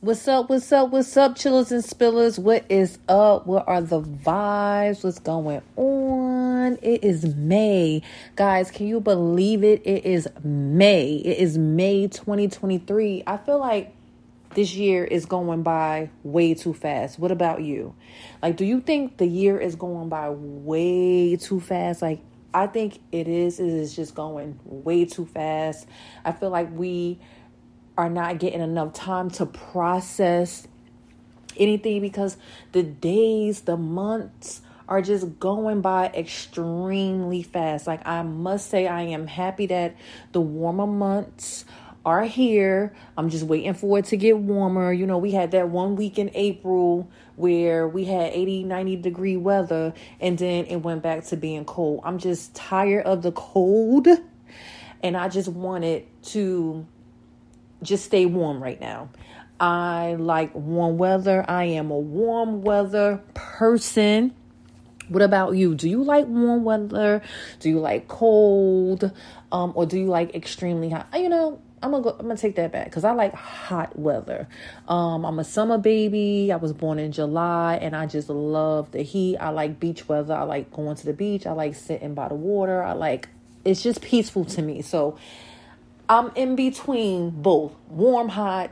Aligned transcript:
What's 0.00 0.28
up? 0.28 0.48
What's 0.48 0.70
up? 0.70 0.90
What's 0.90 1.16
up, 1.16 1.34
chillers 1.34 1.72
and 1.72 1.82
spillers? 1.82 2.38
What 2.38 2.64
is 2.68 3.00
up? 3.08 3.48
What 3.48 3.66
are 3.66 3.80
the 3.80 4.00
vibes? 4.00 5.02
What's 5.02 5.18
going 5.18 5.60
on? 5.74 6.78
It 6.82 7.02
is 7.02 7.34
May. 7.34 8.02
Guys, 8.36 8.70
can 8.70 8.86
you 8.86 9.00
believe 9.00 9.64
it? 9.64 9.82
It 9.84 10.04
is 10.04 10.28
May. 10.44 11.16
It 11.16 11.38
is 11.38 11.58
May 11.58 12.06
2023. 12.06 13.24
I 13.26 13.38
feel 13.38 13.58
like 13.58 13.92
this 14.54 14.72
year 14.76 15.04
is 15.04 15.26
going 15.26 15.64
by 15.64 16.10
way 16.22 16.54
too 16.54 16.74
fast. 16.74 17.18
What 17.18 17.32
about 17.32 17.62
you? 17.62 17.92
Like, 18.40 18.56
do 18.56 18.64
you 18.64 18.80
think 18.80 19.16
the 19.16 19.26
year 19.26 19.58
is 19.58 19.74
going 19.74 20.08
by 20.08 20.30
way 20.30 21.34
too 21.34 21.58
fast? 21.58 22.02
Like, 22.02 22.20
I 22.54 22.68
think 22.68 23.00
it 23.10 23.26
is. 23.26 23.58
It 23.58 23.66
is 23.66 23.96
just 23.96 24.14
going 24.14 24.60
way 24.64 25.06
too 25.06 25.26
fast. 25.26 25.88
I 26.24 26.30
feel 26.30 26.50
like 26.50 26.70
we 26.72 27.18
are 27.98 28.08
not 28.08 28.38
getting 28.38 28.60
enough 28.60 28.92
time 28.92 29.28
to 29.28 29.44
process 29.44 30.68
anything 31.56 32.00
because 32.00 32.36
the 32.70 32.84
days, 32.84 33.62
the 33.62 33.76
months 33.76 34.62
are 34.88 35.02
just 35.02 35.40
going 35.40 35.80
by 35.80 36.06
extremely 36.14 37.42
fast. 37.42 37.88
Like, 37.88 38.06
I 38.06 38.22
must 38.22 38.70
say, 38.70 38.86
I 38.86 39.02
am 39.02 39.26
happy 39.26 39.66
that 39.66 39.96
the 40.30 40.40
warmer 40.40 40.86
months 40.86 41.64
are 42.04 42.22
here. 42.22 42.94
I'm 43.16 43.30
just 43.30 43.44
waiting 43.44 43.74
for 43.74 43.98
it 43.98 44.06
to 44.06 44.16
get 44.16 44.38
warmer. 44.38 44.92
You 44.92 45.04
know, 45.04 45.18
we 45.18 45.32
had 45.32 45.50
that 45.50 45.68
one 45.68 45.96
week 45.96 46.20
in 46.20 46.30
April 46.34 47.10
where 47.34 47.88
we 47.88 48.04
had 48.04 48.32
80, 48.32 48.62
90 48.62 48.96
degree 48.96 49.36
weather 49.36 49.92
and 50.20 50.38
then 50.38 50.66
it 50.66 50.76
went 50.76 51.02
back 51.02 51.24
to 51.26 51.36
being 51.36 51.64
cold. 51.64 52.02
I'm 52.04 52.18
just 52.18 52.54
tired 52.54 53.04
of 53.04 53.22
the 53.22 53.32
cold 53.32 54.06
and 55.02 55.16
I 55.16 55.28
just 55.28 55.48
wanted 55.48 56.06
to 56.26 56.86
just 57.82 58.04
stay 58.04 58.26
warm 58.26 58.62
right 58.62 58.80
now. 58.80 59.10
I 59.60 60.16
like 60.18 60.54
warm 60.54 60.98
weather. 60.98 61.44
I 61.48 61.64
am 61.64 61.90
a 61.90 61.98
warm 61.98 62.62
weather 62.62 63.22
person. 63.34 64.34
What 65.08 65.22
about 65.22 65.56
you? 65.56 65.74
Do 65.74 65.88
you 65.88 66.02
like 66.02 66.26
warm 66.26 66.64
weather? 66.64 67.22
Do 67.60 67.68
you 67.68 67.80
like 67.80 68.08
cold? 68.08 69.10
Um, 69.50 69.72
or 69.74 69.86
do 69.86 69.98
you 69.98 70.06
like 70.06 70.34
extremely 70.34 70.90
hot? 70.90 71.08
You 71.14 71.28
know, 71.28 71.60
I'm 71.82 71.92
gonna 71.92 72.02
go, 72.02 72.10
I'm 72.10 72.26
gonna 72.26 72.36
take 72.36 72.56
that 72.56 72.72
back 72.72 72.84
because 72.86 73.04
I 73.04 73.12
like 73.12 73.34
hot 73.34 73.98
weather. 73.98 74.48
Um, 74.86 75.24
I'm 75.24 75.38
a 75.38 75.44
summer 75.44 75.78
baby. 75.78 76.52
I 76.52 76.56
was 76.56 76.72
born 76.72 76.98
in 76.98 77.12
July, 77.12 77.78
and 77.80 77.96
I 77.96 78.06
just 78.06 78.28
love 78.28 78.90
the 78.92 79.02
heat. 79.02 79.38
I 79.38 79.48
like 79.50 79.80
beach 79.80 80.08
weather. 80.08 80.34
I 80.34 80.42
like 80.42 80.70
going 80.72 80.96
to 80.96 81.06
the 81.06 81.12
beach. 81.12 81.46
I 81.46 81.52
like 81.52 81.74
sitting 81.74 82.14
by 82.14 82.28
the 82.28 82.34
water. 82.34 82.82
I 82.82 82.92
like 82.92 83.28
it's 83.64 83.82
just 83.82 84.02
peaceful 84.02 84.44
to 84.46 84.62
me. 84.62 84.82
So 84.82 85.18
I'm 86.08 86.30
in 86.34 86.56
between 86.56 87.30
both 87.30 87.74
warm, 87.88 88.28
hot, 88.28 88.70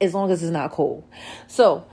as 0.00 0.14
long 0.14 0.30
as 0.30 0.42
it's 0.42 0.52
not 0.52 0.72
cold. 0.72 1.04
So, 1.46 1.86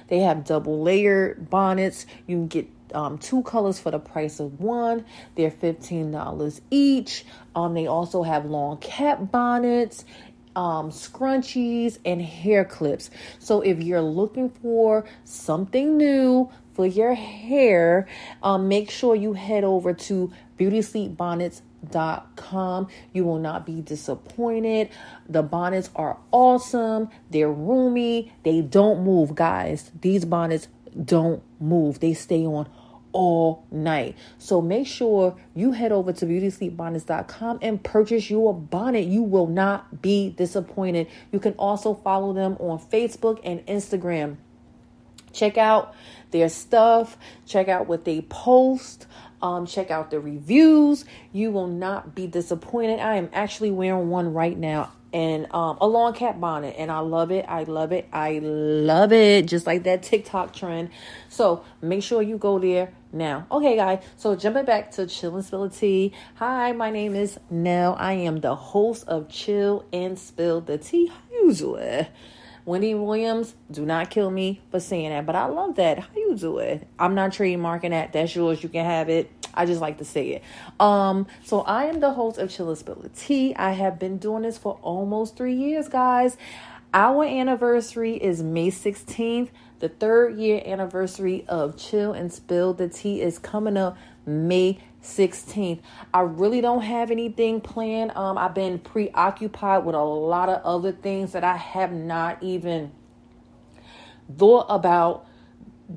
They 0.07 0.19
have 0.19 0.45
double 0.45 0.81
layered 0.81 1.49
bonnets. 1.49 2.05
You 2.27 2.35
can 2.35 2.47
get 2.47 2.69
um, 2.93 3.17
two 3.17 3.43
colors 3.43 3.79
for 3.79 3.91
the 3.91 3.99
price 3.99 4.39
of 4.39 4.59
one. 4.59 5.05
They're 5.35 5.51
$15 5.51 6.61
each. 6.69 7.25
Um, 7.55 7.73
they 7.73 7.87
also 7.87 8.23
have 8.23 8.45
long 8.45 8.77
cap 8.77 9.31
bonnets 9.31 10.05
um, 10.55 10.91
scrunchies 10.91 11.97
and 12.05 12.21
hair 12.21 12.63
clips. 12.65 13.09
So 13.39 13.61
if 13.61 13.81
you're 13.81 14.01
looking 14.01 14.49
for 14.49 15.05
something 15.23 15.95
new 15.97 16.51
for 16.73 16.85
your 16.85 17.13
hair, 17.13 18.07
um, 18.41 18.67
make 18.67 18.89
sure 18.89 19.15
you 19.15 19.33
head 19.33 19.63
over 19.63 19.93
to 19.93 20.33
beautysleepbonnets.com. 20.59 22.87
You 23.13 23.23
will 23.25 23.39
not 23.39 23.65
be 23.65 23.81
disappointed. 23.81 24.89
The 25.27 25.43
bonnets 25.43 25.89
are 25.95 26.17
awesome. 26.31 27.09
They're 27.29 27.51
roomy. 27.51 28.31
They 28.43 28.61
don't 28.61 29.03
move, 29.03 29.35
guys. 29.35 29.91
These 30.01 30.25
bonnets 30.25 30.67
don't 31.03 31.41
move. 31.59 31.99
They 31.99 32.13
stay 32.13 32.45
on 32.45 32.69
all 33.13 33.65
night. 33.71 34.17
So 34.37 34.61
make 34.61 34.87
sure 34.87 35.37
you 35.55 35.71
head 35.71 35.91
over 35.91 36.11
to 36.11 36.25
beautysleepbonnets.com 36.25 37.59
and 37.61 37.81
purchase 37.81 38.29
you 38.29 38.47
a 38.47 38.53
bonnet. 38.53 39.05
You 39.05 39.23
will 39.23 39.47
not 39.47 40.01
be 40.01 40.31
disappointed. 40.31 41.07
You 41.31 41.39
can 41.39 41.53
also 41.53 41.93
follow 41.93 42.33
them 42.33 42.57
on 42.59 42.79
Facebook 42.79 43.39
and 43.43 43.65
Instagram. 43.67 44.37
Check 45.31 45.57
out 45.57 45.95
their 46.31 46.49
stuff, 46.49 47.17
check 47.45 47.67
out 47.67 47.87
what 47.87 48.05
they 48.05 48.21
post. 48.21 49.07
Um, 49.43 49.67
check 49.67 49.91
out 49.91 50.09
the 50.09 50.19
reviews. 50.19 51.05
You 51.33 51.51
will 51.51 51.67
not 51.67 52.15
be 52.15 52.25
disappointed. 52.27 52.99
I 52.99 53.17
am 53.17 53.29
actually 53.33 53.71
wearing 53.71 54.09
one 54.09 54.33
right 54.33 54.57
now 54.57 54.93
and 55.13 55.45
um, 55.53 55.77
a 55.79 55.87
long 55.87 56.13
cap 56.13 56.39
bonnet, 56.39 56.75
and 56.77 56.91
I 56.91 56.99
love 56.99 57.29
it. 57.29 57.45
I 57.47 57.63
love 57.63 57.91
it. 57.91 58.07
I 58.11 58.39
love 58.41 59.13
it. 59.13 59.45
Just 59.45 59.67
like 59.67 59.83
that 59.83 60.01
TikTok 60.01 60.53
trend. 60.53 60.89
So 61.29 61.63
make 61.81 62.01
sure 62.01 62.21
you 62.21 62.37
go 62.37 62.57
there 62.57 62.93
now. 63.11 63.45
Okay, 63.51 63.75
guys. 63.75 64.03
So 64.17 64.35
jumping 64.35 64.65
back 64.65 64.91
to 64.91 65.05
Chill 65.05 65.35
and 65.35 65.45
Spill 65.45 65.67
the 65.67 65.75
Tea. 65.75 66.13
Hi, 66.35 66.71
my 66.71 66.89
name 66.89 67.13
is 67.13 67.39
Nell. 67.51 67.95
I 67.99 68.13
am 68.13 68.39
the 68.39 68.55
host 68.55 69.07
of 69.07 69.29
Chill 69.29 69.85
and 69.93 70.17
Spill 70.17 70.61
the 70.61 70.79
Tea. 70.79 71.11
Doing? 71.57 72.07
Wendy 72.65 72.95
Williams, 72.95 73.55
do 73.69 73.85
not 73.85 74.09
kill 74.09 74.31
me 74.31 74.61
for 74.71 74.79
saying 74.79 75.09
that, 75.09 75.25
but 75.25 75.35
I 75.35 75.45
love 75.45 75.75
that. 75.75 75.99
How 75.99 76.07
you 76.15 76.35
do 76.35 76.59
it? 76.59 76.87
I'm 76.97 77.13
not 77.13 77.31
trademarking 77.31 77.89
that. 77.89 78.13
That's 78.13 78.33
yours. 78.35 78.63
You 78.63 78.69
can 78.69 78.85
have 78.85 79.09
it. 79.09 79.29
I 79.53 79.65
just 79.65 79.81
like 79.81 79.97
to 79.97 80.05
say 80.05 80.29
it. 80.29 80.43
Um, 80.79 81.27
so 81.43 81.61
I 81.61 81.85
am 81.85 81.99
the 81.99 82.11
host 82.11 82.37
of 82.37 82.49
Chillability. 82.49 83.53
I 83.57 83.73
have 83.73 83.99
been 83.99 84.17
doing 84.17 84.43
this 84.43 84.57
for 84.57 84.79
almost 84.81 85.35
three 85.35 85.55
years, 85.55 85.89
guys. 85.89 86.37
Our 86.93 87.25
anniversary 87.25 88.15
is 88.15 88.41
May 88.41 88.71
16th. 88.71 89.49
The 89.79 89.89
third 89.89 90.37
year 90.37 90.61
anniversary 90.65 91.43
of 91.49 91.75
Chill 91.75 92.13
and 92.13 92.31
Spill 92.31 92.73
the 92.73 92.87
Tea 92.87 93.21
is 93.21 93.39
coming 93.39 93.75
up 93.75 93.97
May 94.25 94.79
16th. 95.03 95.81
I 96.13 96.21
really 96.21 96.61
don't 96.61 96.81
have 96.81 97.11
anything 97.11 97.61
planned. 97.61 98.11
Um, 98.15 98.37
I've 98.37 98.55
been 98.55 98.79
preoccupied 98.79 99.85
with 99.85 99.95
a 99.95 100.03
lot 100.03 100.49
of 100.49 100.61
other 100.63 100.91
things 100.91 101.33
that 101.33 101.43
I 101.43 101.57
have 101.57 101.91
not 101.91 102.41
even 102.41 102.91
thought 104.37 104.65
about 104.69 105.27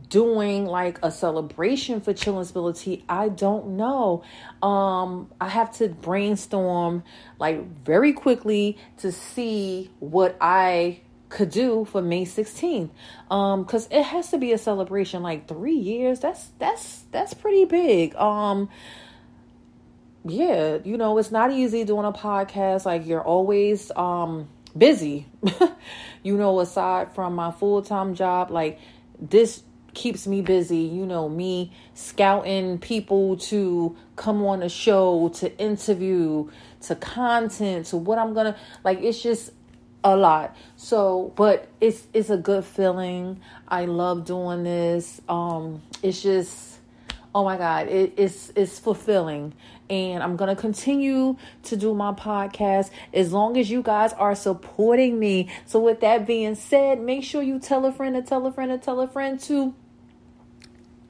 doing 0.08 0.66
like 0.66 0.98
a 1.02 1.10
celebration 1.10 2.00
for 2.00 2.12
children's 2.12 2.50
ability 2.50 3.04
i 3.08 3.28
don't 3.28 3.68
know 3.68 4.22
um 4.60 5.30
i 5.40 5.48
have 5.48 5.70
to 5.70 5.88
brainstorm 5.88 7.04
like 7.38 7.64
very 7.84 8.12
quickly 8.12 8.76
to 8.96 9.12
see 9.12 9.90
what 10.00 10.36
i 10.40 11.00
could 11.28 11.50
do 11.50 11.84
for 11.84 12.00
May 12.02 12.24
16th. 12.24 12.90
Um, 13.30 13.64
cause 13.64 13.88
it 13.90 14.02
has 14.02 14.30
to 14.30 14.38
be 14.38 14.52
a 14.52 14.58
celebration 14.58 15.22
like 15.22 15.48
three 15.48 15.76
years. 15.76 16.20
That's 16.20 16.48
that's 16.58 17.04
that's 17.10 17.34
pretty 17.34 17.64
big. 17.64 18.14
Um 18.16 18.68
yeah, 20.24 20.78
you 20.84 20.96
know, 20.96 21.18
it's 21.18 21.30
not 21.30 21.52
easy 21.52 21.84
doing 21.84 22.04
a 22.04 22.12
podcast. 22.12 22.84
Like 22.84 23.06
you're 23.06 23.22
always 23.22 23.90
um 23.96 24.48
busy. 24.76 25.26
you 26.22 26.36
know, 26.36 26.60
aside 26.60 27.14
from 27.14 27.34
my 27.34 27.50
full-time 27.50 28.14
job, 28.14 28.50
like 28.50 28.78
this 29.20 29.62
keeps 29.94 30.26
me 30.26 30.42
busy, 30.42 30.78
you 30.78 31.06
know, 31.06 31.28
me 31.28 31.72
scouting 31.94 32.78
people 32.78 33.36
to 33.36 33.96
come 34.14 34.44
on 34.44 34.62
a 34.62 34.68
show, 34.68 35.30
to 35.30 35.56
interview, 35.58 36.50
to 36.82 36.94
content, 36.94 37.86
to 37.86 37.96
what 37.96 38.18
I'm 38.18 38.34
gonna 38.34 38.56
like 38.84 39.00
it's 39.00 39.22
just 39.22 39.52
a 40.06 40.16
lot. 40.16 40.56
So, 40.76 41.32
but 41.34 41.68
it's 41.80 42.06
it's 42.14 42.30
a 42.30 42.36
good 42.36 42.64
feeling. 42.64 43.40
I 43.66 43.86
love 43.86 44.24
doing 44.24 44.62
this. 44.62 45.20
Um, 45.28 45.82
it's 46.00 46.22
just, 46.22 46.78
oh 47.34 47.44
my 47.44 47.56
god, 47.56 47.88
it, 47.88 48.14
it's 48.16 48.52
it's 48.54 48.78
fulfilling, 48.78 49.52
and 49.90 50.22
I'm 50.22 50.36
gonna 50.36 50.54
continue 50.54 51.36
to 51.64 51.76
do 51.76 51.92
my 51.92 52.12
podcast 52.12 52.90
as 53.12 53.32
long 53.32 53.56
as 53.56 53.68
you 53.68 53.82
guys 53.82 54.12
are 54.12 54.36
supporting 54.36 55.18
me. 55.18 55.50
So, 55.66 55.80
with 55.80 56.00
that 56.00 56.24
being 56.24 56.54
said, 56.54 57.00
make 57.00 57.24
sure 57.24 57.42
you 57.42 57.58
tell 57.58 57.84
a 57.84 57.92
friend 57.92 58.14
to 58.14 58.22
tell 58.22 58.46
a 58.46 58.52
friend 58.52 58.70
to 58.70 58.78
tell 58.78 59.00
a 59.00 59.08
friend 59.08 59.40
to 59.40 59.74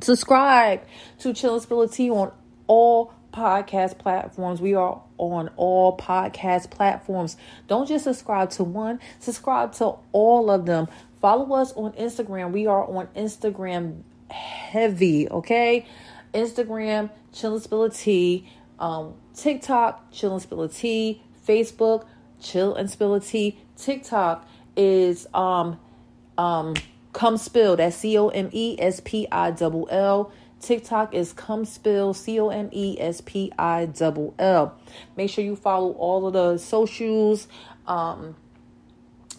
subscribe 0.00 0.80
to 1.18 1.34
Chill 1.34 1.60
Spill 1.60 1.86
Tea 1.88 2.10
on 2.10 2.32
all 2.66 3.12
podcast 3.36 3.98
platforms. 3.98 4.62
We 4.62 4.74
are 4.74 5.02
on 5.18 5.50
all 5.56 5.96
podcast 5.98 6.70
platforms. 6.70 7.36
Don't 7.68 7.86
just 7.86 8.04
subscribe 8.04 8.48
to 8.52 8.64
one, 8.64 8.98
subscribe 9.18 9.72
to 9.74 9.96
all 10.12 10.50
of 10.50 10.64
them. 10.64 10.88
Follow 11.20 11.54
us 11.54 11.72
on 11.72 11.92
Instagram. 11.92 12.52
We 12.52 12.66
are 12.66 12.84
on 12.84 13.08
Instagram 13.08 14.02
heavy, 14.30 15.28
okay? 15.28 15.86
Instagram, 16.32 17.10
Chill 17.32 17.54
and 17.54 17.62
Spill 17.62 17.84
a 17.84 17.90
Tea. 17.90 18.50
Um, 18.78 19.14
TikTok, 19.34 20.12
Chill 20.12 20.32
and 20.32 20.42
Spill 20.42 20.62
a 20.62 20.68
Tea. 20.68 21.22
Facebook, 21.46 22.06
Chill 22.40 22.74
and 22.74 22.90
Spill 22.90 23.14
a 23.14 23.20
Tea. 23.20 23.58
TikTok 23.76 24.48
is 24.76 25.26
um 25.34 25.78
um 26.38 26.74
come 27.12 27.36
spill. 27.36 27.76
That's 27.76 27.96
C 27.96 28.16
O 28.18 28.28
M 28.28 28.50
E 28.52 28.76
S 28.78 29.00
P 29.04 29.26
I 29.30 29.50
double 29.50 29.88
L. 29.90 30.32
TikTok 30.60 31.14
is 31.14 31.32
come 31.32 31.64
spill 31.64 32.14
C 32.14 32.40
O 32.40 32.48
M 32.48 32.68
E 32.72 32.96
S 32.98 33.20
P 33.20 33.52
I 33.58 33.86
double 33.86 34.34
L. 34.38 34.78
Make 35.16 35.30
sure 35.30 35.44
you 35.44 35.56
follow 35.56 35.92
all 35.92 36.26
of 36.26 36.32
the 36.32 36.58
socials 36.58 37.48
um 37.86 38.36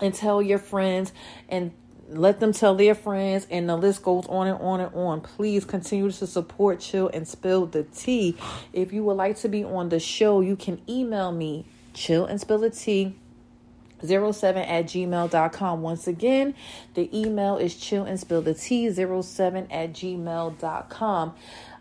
and 0.02 0.14
tell 0.14 0.42
your 0.42 0.60
friends 0.60 1.12
and 1.50 1.72
let 2.10 2.40
them 2.40 2.54
tell 2.54 2.76
their 2.76 2.96
friends 2.96 3.46
and 3.50 3.68
the 3.68 3.76
list 3.76 4.02
goes 4.02 4.26
on 4.28 4.48
and 4.48 4.62
on 4.62 4.80
and 4.80 4.94
on 4.96 5.20
please 5.20 5.66
continue 5.66 6.10
to 6.10 6.26
support 6.26 6.80
chill 6.80 7.10
and 7.14 7.28
spill 7.28 7.66
the 7.66 7.84
tea 7.84 8.36
if 8.72 8.94
you 8.94 9.04
would 9.04 9.18
like 9.18 9.36
to 9.36 9.50
be 9.50 9.64
on 9.64 9.90
the 9.90 10.00
show 10.00 10.40
you 10.40 10.56
can 10.56 10.80
email 10.88 11.32
me 11.32 11.66
chill 11.94 12.26
and 12.26 12.40
spill 12.40 12.60
the 12.60 12.70
tea 12.70 13.14
07 14.04 14.64
at 14.64 14.86
gmail.com. 14.86 15.82
Once 15.82 16.08
again, 16.08 16.54
the 16.94 17.10
email 17.18 17.58
is 17.58 17.76
chill 17.76 18.04
and 18.04 18.20
spill 18.20 18.42
the 18.42 18.54
tea 18.54 18.92
07 18.92 19.68
at 19.72 19.94
gmail.com. 19.94 21.34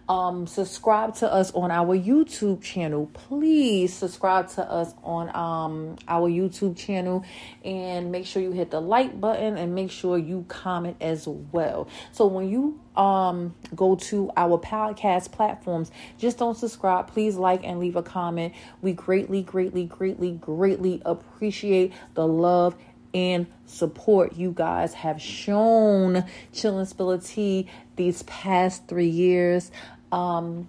Um, 0.08 0.46
subscribe 0.46 1.16
to 1.16 1.32
us 1.32 1.52
on 1.52 1.70
our 1.70 1.96
YouTube 1.96 2.62
channel. 2.62 3.10
Please 3.12 3.92
subscribe 3.92 4.48
to 4.50 4.62
us 4.62 4.94
on 5.02 5.34
um, 5.34 5.96
our 6.06 6.30
YouTube 6.30 6.76
channel. 6.76 7.24
And 7.64 8.12
make 8.12 8.26
sure 8.26 8.40
you 8.40 8.52
hit 8.52 8.70
the 8.70 8.80
like 8.80 9.20
button 9.20 9.56
and 9.56 9.74
make 9.74 9.90
sure 9.90 10.16
you 10.16 10.44
comment 10.48 10.96
as 11.00 11.26
well. 11.26 11.88
So 12.12 12.26
when 12.26 12.48
you 12.48 12.80
um 12.96 13.54
go 13.74 13.94
to 13.94 14.30
our 14.38 14.58
podcast 14.58 15.30
platforms 15.30 15.90
just 16.16 16.38
don't 16.38 16.56
subscribe. 16.56 17.08
Please 17.08 17.36
like 17.36 17.62
and 17.62 17.78
leave 17.78 17.96
a 17.96 18.02
comment. 18.02 18.54
We 18.80 18.92
greatly 18.92 19.42
greatly 19.42 19.84
greatly 19.84 20.32
greatly 20.32 21.02
appreciate 21.04 21.92
the 22.14 22.26
love 22.26 22.74
and 23.12 23.46
support 23.64 24.36
you 24.36 24.52
guys 24.52 24.92
have 24.92 25.20
shown. 25.20 26.24
Chill 26.52 26.78
and 26.78 27.22
Tea 27.24 27.66
these 27.96 28.22
past 28.24 28.86
three 28.88 29.08
years 29.08 29.70
um, 30.12 30.68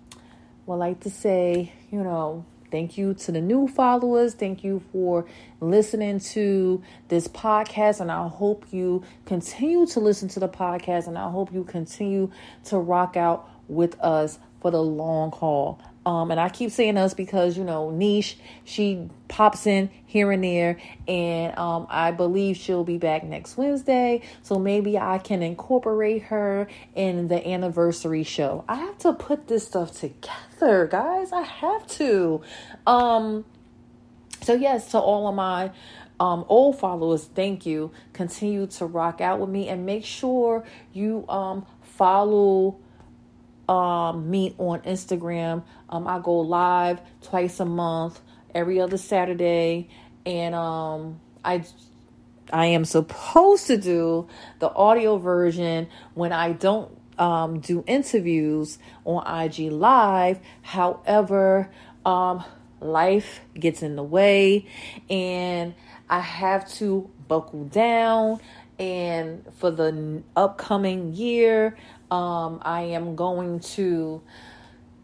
would 0.66 0.76
like 0.76 1.00
to 1.02 1.10
say, 1.10 1.72
you 1.92 2.04
know, 2.04 2.46
thank 2.72 2.98
you 2.98 3.14
to 3.14 3.32
the 3.32 3.42
new 3.42 3.68
followers. 3.68 4.34
Thank 4.34 4.64
you 4.64 4.82
for 4.92 5.26
listening 5.62 6.20
to 6.20 6.82
this 7.08 7.28
podcast. 7.28 8.02
And 8.02 8.12
I 8.12 8.28
hope 8.28 8.66
you 8.72 9.04
continue 9.26 9.86
to 9.88 10.00
listen 10.00 10.28
to 10.30 10.40
the 10.40 10.50
podcast. 10.50 11.08
And 11.08 11.18
I 11.18 11.30
hope 11.30 11.54
you 11.54 11.64
continue 11.64 12.32
to 12.66 12.78
rock 12.78 13.16
out 13.16 13.50
with 13.68 14.00
us 14.02 14.40
for 14.62 14.72
the 14.72 14.82
long 14.82 15.32
haul. 15.32 15.80
Um, 16.08 16.32
and 16.32 16.40
I 16.40 16.48
keep 16.48 16.72
saying 16.72 16.98
us 16.98 17.14
because, 17.14 17.58
you 17.58 17.66
know, 17.66 17.90
Niche, 17.92 18.38
she 18.64 19.10
pops 19.28 19.68
in 19.68 19.90
here 20.06 20.32
and 20.32 20.42
there. 20.42 20.78
And 21.06 21.58
um, 21.60 21.86
I 21.90 22.12
believe 22.12 22.56
she'll 22.56 22.86
be 22.86 22.98
back 22.98 23.26
next 23.26 23.58
Wednesday. 23.58 24.22
So 24.42 24.58
maybe 24.58 24.98
I 24.98 25.18
can 25.18 25.44
incorporate 25.44 26.24
her 26.24 26.70
in 26.96 27.28
the 27.28 27.46
anniversary 27.46 28.24
show. 28.24 28.64
I 28.70 28.76
have 28.76 28.98
to 29.00 29.12
put 29.12 29.50
this 29.50 29.68
stuff 29.68 30.00
together, 30.00 30.88
guys. 30.88 31.34
I 31.34 31.42
have 31.42 31.86
to. 31.98 32.42
Um, 32.88 33.44
so, 34.42 34.54
yes, 34.54 34.92
to 34.92 35.00
all 35.00 35.28
of 35.28 35.36
my 35.36 35.72
um, 36.22 36.46
old 36.48 36.80
followers, 36.80 37.26
thank 37.36 37.66
you. 37.66 37.92
Continue 38.14 38.66
to 38.68 38.86
rock 38.86 39.20
out 39.20 39.42
with 39.42 39.50
me 39.50 39.68
and 39.68 39.86
make 39.86 40.06
sure 40.06 40.64
you 40.94 41.28
um, 41.28 41.66
follow 41.82 42.80
um, 43.68 44.34
on 44.58 44.82
Instagram. 44.82 45.64
Um, 45.90 46.08
I 46.08 46.20
go 46.20 46.40
live 46.40 47.02
twice 47.22 47.60
a 47.60 47.66
month, 47.66 48.20
every 48.54 48.80
other 48.80 48.98
Saturday, 48.98 49.90
and 50.26 50.56
um, 50.56 51.20
I 51.44 51.64
I 52.52 52.68
am 52.68 52.86
supposed 52.86 53.68
to 53.68 53.78
do 53.78 54.28
the 54.60 54.74
audio 54.74 55.18
version 55.18 55.88
when 56.14 56.32
I 56.32 56.54
don't 56.54 56.92
um, 57.18 57.60
do 57.60 57.84
interviews 57.88 58.78
on 59.06 59.26
IG 59.28 59.72
Live. 59.72 60.40
However, 60.62 61.70
um, 62.06 62.44
life 62.80 63.42
gets 63.54 63.84
in 63.84 63.96
the 63.96 64.04
way, 64.04 64.66
and 65.10 65.74
I 66.10 66.22
have 66.22 66.72
to 66.76 67.10
buckle 67.28 67.66
down. 67.66 68.40
And 68.80 69.46
for 69.58 69.72
the 69.72 70.24
upcoming 70.36 71.14
year, 71.14 71.78
um, 72.12 72.62
I 72.62 72.82
am 72.82 73.16
going 73.16 73.60
to 73.60 74.22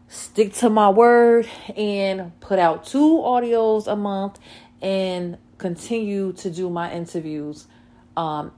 stick 0.08 0.54
to 0.54 0.70
my 0.70 0.90
word 0.90 1.48
and 1.76 2.38
put 2.40 2.58
out 2.58 2.84
two 2.84 3.18
audios 3.18 3.90
a 3.90 3.96
month 3.96 4.38
and 4.80 5.38
continue 5.58 6.32
to 6.34 6.50
do 6.50 6.70
my 6.70 6.92
interviews 6.92 7.66
um, 8.16 8.52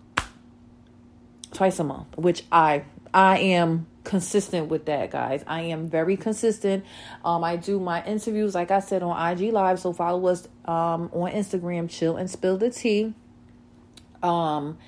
twice 1.52 1.78
a 1.78 1.84
month, 1.84 2.16
which 2.18 2.44
I 2.52 2.84
I 3.14 3.38
am 3.38 3.86
consistent 4.04 4.68
with 4.68 4.84
that, 4.86 5.10
guys. 5.10 5.42
I 5.46 5.62
am 5.62 5.88
very 5.88 6.16
consistent. 6.16 6.84
Um, 7.24 7.42
I 7.42 7.56
do 7.56 7.80
my 7.80 8.04
interviews, 8.04 8.54
like 8.54 8.70
I 8.70 8.80
said, 8.80 9.02
on 9.02 9.32
IG 9.32 9.52
Live. 9.52 9.80
So 9.80 9.92
follow 9.92 10.26
us 10.26 10.46
um, 10.66 11.10
on 11.12 11.32
Instagram, 11.32 11.88
chill 11.88 12.16
and 12.16 12.30
spill 12.30 12.58
the 12.58 12.70
tea. 12.70 13.14
Um, 14.22 14.78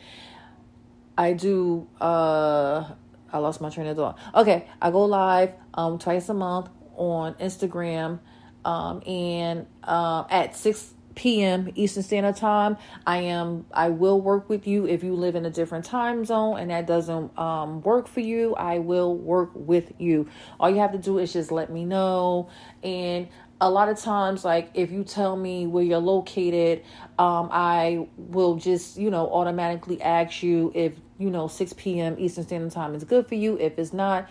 I 1.18 1.32
do 1.32 1.88
uh 2.00 2.84
I 3.30 3.38
lost 3.38 3.60
my 3.60 3.70
train 3.70 3.88
of 3.88 3.96
thought. 3.96 4.18
Okay, 4.34 4.66
I 4.80 4.90
go 4.90 5.04
live 5.04 5.52
um 5.74 5.98
twice 5.98 6.28
a 6.28 6.34
month 6.34 6.70
on 6.94 7.34
Instagram 7.34 8.20
um 8.64 9.02
and 9.06 9.66
um 9.82 10.26
at 10.30 10.56
6 10.56 10.94
p.m. 11.16 11.68
Eastern 11.74 12.04
Standard 12.04 12.36
Time. 12.36 12.76
I 13.04 13.18
am 13.18 13.66
I 13.72 13.88
will 13.88 14.20
work 14.20 14.48
with 14.48 14.68
you 14.68 14.86
if 14.86 15.02
you 15.02 15.14
live 15.16 15.34
in 15.34 15.44
a 15.44 15.50
different 15.50 15.84
time 15.84 16.24
zone 16.24 16.60
and 16.60 16.70
that 16.70 16.86
doesn't 16.86 17.36
um 17.36 17.82
work 17.82 18.06
for 18.06 18.20
you. 18.20 18.54
I 18.54 18.78
will 18.78 19.16
work 19.16 19.50
with 19.54 19.92
you. 19.98 20.28
All 20.60 20.70
you 20.70 20.78
have 20.78 20.92
to 20.92 20.98
do 20.98 21.18
is 21.18 21.32
just 21.32 21.50
let 21.50 21.72
me 21.72 21.84
know 21.84 22.48
and 22.84 23.28
a 23.60 23.68
lot 23.68 23.88
of 23.88 23.98
times 23.98 24.44
like 24.44 24.70
if 24.74 24.90
you 24.92 25.02
tell 25.02 25.36
me 25.36 25.66
where 25.66 25.82
you're 25.82 25.98
located 25.98 26.82
um, 27.18 27.48
i 27.50 28.06
will 28.16 28.56
just 28.56 28.96
you 28.96 29.10
know 29.10 29.28
automatically 29.32 30.00
ask 30.00 30.42
you 30.42 30.70
if 30.74 30.94
you 31.18 31.30
know 31.30 31.48
6 31.48 31.72
p.m 31.74 32.16
eastern 32.18 32.44
standard 32.44 32.72
time 32.72 32.94
is 32.94 33.04
good 33.04 33.26
for 33.26 33.34
you. 33.34 33.56
If 33.58 33.78
it's 33.78 33.92
not 33.92 34.28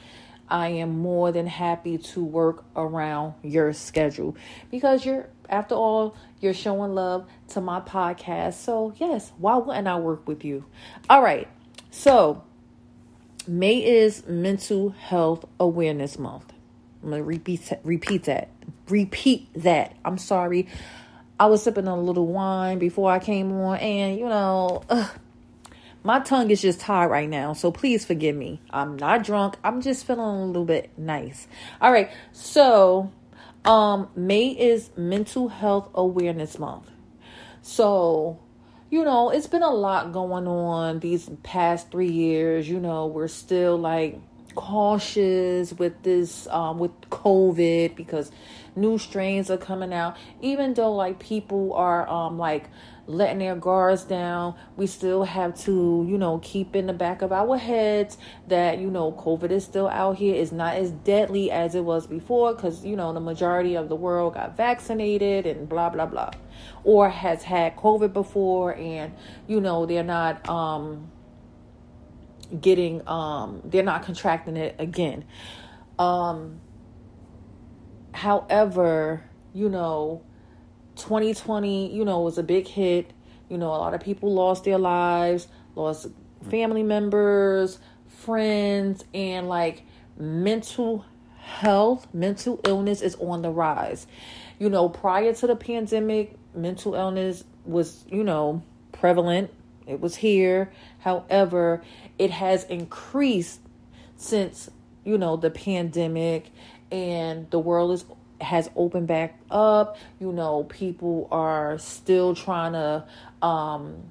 i 0.50 0.70
am 0.70 0.98
more 1.00 1.32
than 1.32 1.46
happy 1.46 1.98
to 1.98 2.24
work 2.24 2.64
around 2.76 3.34
your 3.44 3.74
schedule 3.74 4.38
because 4.72 5.06
you're 5.06 5.28
after 5.50 5.76
all 5.76 6.16
you're 6.40 6.54
showing 6.54 6.94
love 6.94 7.28
to 7.50 7.60
my 7.62 7.82
podcast. 7.82 8.54
So 8.54 8.94
yes 8.98 9.34
why 9.38 9.58
wouldn't 9.58 9.88
i 9.88 9.98
work 10.00 10.28
with 10.28 10.46
you? 10.46 10.66
All 11.10 11.22
right. 11.22 11.48
So 11.92 12.44
may 13.46 13.84
is 13.84 14.26
mental 14.28 14.90
health 14.90 15.46
awareness 15.60 16.18
month 16.18 16.54
i'm 17.04 17.10
gonna 17.10 17.24
repeat 17.24 17.72
repeat 17.84 18.24
that 18.24 18.50
repeat 18.90 19.48
that. 19.56 19.96
I'm 20.06 20.18
sorry. 20.18 20.68
I 21.40 21.48
was 21.48 21.64
sipping 21.64 21.88
a 21.88 22.00
little 22.00 22.28
wine 22.28 22.80
before 22.80 23.12
I 23.12 23.20
came 23.20 23.52
on, 23.52 23.78
and 23.78 24.18
you 24.18 24.28
know, 24.28 24.84
ugh, 24.90 25.10
my 26.04 26.20
tongue 26.20 26.50
is 26.50 26.62
just 26.62 26.80
tired 26.80 27.10
right 27.10 27.30
now. 27.30 27.54
So 27.54 27.72
please 27.72 28.06
forgive 28.06 28.36
me. 28.36 28.62
I'm 28.72 28.98
not 28.98 29.24
drunk. 29.24 29.56
I'm 29.64 29.82
just 29.82 30.06
feeling 30.06 30.22
a 30.22 30.46
little 30.46 30.66
bit 30.66 30.98
nice. 30.98 31.48
All 31.80 31.92
right. 31.92 32.10
So, 32.32 33.12
um, 33.66 34.10
May 34.16 34.48
is 34.48 34.90
Mental 34.98 35.50
Health 35.50 35.90
Awareness 35.94 36.58
Month. 36.58 36.90
So, 37.62 38.40
you 38.90 39.04
know, 39.04 39.30
it's 39.30 39.48
been 39.48 39.64
a 39.64 39.70
lot 39.70 40.14
going 40.14 40.48
on 40.48 41.00
these 41.00 41.30
past 41.44 41.92
three 41.92 42.12
years. 42.12 42.68
You 42.68 42.80
know, 42.80 43.08
we're 43.08 43.28
still 43.28 43.78
like 43.78 44.20
cautious 44.58 45.72
with 45.74 46.02
this 46.02 46.48
um, 46.48 46.80
with 46.80 47.00
COVID 47.12 47.96
because 47.96 48.32
new 48.76 48.98
strains 48.98 49.50
are 49.52 49.58
coming 49.58 49.94
out. 49.94 50.18
Even 50.42 50.74
though 50.74 50.94
like 50.94 51.20
people 51.20 51.74
are 51.74 52.10
um, 52.10 52.38
like 52.40 52.66
letting 53.06 53.38
their 53.38 53.56
guards 53.56 54.04
down, 54.04 54.56
we 54.76 54.88
still 54.88 55.24
have 55.24 55.56
to 55.62 56.06
you 56.10 56.18
know 56.18 56.40
keep 56.40 56.76
in 56.76 56.88
the 56.88 56.94
back 56.94 57.22
of 57.22 57.32
our 57.32 57.56
heads 57.56 58.18
that 58.48 58.80
you 58.80 58.90
know 58.90 59.12
COVID 59.12 59.52
is 59.52 59.64
still 59.64 59.88
out 59.88 60.18
here. 60.18 60.36
It's 60.36 60.52
not 60.52 60.76
as 60.76 60.90
deadly 60.92 61.52
as 61.52 61.76
it 61.76 61.86
was 61.86 62.08
before 62.08 62.56
because 62.56 62.84
you 62.84 62.96
know 62.96 63.14
the 63.14 63.20
majority 63.20 63.76
of 63.76 63.90
the 63.90 63.96
world 63.96 64.34
got 64.34 64.58
vaccinated 64.58 65.46
and 65.46 65.70
blah 65.70 65.90
blah 65.90 66.08
blah, 66.08 66.32
or 66.84 67.10
has 67.10 67.44
had 67.44 67.76
COVID 67.78 68.12
before 68.12 68.76
and 68.76 69.14
you 69.48 69.62
know 69.62 69.86
they're 69.86 70.04
not 70.04 70.50
um 70.50 71.12
getting 72.62 73.06
um 73.08 73.62
they're 73.66 73.84
not 73.84 74.04
contracting 74.04 74.56
it 74.56 74.76
again 74.80 75.26
um 76.00 76.60
however, 78.18 79.24
you 79.54 79.70
know, 79.70 80.24
2020, 80.96 81.96
you 81.96 82.04
know, 82.04 82.22
was 82.22 82.38
a 82.38 82.44
big 82.44 82.68
hit. 82.68 83.14
You 83.48 83.58
know, 83.58 83.68
a 83.68 83.78
lot 83.78 83.94
of 83.94 84.02
people 84.02 84.34
lost 84.34 84.66
their 84.66 84.80
lives, 84.80 85.48
lost 85.76 86.08
family 86.50 86.84
members, 86.84 87.80
friends, 88.08 89.06
and 89.14 89.48
like 89.48 89.84
mental 90.18 91.06
health, 91.38 92.08
mental 92.14 92.60
illness 92.66 93.02
is 93.02 93.16
on 93.16 93.42
the 93.44 93.52
rise. 93.52 94.08
You 94.60 94.70
know, 94.70 94.90
prior 94.90 95.34
to 95.34 95.48
the 95.48 95.56
pandemic, 95.56 96.36
mental 96.56 96.96
illness 96.96 97.44
was, 97.64 98.04
you 98.10 98.24
know, 98.24 98.64
prevalent. 98.92 99.52
It 99.88 100.00
was 100.02 100.16
here. 100.18 100.72
However, 101.00 101.84
it 102.18 102.32
has 102.32 102.64
increased 102.66 103.62
since, 104.16 104.70
you 105.04 105.18
know, 105.18 105.36
the 105.38 105.50
pandemic 105.50 106.52
and 106.92 107.50
the 107.52 107.60
world 107.60 107.92
is 107.92 108.06
has 108.40 108.70
opened 108.76 109.08
back 109.08 109.40
up. 109.50 109.98
You 110.20 110.32
know, 110.32 110.64
people 110.66 111.28
are 111.32 111.78
still 111.80 112.36
trying 112.36 112.74
to 112.74 113.06
um 113.42 114.04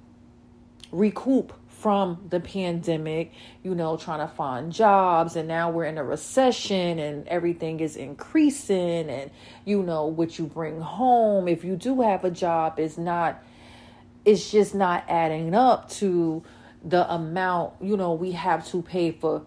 recoup 0.91 1.53
from 1.69 2.27
the 2.31 2.41
pandemic, 2.41 3.33
you 3.63 3.75
know, 3.75 3.97
trying 3.97 4.27
to 4.27 4.35
find 4.35 4.73
jobs. 4.73 5.37
And 5.37 5.47
now 5.47 5.71
we're 5.71 5.85
in 5.85 5.99
a 5.99 6.05
recession 6.05 6.99
and 6.99 7.29
everything 7.29 7.81
is 7.81 7.97
increasing. 7.97 9.11
And, 9.11 9.31
you 9.65 9.83
know, 9.83 10.07
what 10.07 10.39
you 10.39 10.47
bring 10.47 10.81
home, 10.81 11.49
if 11.49 11.65
you 11.65 11.77
do 11.77 12.01
have 12.01 12.25
a 12.25 12.31
job, 12.31 12.81
is 12.81 12.97
not, 12.97 13.43
it's 14.27 14.51
just 14.51 14.75
not 14.75 15.05
adding 15.09 15.55
up 15.55 15.89
to 15.89 16.43
the 16.85 17.11
amount, 17.13 17.75
you 17.81 17.97
know, 17.97 18.13
we 18.13 18.33
have 18.33 18.67
to 18.69 18.83
pay 18.83 19.13
for 19.13 19.47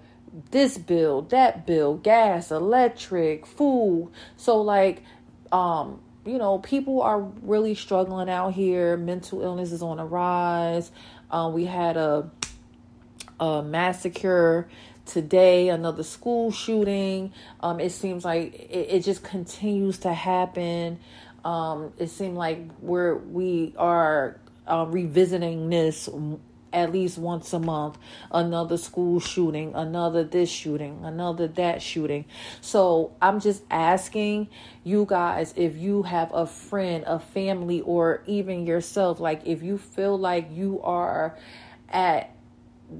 this 0.51 0.77
bill, 0.77 1.23
that 1.23 1.67
bill, 1.67 1.95
gas, 1.97 2.49
electric, 2.49 3.45
food. 3.45 4.09
So, 4.37 4.61
like, 4.61 5.03
um, 5.51 6.01
you 6.25 6.37
know, 6.37 6.59
people 6.59 7.01
are 7.01 7.19
really 7.19 7.75
struggling 7.75 8.29
out 8.29 8.53
here. 8.53 8.95
Mental 8.95 9.41
illness 9.41 9.73
is 9.73 9.81
on 9.81 9.99
a 9.99 10.05
rise. 10.05 10.91
Um, 11.29 11.53
we 11.53 11.65
had 11.65 11.97
a, 11.97 12.31
a 13.39 13.61
massacre 13.61 14.69
today, 15.05 15.69
another 15.69 16.03
school 16.03 16.51
shooting. 16.51 17.33
Um, 17.59 17.81
it 17.81 17.91
seems 17.91 18.23
like 18.23 18.53
it, 18.53 18.87
it 18.89 19.03
just 19.03 19.23
continues 19.23 19.99
to 19.99 20.13
happen. 20.13 20.99
Um, 21.43 21.93
it 21.97 22.09
seems 22.09 22.37
like 22.37 22.59
we're 22.81 23.15
we 23.15 23.73
are 23.77 24.39
uh, 24.69 24.85
revisiting 24.87 25.69
this 25.69 26.09
at 26.71 26.91
least 26.91 27.17
once 27.17 27.51
a 27.53 27.59
month. 27.59 27.97
Another 28.31 28.77
school 28.77 29.19
shooting 29.19 29.73
another 29.75 30.23
this 30.23 30.49
shooting 30.49 31.03
another 31.03 31.47
that 31.47 31.81
shooting. 31.81 32.25
So 32.61 33.15
i'm 33.21 33.39
just 33.39 33.63
asking 33.71 34.49
you 34.83 35.05
guys 35.07 35.53
if 35.55 35.75
you 35.77 36.03
have 36.03 36.31
a 36.33 36.45
friend 36.45 37.03
a 37.07 37.19
family 37.19 37.81
or 37.81 38.23
even 38.27 38.65
yourself 38.65 39.19
like 39.19 39.41
if 39.45 39.63
you 39.63 39.77
feel 39.77 40.17
like 40.17 40.49
you 40.51 40.81
are 40.81 41.37
at 41.89 42.35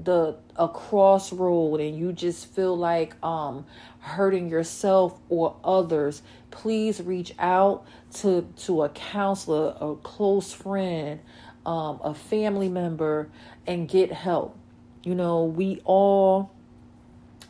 the 0.04 0.36
a 0.56 0.68
crossroad 0.68 1.80
and 1.80 1.98
you 1.98 2.12
just 2.12 2.46
feel 2.46 2.76
like 2.76 3.14
um 3.24 3.66
hurting 3.98 4.48
yourself 4.48 5.18
or 5.28 5.56
others 5.64 6.22
please 6.50 7.00
reach 7.00 7.34
out 7.38 7.84
to 8.12 8.46
to 8.56 8.82
a 8.82 8.88
counselor 8.90 9.74
a 9.80 9.96
close 9.96 10.52
friend 10.52 11.20
um, 11.66 12.00
a 12.02 12.14
family 12.14 12.68
member 12.68 13.28
and 13.66 13.88
get 13.88 14.12
help. 14.12 14.56
You 15.02 15.14
know, 15.14 15.44
we 15.44 15.80
all 15.84 16.50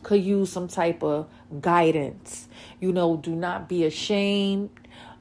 could 0.03 0.23
use 0.23 0.51
some 0.51 0.67
type 0.67 1.03
of 1.03 1.27
guidance. 1.59 2.47
You 2.79 2.91
know, 2.91 3.17
do 3.17 3.35
not 3.35 3.69
be 3.69 3.85
ashamed 3.85 4.69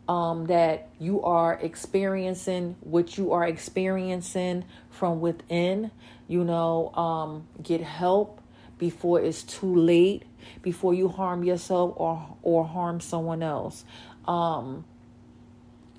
um, 0.09 0.47
that 0.47 0.89
you 0.99 1.23
are 1.23 1.55
experiencing 1.55 2.77
what 2.81 3.17
you 3.17 3.33
are 3.33 3.47
experiencing 3.47 4.65
from 4.91 5.21
within. 5.21 5.91
You 6.29 6.45
know, 6.45 6.93
um, 6.95 7.47
get 7.63 7.81
help 7.81 8.41
before 8.79 9.21
it's 9.21 9.43
too 9.43 9.75
late, 9.75 10.23
before 10.63 10.95
you 10.95 11.09
harm 11.09 11.45
yourself 11.45 11.95
or 11.97 12.37
or 12.43 12.65
harm 12.65 13.01
someone 13.01 13.43
else. 13.43 13.85
Um, 14.27 14.85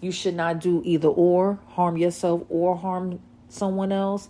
you 0.01 0.11
should 0.11 0.35
not 0.35 0.59
do 0.59 0.81
either 0.83 1.07
or, 1.07 1.59
harm 1.69 1.95
yourself 1.95 2.43
or 2.49 2.75
harm 2.75 3.19
someone 3.47 3.91
else. 3.91 4.27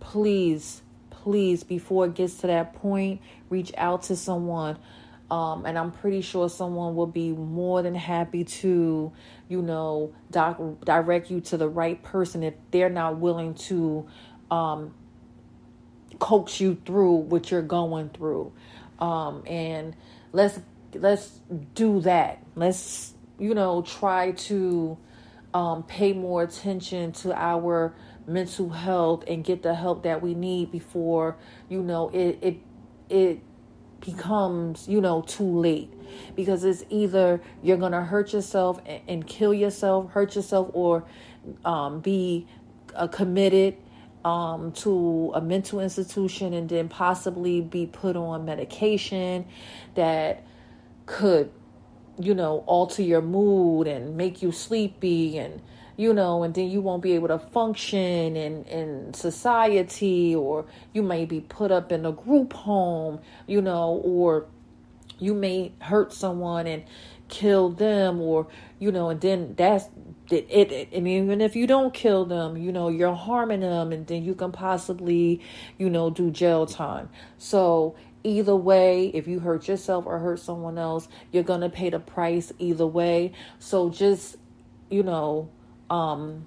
Please, 0.00 0.82
please, 1.10 1.62
before 1.62 2.06
it 2.06 2.14
gets 2.14 2.36
to 2.38 2.48
that 2.48 2.74
point, 2.74 3.20
reach 3.50 3.72
out 3.76 4.04
to 4.04 4.16
someone. 4.16 4.78
Um, 5.30 5.64
and 5.64 5.78
I'm 5.78 5.92
pretty 5.92 6.20
sure 6.20 6.50
someone 6.50 6.94
will 6.94 7.06
be 7.06 7.30
more 7.30 7.82
than 7.82 7.94
happy 7.94 8.44
to, 8.44 9.12
you 9.48 9.62
know, 9.62 10.12
doc- 10.30 10.60
direct 10.84 11.30
you 11.30 11.40
to 11.42 11.56
the 11.56 11.68
right 11.68 12.02
person 12.02 12.42
if 12.42 12.54
they're 12.70 12.90
not 12.90 13.18
willing 13.18 13.54
to 13.54 14.06
um, 14.50 14.94
coax 16.18 16.60
you 16.60 16.76
through 16.84 17.14
what 17.14 17.50
you're 17.50 17.62
going 17.62 18.10
through. 18.10 18.52
Um, 18.98 19.42
and 19.46 19.96
let's 20.32 20.60
let's 20.94 21.40
do 21.74 22.00
that. 22.00 22.42
Let's 22.54 23.11
you 23.42 23.54
know, 23.54 23.82
try 23.82 24.30
to 24.30 24.96
um, 25.52 25.82
pay 25.82 26.12
more 26.12 26.44
attention 26.44 27.10
to 27.10 27.34
our 27.34 27.92
mental 28.24 28.70
health 28.70 29.24
and 29.26 29.42
get 29.42 29.64
the 29.64 29.74
help 29.74 30.04
that 30.04 30.22
we 30.22 30.32
need 30.32 30.70
before, 30.70 31.36
you 31.68 31.82
know, 31.82 32.08
it 32.10 32.38
it 32.40 32.60
it 33.10 33.40
becomes, 34.00 34.86
you 34.86 35.00
know, 35.00 35.22
too 35.22 35.58
late. 35.58 35.92
Because 36.36 36.62
it's 36.62 36.84
either 36.88 37.42
you're 37.62 37.78
gonna 37.78 38.04
hurt 38.04 38.32
yourself 38.32 38.80
and, 38.86 39.02
and 39.08 39.26
kill 39.26 39.52
yourself, 39.52 40.12
hurt 40.12 40.36
yourself, 40.36 40.70
or 40.72 41.04
um, 41.64 42.00
be 42.00 42.46
uh, 42.94 43.08
committed 43.08 43.76
um, 44.24 44.70
to 44.70 45.32
a 45.34 45.40
mental 45.40 45.80
institution 45.80 46.52
and 46.54 46.68
then 46.68 46.88
possibly 46.88 47.60
be 47.60 47.86
put 47.86 48.14
on 48.14 48.44
medication 48.44 49.46
that 49.96 50.44
could 51.06 51.50
you 52.18 52.34
know, 52.34 52.64
alter 52.66 53.02
your 53.02 53.22
mood 53.22 53.86
and 53.86 54.16
make 54.16 54.42
you 54.42 54.52
sleepy 54.52 55.38
and 55.38 55.60
you 55.96 56.14
know, 56.14 56.42
and 56.42 56.54
then 56.54 56.70
you 56.70 56.80
won't 56.80 57.02
be 57.02 57.12
able 57.12 57.28
to 57.28 57.38
function 57.38 58.34
in 58.36 58.64
in 58.64 59.14
society 59.14 60.34
or 60.34 60.64
you 60.92 61.02
may 61.02 61.24
be 61.24 61.40
put 61.40 61.70
up 61.70 61.92
in 61.92 62.06
a 62.06 62.12
group 62.12 62.52
home, 62.52 63.20
you 63.46 63.60
know, 63.60 64.00
or 64.04 64.46
you 65.18 65.34
may 65.34 65.72
hurt 65.80 66.12
someone 66.12 66.66
and 66.66 66.82
kill 67.28 67.70
them 67.70 68.20
or 68.20 68.46
you 68.78 68.92
know 68.92 69.08
and 69.08 69.22
then 69.22 69.54
that's 69.56 69.86
it, 70.30 70.46
it, 70.50 70.70
it, 70.70 70.88
and 70.92 71.08
even 71.08 71.40
if 71.40 71.56
you 71.56 71.66
don't 71.66 71.94
kill 71.94 72.26
them 72.26 72.58
you 72.58 72.70
know 72.70 72.88
you're 72.88 73.14
harming 73.14 73.60
them 73.60 73.90
and 73.90 74.06
then 74.06 74.22
you 74.22 74.34
can 74.34 74.52
possibly 74.52 75.40
you 75.78 75.88
know 75.88 76.10
do 76.10 76.30
jail 76.30 76.66
time. 76.66 77.08
So 77.38 77.94
either 78.24 78.54
way 78.54 79.06
if 79.08 79.26
you 79.26 79.40
hurt 79.40 79.68
yourself 79.68 80.06
or 80.06 80.18
hurt 80.18 80.38
someone 80.38 80.78
else 80.78 81.08
you're 81.32 81.42
going 81.42 81.60
to 81.60 81.68
pay 81.68 81.90
the 81.90 81.98
price 81.98 82.52
either 82.58 82.86
way. 82.86 83.32
So 83.58 83.90
just 83.90 84.36
you 84.90 85.02
know 85.02 85.50
um 85.90 86.46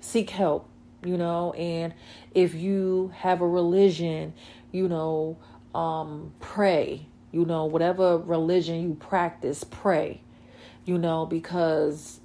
seek 0.00 0.30
help 0.30 0.68
you 1.04 1.16
know? 1.16 1.52
And 1.52 1.94
if 2.34 2.54
you 2.54 3.12
have 3.16 3.40
a 3.40 3.46
religion 3.46 4.34
you 4.72 4.88
know 4.88 5.38
um 5.74 6.32
pray 6.40 7.06
you 7.32 7.44
know? 7.44 7.66
Whatever 7.66 8.18
religion 8.18 8.82
you 8.82 8.94
practice 8.94 9.64
pray 9.64 10.20
you 10.84 10.98
know? 10.98 11.26
Because 11.26 12.20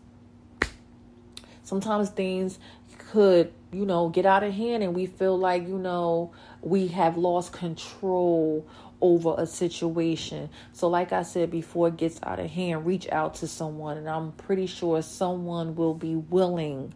sometimes 1.64 2.10
things 2.10 2.60
could 2.98 3.52
you 3.72 3.86
know 3.86 4.10
get 4.10 4.26
out 4.26 4.44
of 4.44 4.54
hand 4.54 4.84
and 4.84 4.96
we 4.96 5.06
feel 5.06 5.38
like 5.38 5.68
you 5.68 5.78
know 5.78 6.32
we 6.62 6.88
have 6.88 7.18
lost 7.18 7.52
control 7.52 8.66
over 9.06 9.36
a 9.38 9.46
situation. 9.46 10.50
So, 10.74 10.88
like 10.88 11.14
I 11.14 11.22
said 11.22 11.52
before 11.52 11.90
it 11.90 11.98
gets 11.98 12.20
out 12.24 12.40
of 12.40 12.50
hand, 12.50 12.88
reach 12.88 13.08
out 13.12 13.36
to 13.36 13.48
someone, 13.48 13.98
and 13.98 14.10
I'm 14.10 14.32
pretty 14.32 14.66
sure 14.66 15.00
someone 15.04 15.76
will 15.76 15.94
be 15.94 16.16
willing 16.16 16.92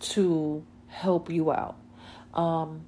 to 0.00 0.62
help 0.88 1.30
you 1.30 1.50
out. 1.50 1.76
Um, 2.34 2.84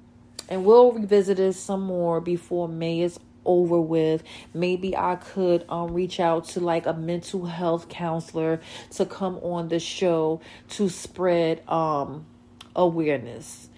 and 0.47 0.63
we'll 0.63 0.91
revisit 0.91 1.37
this 1.37 1.59
some 1.59 1.81
more 1.81 2.21
before 2.21 2.67
May 2.67 3.01
is 3.01 3.19
over 3.45 3.81
with. 3.81 4.21
Maybe 4.53 4.95
I 4.95 5.15
could 5.15 5.65
um, 5.69 5.93
reach 5.93 6.19
out 6.19 6.45
to 6.49 6.59
like 6.59 6.85
a 6.85 6.93
mental 6.93 7.47
health 7.47 7.89
counselor 7.89 8.61
to 8.91 9.05
come 9.07 9.37
on 9.37 9.69
the 9.69 9.79
show 9.79 10.39
to 10.69 10.87
spread 10.87 11.67
um, 11.67 12.27
awareness. 12.75 13.69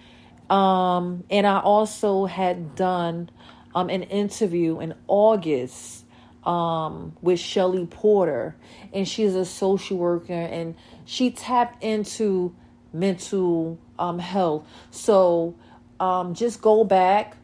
Um, 0.50 1.22
and 1.30 1.46
I 1.46 1.60
also 1.60 2.26
had 2.26 2.74
done 2.74 3.30
um, 3.74 3.90
an 3.90 4.02
interview 4.04 4.80
in 4.80 4.94
August 5.06 6.04
um, 6.44 7.16
with 7.20 7.38
Shelly 7.38 7.86
Porter, 7.86 8.56
and 8.92 9.06
she's 9.06 9.34
a 9.34 9.44
social 9.44 9.98
worker, 9.98 10.32
and 10.32 10.74
she 11.04 11.30
tapped 11.30 11.82
into 11.82 12.54
mental 12.92 13.78
um, 13.98 14.18
health. 14.18 14.66
So 14.90 15.54
um, 15.98 16.34
just 16.34 16.62
go 16.62 16.84
back 16.84 17.36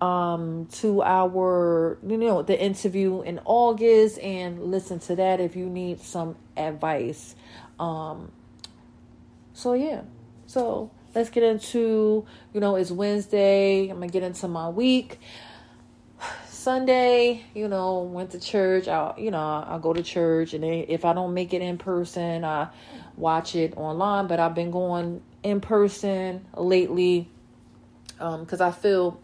um, 0.00 0.66
to 0.72 1.02
our, 1.02 1.98
you 2.06 2.16
know, 2.16 2.42
the 2.42 2.60
interview 2.60 3.22
in 3.22 3.40
August 3.44 4.18
and 4.18 4.64
listen 4.64 4.98
to 5.00 5.16
that 5.16 5.40
if 5.40 5.56
you 5.56 5.66
need 5.66 6.00
some 6.00 6.36
advice. 6.56 7.34
Um, 7.78 8.32
so 9.52 9.74
yeah, 9.74 10.02
so 10.46 10.90
let's 11.14 11.28
get 11.28 11.42
into 11.42 12.24
you 12.54 12.60
know 12.60 12.76
it's 12.76 12.90
Wednesday. 12.90 13.88
I'm 13.88 14.00
gonna 14.00 14.08
get 14.08 14.22
into 14.22 14.48
my 14.48 14.68
week. 14.68 15.18
Sunday, 16.60 17.42
you 17.54 17.68
know, 17.68 18.00
went 18.00 18.32
to 18.32 18.38
church. 18.38 18.86
I, 18.86 19.14
you 19.16 19.30
know, 19.30 19.64
I'll 19.66 19.78
go 19.78 19.94
to 19.94 20.02
church, 20.02 20.52
and 20.52 20.62
if 20.62 21.06
I 21.06 21.14
don't 21.14 21.32
make 21.32 21.54
it 21.54 21.62
in 21.62 21.78
person, 21.78 22.44
I 22.44 22.68
watch 23.16 23.54
it 23.54 23.74
online. 23.78 24.26
But 24.26 24.40
I've 24.40 24.54
been 24.54 24.70
going 24.70 25.22
in 25.42 25.62
person 25.62 26.44
lately 26.54 27.30
because 28.18 28.60
um, 28.60 28.68
I 28.68 28.72
feel 28.72 29.22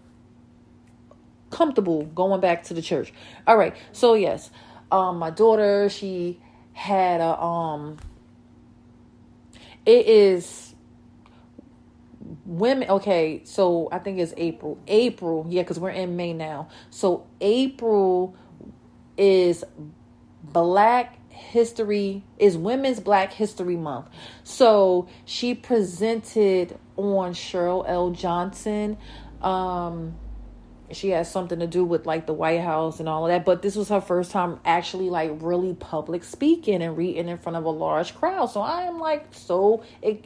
comfortable 1.50 2.04
going 2.06 2.40
back 2.40 2.64
to 2.64 2.74
the 2.74 2.80
church. 2.80 3.12
All 3.46 3.58
right, 3.58 3.76
so 3.92 4.14
yes, 4.14 4.50
um, 4.90 5.18
my 5.18 5.28
daughter 5.28 5.90
she 5.90 6.40
had 6.72 7.20
a 7.20 7.38
um, 7.38 7.98
it 9.84 10.06
is 10.06 10.65
women 12.44 12.88
okay 12.90 13.40
so 13.44 13.88
i 13.92 13.98
think 13.98 14.18
it's 14.18 14.34
april 14.36 14.78
april 14.88 15.46
yeah 15.48 15.62
because 15.62 15.78
we're 15.78 15.90
in 15.90 16.16
may 16.16 16.32
now. 16.32 16.68
So 16.90 17.26
april 17.40 18.36
is 19.16 19.64
black 20.42 21.18
history 21.30 22.24
is 22.38 22.56
women's 22.56 23.00
black 23.00 23.32
history 23.32 23.76
month. 23.76 24.08
So 24.42 25.08
she 25.24 25.54
presented 25.54 26.78
on 26.96 27.34
cheryl 27.34 27.84
l. 27.86 28.10
Johnson 28.10 28.96
um 29.42 30.16
she 30.92 31.10
has 31.10 31.30
something 31.30 31.58
to 31.58 31.66
do 31.66 31.84
with 31.84 32.06
like 32.06 32.26
the 32.26 32.32
White 32.32 32.60
House 32.60 33.00
and 33.00 33.08
all 33.08 33.26
of 33.26 33.30
that. 33.30 33.44
But 33.44 33.62
this 33.62 33.76
was 33.76 33.88
her 33.88 34.00
first 34.00 34.30
time 34.30 34.60
actually 34.64 35.10
like 35.10 35.32
really 35.40 35.74
public 35.74 36.24
speaking 36.24 36.82
and 36.82 36.96
reading 36.96 37.28
in 37.28 37.38
front 37.38 37.56
of 37.56 37.64
a 37.64 37.70
large 37.70 38.14
crowd. 38.14 38.46
So 38.46 38.60
I 38.60 38.82
am 38.82 38.98
like 38.98 39.26
so 39.32 39.82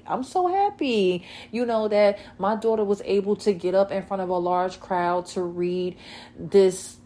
I'm 0.06 0.22
so 0.22 0.48
happy, 0.48 1.24
you 1.50 1.64
know, 1.64 1.88
that 1.88 2.18
my 2.38 2.56
daughter 2.56 2.84
was 2.84 3.02
able 3.04 3.36
to 3.36 3.52
get 3.52 3.74
up 3.74 3.90
in 3.90 4.02
front 4.02 4.22
of 4.22 4.28
a 4.28 4.38
large 4.38 4.80
crowd 4.80 5.26
to 5.26 5.42
read 5.42 5.96
this 6.38 6.98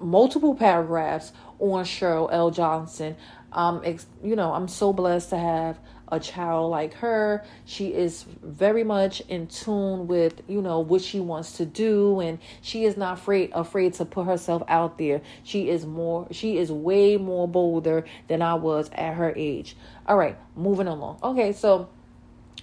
multiple 0.00 0.54
paragraphs 0.54 1.32
on 1.58 1.84
Cheryl 1.84 2.28
L. 2.32 2.50
Johnson. 2.50 3.16
Um, 3.54 3.82
ex, 3.84 4.06
you 4.22 4.36
know, 4.36 4.52
I'm 4.52 4.68
so 4.68 4.92
blessed 4.92 5.30
to 5.30 5.38
have 5.38 5.78
a 6.08 6.20
child 6.20 6.70
like 6.70 6.94
her. 6.94 7.44
She 7.64 7.94
is 7.94 8.24
very 8.42 8.84
much 8.84 9.20
in 9.22 9.46
tune 9.46 10.06
with, 10.06 10.42
you 10.48 10.60
know, 10.60 10.80
what 10.80 11.00
she 11.00 11.20
wants 11.20 11.56
to 11.58 11.66
do 11.66 12.20
and 12.20 12.38
she 12.62 12.84
is 12.84 12.96
not 12.96 13.18
afraid 13.18 13.50
afraid 13.52 13.94
to 13.94 14.04
put 14.04 14.26
herself 14.26 14.62
out 14.68 14.98
there. 14.98 15.22
She 15.42 15.68
is 15.68 15.86
more 15.86 16.28
she 16.30 16.58
is 16.58 16.70
way 16.70 17.16
more 17.16 17.48
bolder 17.48 18.04
than 18.28 18.42
I 18.42 18.54
was 18.54 18.90
at 18.92 19.14
her 19.14 19.32
age. 19.36 19.76
All 20.06 20.16
right, 20.16 20.36
moving 20.56 20.86
along. 20.86 21.20
Okay, 21.22 21.52
so 21.52 21.88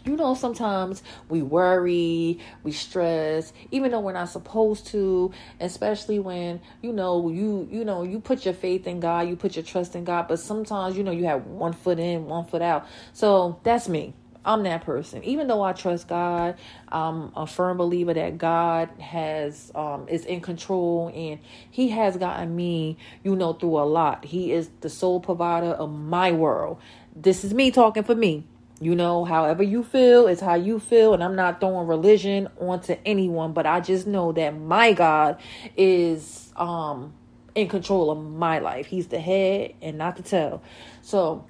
you 0.05 0.15
know 0.15 0.33
sometimes 0.33 1.03
we 1.29 1.41
worry 1.41 2.39
we 2.63 2.71
stress 2.71 3.53
even 3.71 3.91
though 3.91 3.99
we're 3.99 4.11
not 4.11 4.29
supposed 4.29 4.87
to 4.87 5.31
especially 5.59 6.19
when 6.19 6.59
you 6.81 6.91
know 6.91 7.29
you 7.29 7.67
you 7.71 7.85
know 7.85 8.03
you 8.03 8.19
put 8.19 8.45
your 8.45 8.53
faith 8.53 8.87
in 8.87 8.99
god 8.99 9.27
you 9.27 9.35
put 9.35 9.55
your 9.55 9.63
trust 9.63 9.95
in 9.95 10.03
god 10.03 10.27
but 10.27 10.39
sometimes 10.39 10.97
you 10.97 11.03
know 11.03 11.11
you 11.11 11.25
have 11.25 11.45
one 11.45 11.73
foot 11.73 11.99
in 11.99 12.25
one 12.25 12.45
foot 12.45 12.61
out 12.61 12.85
so 13.13 13.59
that's 13.63 13.87
me 13.87 14.13
I'm 14.43 14.63
that 14.63 14.83
person. 14.83 15.23
Even 15.23 15.47
though 15.47 15.61
I 15.61 15.73
trust 15.73 16.07
God, 16.07 16.57
I'm 16.87 17.31
a 17.35 17.45
firm 17.45 17.77
believer 17.77 18.13
that 18.13 18.37
God 18.37 18.89
has 18.99 19.71
um 19.75 20.07
is 20.07 20.25
in 20.25 20.41
control 20.41 21.11
and 21.13 21.39
he 21.69 21.89
has 21.89 22.17
gotten 22.17 22.55
me, 22.55 22.97
you 23.23 23.35
know, 23.35 23.53
through 23.53 23.77
a 23.77 23.85
lot. 23.85 24.25
He 24.25 24.51
is 24.51 24.69
the 24.81 24.89
sole 24.89 25.19
provider 25.19 25.67
of 25.67 25.91
my 25.91 26.31
world. 26.31 26.79
This 27.15 27.43
is 27.43 27.53
me 27.53 27.69
talking 27.69 28.03
for 28.03 28.15
me. 28.15 28.47
You 28.81 28.95
know, 28.95 29.25
however 29.25 29.61
you 29.61 29.83
feel 29.83 30.25
is 30.27 30.39
how 30.39 30.55
you 30.55 30.79
feel. 30.79 31.13
And 31.13 31.23
I'm 31.23 31.35
not 31.35 31.59
throwing 31.59 31.87
religion 31.87 32.49
onto 32.59 32.97
anyone, 33.05 33.53
but 33.53 33.67
I 33.67 33.79
just 33.79 34.07
know 34.07 34.31
that 34.33 34.57
my 34.57 34.93
God 34.93 35.39
is 35.77 36.51
um 36.55 37.13
in 37.53 37.67
control 37.67 38.09
of 38.09 38.17
my 38.17 38.59
life. 38.59 38.87
He's 38.87 39.07
the 39.07 39.19
head 39.19 39.75
and 39.81 39.97
not 39.97 40.15
the 40.15 40.23
tail. 40.23 40.63
So 41.03 41.45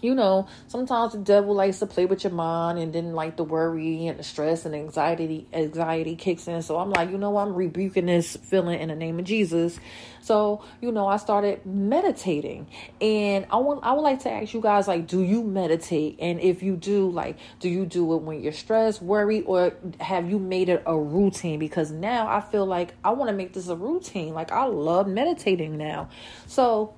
you 0.00 0.14
know, 0.14 0.48
sometimes 0.68 1.12
the 1.12 1.18
devil 1.18 1.54
likes 1.54 1.78
to 1.80 1.86
play 1.86 2.06
with 2.06 2.24
your 2.24 2.32
mind 2.32 2.78
and 2.78 2.92
then 2.92 3.14
like 3.14 3.36
the 3.36 3.44
worry 3.44 4.06
and 4.06 4.18
the 4.18 4.22
stress 4.22 4.64
and 4.64 4.74
anxiety 4.74 5.46
anxiety 5.52 6.16
kicks 6.16 6.48
in. 6.48 6.62
So 6.62 6.78
I'm 6.78 6.90
like, 6.90 7.10
you 7.10 7.18
know, 7.18 7.36
I'm 7.36 7.54
rebuking 7.54 8.06
this 8.06 8.36
feeling 8.36 8.80
in 8.80 8.88
the 8.88 8.96
name 8.96 9.18
of 9.18 9.24
Jesus. 9.24 9.78
So, 10.22 10.62
you 10.80 10.92
know, 10.92 11.06
I 11.06 11.16
started 11.16 11.64
meditating. 11.64 12.68
And 13.00 13.46
I 13.50 13.56
want 13.56 13.84
I 13.84 13.92
would 13.92 14.02
like 14.02 14.20
to 14.20 14.30
ask 14.30 14.54
you 14.54 14.60
guys 14.60 14.86
like, 14.86 15.06
do 15.06 15.22
you 15.22 15.42
meditate? 15.42 16.18
And 16.20 16.40
if 16.40 16.62
you 16.62 16.76
do, 16.76 17.10
like, 17.10 17.38
do 17.58 17.68
you 17.68 17.86
do 17.86 18.14
it 18.14 18.22
when 18.22 18.42
you're 18.42 18.52
stressed, 18.52 19.02
worried, 19.02 19.44
or 19.46 19.74
have 20.00 20.28
you 20.30 20.38
made 20.38 20.68
it 20.68 20.82
a 20.86 20.98
routine? 20.98 21.58
Because 21.58 21.90
now 21.90 22.28
I 22.28 22.40
feel 22.40 22.66
like 22.66 22.94
I 23.04 23.10
want 23.10 23.30
to 23.30 23.36
make 23.36 23.52
this 23.52 23.68
a 23.68 23.76
routine. 23.76 24.34
Like 24.34 24.52
I 24.52 24.64
love 24.64 25.06
meditating 25.06 25.76
now. 25.76 26.08
So 26.46 26.94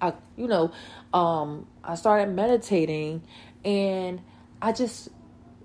I 0.00 0.14
you 0.36 0.46
know, 0.46 0.72
um, 1.12 1.66
I 1.84 1.94
started 1.94 2.34
meditating 2.34 3.22
and 3.64 4.20
I 4.60 4.72
just 4.72 5.08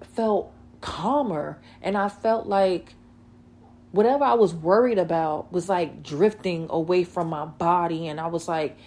felt 0.01 0.51
calmer 0.81 1.59
and 1.81 1.97
I 1.97 2.09
felt 2.09 2.47
like 2.47 2.93
whatever 3.91 4.25
I 4.25 4.33
was 4.33 4.53
worried 4.53 4.97
about 4.97 5.51
was 5.51 5.69
like 5.69 6.03
drifting 6.03 6.67
away 6.69 7.03
from 7.03 7.29
my 7.29 7.45
body 7.45 8.07
and 8.07 8.19
I 8.19 8.27
was 8.27 8.47
like 8.47 8.77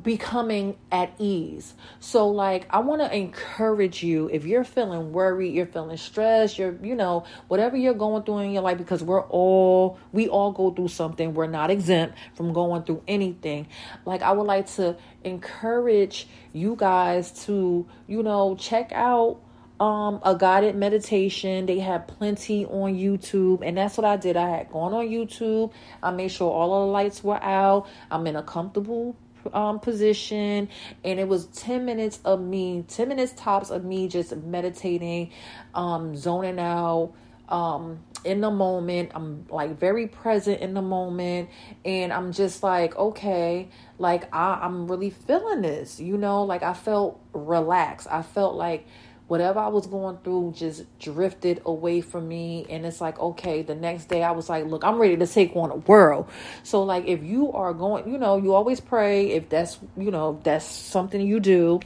becoming 0.00 0.76
at 0.92 1.12
ease. 1.18 1.74
So 1.98 2.28
like 2.28 2.66
I 2.70 2.78
want 2.78 3.02
to 3.02 3.14
encourage 3.14 4.02
you 4.02 4.30
if 4.32 4.46
you're 4.46 4.64
feeling 4.64 5.12
worried, 5.12 5.52
you're 5.52 5.66
feeling 5.66 5.96
stressed, 5.96 6.58
you're 6.58 6.76
you 6.82 6.94
know, 6.94 7.24
whatever 7.48 7.76
you're 7.76 7.94
going 7.94 8.22
through 8.22 8.38
in 8.38 8.52
your 8.52 8.62
life 8.62 8.78
because 8.78 9.02
we're 9.02 9.22
all 9.22 9.98
we 10.12 10.28
all 10.28 10.52
go 10.52 10.70
through 10.70 10.88
something. 10.88 11.34
We're 11.34 11.48
not 11.48 11.70
exempt 11.70 12.16
from 12.34 12.52
going 12.52 12.84
through 12.84 13.02
anything. 13.08 13.66
Like 14.04 14.22
I 14.22 14.32
would 14.32 14.46
like 14.46 14.66
to 14.74 14.96
encourage 15.24 16.28
you 16.52 16.76
guys 16.76 17.32
to, 17.46 17.86
you 18.06 18.22
know, 18.22 18.54
check 18.56 18.92
out 18.92 19.40
um 19.80 20.20
a 20.22 20.36
guided 20.36 20.76
meditation. 20.76 21.66
They 21.66 21.80
have 21.80 22.06
plenty 22.06 22.64
on 22.64 22.94
YouTube, 22.94 23.62
and 23.64 23.76
that's 23.76 23.96
what 23.96 24.04
I 24.04 24.16
did. 24.16 24.36
I 24.36 24.48
had 24.50 24.70
gone 24.70 24.92
on 24.92 25.08
YouTube. 25.08 25.72
I 26.00 26.12
made 26.12 26.30
sure 26.30 26.50
all 26.50 26.82
of 26.82 26.86
the 26.86 26.92
lights 26.92 27.24
were 27.24 27.42
out. 27.42 27.88
I'm 28.08 28.26
in 28.28 28.36
a 28.36 28.42
comfortable 28.42 29.16
um, 29.52 29.80
position 29.80 30.68
and 31.04 31.20
it 31.20 31.28
was 31.28 31.46
10 31.46 31.84
minutes 31.84 32.20
of 32.24 32.40
me 32.40 32.84
10 32.88 33.08
minutes 33.08 33.32
tops 33.36 33.70
of 33.70 33.84
me 33.84 34.08
just 34.08 34.34
meditating 34.36 35.30
um, 35.74 36.16
zoning 36.16 36.58
out 36.58 37.12
um, 37.48 37.98
in 38.24 38.40
the 38.40 38.50
moment. 38.50 39.10
I'm 39.14 39.46
like 39.50 39.78
very 39.78 40.06
present 40.06 40.60
in 40.60 40.74
the 40.74 40.82
moment 40.82 41.48
and 41.84 42.12
i'm 42.12 42.32
just 42.32 42.62
like 42.62 42.94
okay 42.96 43.68
like 43.98 44.32
I, 44.34 44.60
i'm 44.62 44.86
really 44.86 45.10
feeling 45.10 45.62
this 45.62 45.98
you 45.98 46.16
know? 46.16 46.44
Like 46.44 46.62
i 46.62 46.74
felt 46.74 47.20
relaxed. 47.32 48.08
I 48.10 48.22
felt 48.22 48.54
like 48.54 48.86
whatever 49.30 49.60
I 49.60 49.68
was 49.68 49.86
going 49.86 50.18
through 50.24 50.54
just 50.56 50.98
drifted 50.98 51.62
away 51.64 52.00
from 52.00 52.26
me. 52.26 52.66
And 52.68 52.84
it's 52.84 53.00
like, 53.00 53.16
okay, 53.20 53.62
the 53.62 53.76
next 53.76 54.06
day 54.06 54.24
I 54.24 54.32
was 54.32 54.48
like, 54.48 54.66
look, 54.66 54.82
I'm 54.82 54.98
ready 54.98 55.16
to 55.18 55.26
take 55.26 55.54
on 55.54 55.70
a 55.70 55.76
world. 55.76 56.28
So, 56.64 56.82
like, 56.82 57.06
if 57.06 57.22
you 57.22 57.52
are 57.52 57.72
going, 57.72 58.10
you 58.10 58.18
know, 58.18 58.38
you 58.38 58.54
always 58.54 58.80
pray, 58.80 59.30
if 59.30 59.48
that's, 59.48 59.78
you 59.96 60.10
know, 60.10 60.40
that's 60.42 60.64
something 60.64 61.20
you 61.20 61.38
do. 61.38 61.78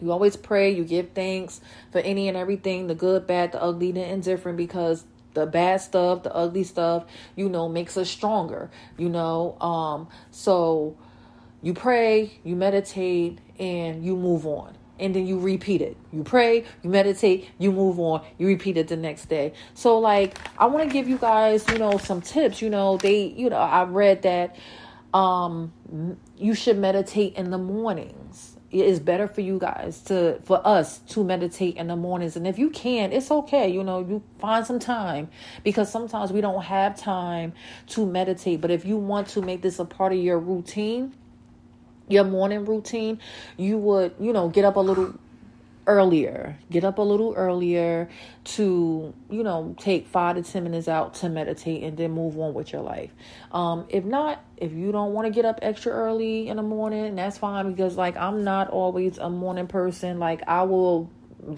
You 0.00 0.10
always 0.10 0.34
pray, 0.34 0.74
you 0.74 0.84
give 0.84 1.10
thanks 1.12 1.60
for 1.92 1.98
any 2.00 2.26
and 2.26 2.36
everything 2.36 2.88
the 2.88 2.96
good, 2.96 3.24
bad, 3.24 3.52
the 3.52 3.62
ugly, 3.62 3.92
the 3.92 4.04
indifferent 4.04 4.58
because 4.58 5.04
the 5.34 5.46
bad 5.46 5.80
stuff, 5.80 6.24
the 6.24 6.34
ugly 6.34 6.64
stuff, 6.64 7.04
you 7.36 7.48
know, 7.48 7.68
makes 7.68 7.96
us 7.96 8.10
stronger, 8.10 8.68
you 8.98 9.08
know. 9.08 9.56
Um, 9.60 10.08
so 10.32 10.96
you 11.62 11.72
pray, 11.72 12.40
you 12.42 12.56
meditate, 12.56 13.38
and 13.60 14.04
you 14.04 14.16
move 14.16 14.44
on 14.44 14.76
and 15.02 15.14
then 15.14 15.26
you 15.26 15.38
repeat 15.38 15.82
it. 15.82 15.96
You 16.12 16.22
pray, 16.22 16.64
you 16.82 16.88
meditate, 16.88 17.50
you 17.58 17.72
move 17.72 17.98
on, 17.98 18.24
you 18.38 18.46
repeat 18.46 18.76
it 18.76 18.88
the 18.88 18.96
next 18.96 19.26
day. 19.26 19.52
So 19.74 19.98
like 19.98 20.38
I 20.56 20.66
want 20.66 20.88
to 20.88 20.92
give 20.92 21.08
you 21.08 21.18
guys, 21.18 21.68
you 21.68 21.78
know, 21.78 21.98
some 21.98 22.22
tips, 22.22 22.62
you 22.62 22.70
know, 22.70 22.96
they, 22.96 23.24
you 23.24 23.50
know, 23.50 23.56
I 23.56 23.84
read 23.84 24.22
that 24.22 24.56
um 25.12 25.72
you 26.38 26.54
should 26.54 26.78
meditate 26.78 27.34
in 27.34 27.50
the 27.50 27.58
mornings. 27.58 28.56
It 28.70 28.86
is 28.86 29.00
better 29.00 29.28
for 29.28 29.42
you 29.42 29.58
guys 29.58 30.00
to 30.04 30.40
for 30.44 30.66
us 30.66 31.00
to 31.08 31.24
meditate 31.24 31.76
in 31.76 31.88
the 31.88 31.96
mornings 31.96 32.36
and 32.36 32.46
if 32.46 32.58
you 32.58 32.70
can, 32.70 33.12
it's 33.12 33.30
okay, 33.30 33.68
you 33.68 33.82
know, 33.82 34.00
you 34.00 34.22
find 34.38 34.64
some 34.64 34.78
time 34.78 35.28
because 35.64 35.90
sometimes 35.90 36.32
we 36.32 36.40
don't 36.40 36.62
have 36.62 36.96
time 36.96 37.52
to 37.88 38.06
meditate, 38.06 38.60
but 38.60 38.70
if 38.70 38.84
you 38.84 38.96
want 38.96 39.28
to 39.28 39.42
make 39.42 39.62
this 39.62 39.80
a 39.80 39.84
part 39.84 40.12
of 40.12 40.18
your 40.18 40.38
routine, 40.38 41.12
your 42.12 42.24
morning 42.24 42.64
routine, 42.64 43.18
you 43.56 43.78
would, 43.78 44.14
you 44.20 44.32
know, 44.32 44.48
get 44.48 44.64
up 44.64 44.76
a 44.76 44.80
little 44.80 45.14
earlier. 45.86 46.58
Get 46.70 46.84
up 46.84 46.98
a 46.98 47.02
little 47.02 47.34
earlier 47.36 48.08
to, 48.44 49.12
you 49.30 49.42
know, 49.42 49.74
take 49.78 50.06
five 50.06 50.36
to 50.36 50.42
10 50.42 50.62
minutes 50.64 50.88
out 50.88 51.14
to 51.14 51.28
meditate 51.28 51.82
and 51.82 51.96
then 51.96 52.12
move 52.12 52.38
on 52.38 52.54
with 52.54 52.72
your 52.72 52.82
life. 52.82 53.10
Um, 53.50 53.86
if 53.88 54.04
not, 54.04 54.44
if 54.56 54.72
you 54.72 54.92
don't 54.92 55.12
want 55.12 55.26
to 55.26 55.32
get 55.32 55.44
up 55.44 55.58
extra 55.62 55.92
early 55.92 56.48
in 56.48 56.56
the 56.56 56.62
morning, 56.62 57.16
that's 57.16 57.38
fine 57.38 57.72
because, 57.72 57.96
like, 57.96 58.16
I'm 58.16 58.44
not 58.44 58.70
always 58.70 59.18
a 59.18 59.28
morning 59.28 59.66
person. 59.66 60.18
Like, 60.18 60.42
I 60.46 60.62
will 60.62 61.10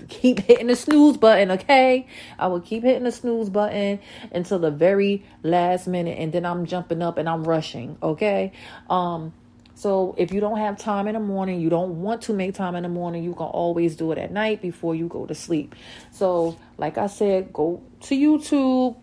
keep 0.09 0.41
hitting 0.41 0.69
the 0.69 0.77
snooze 0.77 1.17
button, 1.17 1.51
okay? 1.53 2.07
I 2.39 2.47
will 2.47 2.61
keep 2.61 2.83
hitting 2.83 3.05
the 3.05 3.13
snooze 3.13 3.51
button 3.51 4.01
until 4.33 4.59
the 4.59 4.71
very 4.71 5.25
last 5.43 5.87
minute 5.87 6.19
and 6.19 6.33
then 6.33 6.47
I'm 6.47 6.67
jumping 6.67 7.03
up 7.03 7.19
and 7.19 7.29
I'm 7.29 7.45
rushing, 7.45 7.99
okay? 8.03 8.53
Um 8.89 9.35
so 9.75 10.15
if 10.17 10.33
you 10.33 10.41
don't 10.41 10.59
have 10.59 10.79
time 10.79 11.09
in 11.09 11.15
the 11.15 11.21
morning, 11.21 11.61
you 11.61 11.69
don't 11.69 12.01
want 12.01 12.23
to 12.23 12.33
make 12.33 12.55
time 12.55 12.77
in 12.77 12.85
the 12.85 12.89
morning, 12.89 13.25
you 13.25 13.35
can 13.35 13.47
always 13.47 13.97
do 13.97 14.13
it 14.13 14.19
at 14.19 14.31
night 14.31 14.63
before 14.63 14.95
you 14.95 15.09
go 15.09 15.27
to 15.27 15.35
sleep. 15.35 15.75
So, 16.13 16.57
like 16.79 16.97
I 16.97 17.09
said, 17.09 17.53
go 17.53 17.83
to 18.03 18.15
YouTube, 18.15 18.97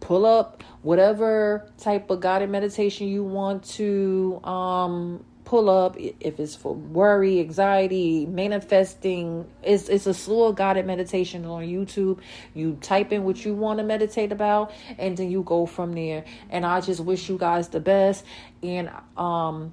pull 0.00 0.26
up 0.26 0.62
whatever 0.82 1.70
type 1.78 2.10
of 2.10 2.20
guided 2.20 2.50
meditation 2.50 3.08
you 3.08 3.24
want 3.24 3.64
to 3.64 4.38
um 4.44 5.24
pull 5.44 5.68
up 5.68 5.96
if 5.98 6.40
it's 6.40 6.56
for 6.56 6.74
worry, 6.74 7.40
anxiety, 7.40 8.26
manifesting. 8.26 9.46
It's 9.62 9.88
it's 9.88 10.06
a 10.06 10.14
slew 10.14 10.44
of 10.44 10.56
guided 10.56 10.86
meditations 10.86 11.46
on 11.46 11.64
YouTube. 11.64 12.20
You 12.54 12.78
type 12.80 13.12
in 13.12 13.24
what 13.24 13.44
you 13.44 13.54
want 13.54 13.78
to 13.78 13.84
meditate 13.84 14.32
about, 14.32 14.72
and 14.98 15.16
then 15.16 15.30
you 15.30 15.42
go 15.42 15.66
from 15.66 15.92
there. 15.92 16.24
And 16.50 16.64
I 16.64 16.80
just 16.80 17.00
wish 17.00 17.28
you 17.28 17.38
guys 17.38 17.68
the 17.68 17.80
best. 17.80 18.24
And 18.62 18.90
um, 19.16 19.72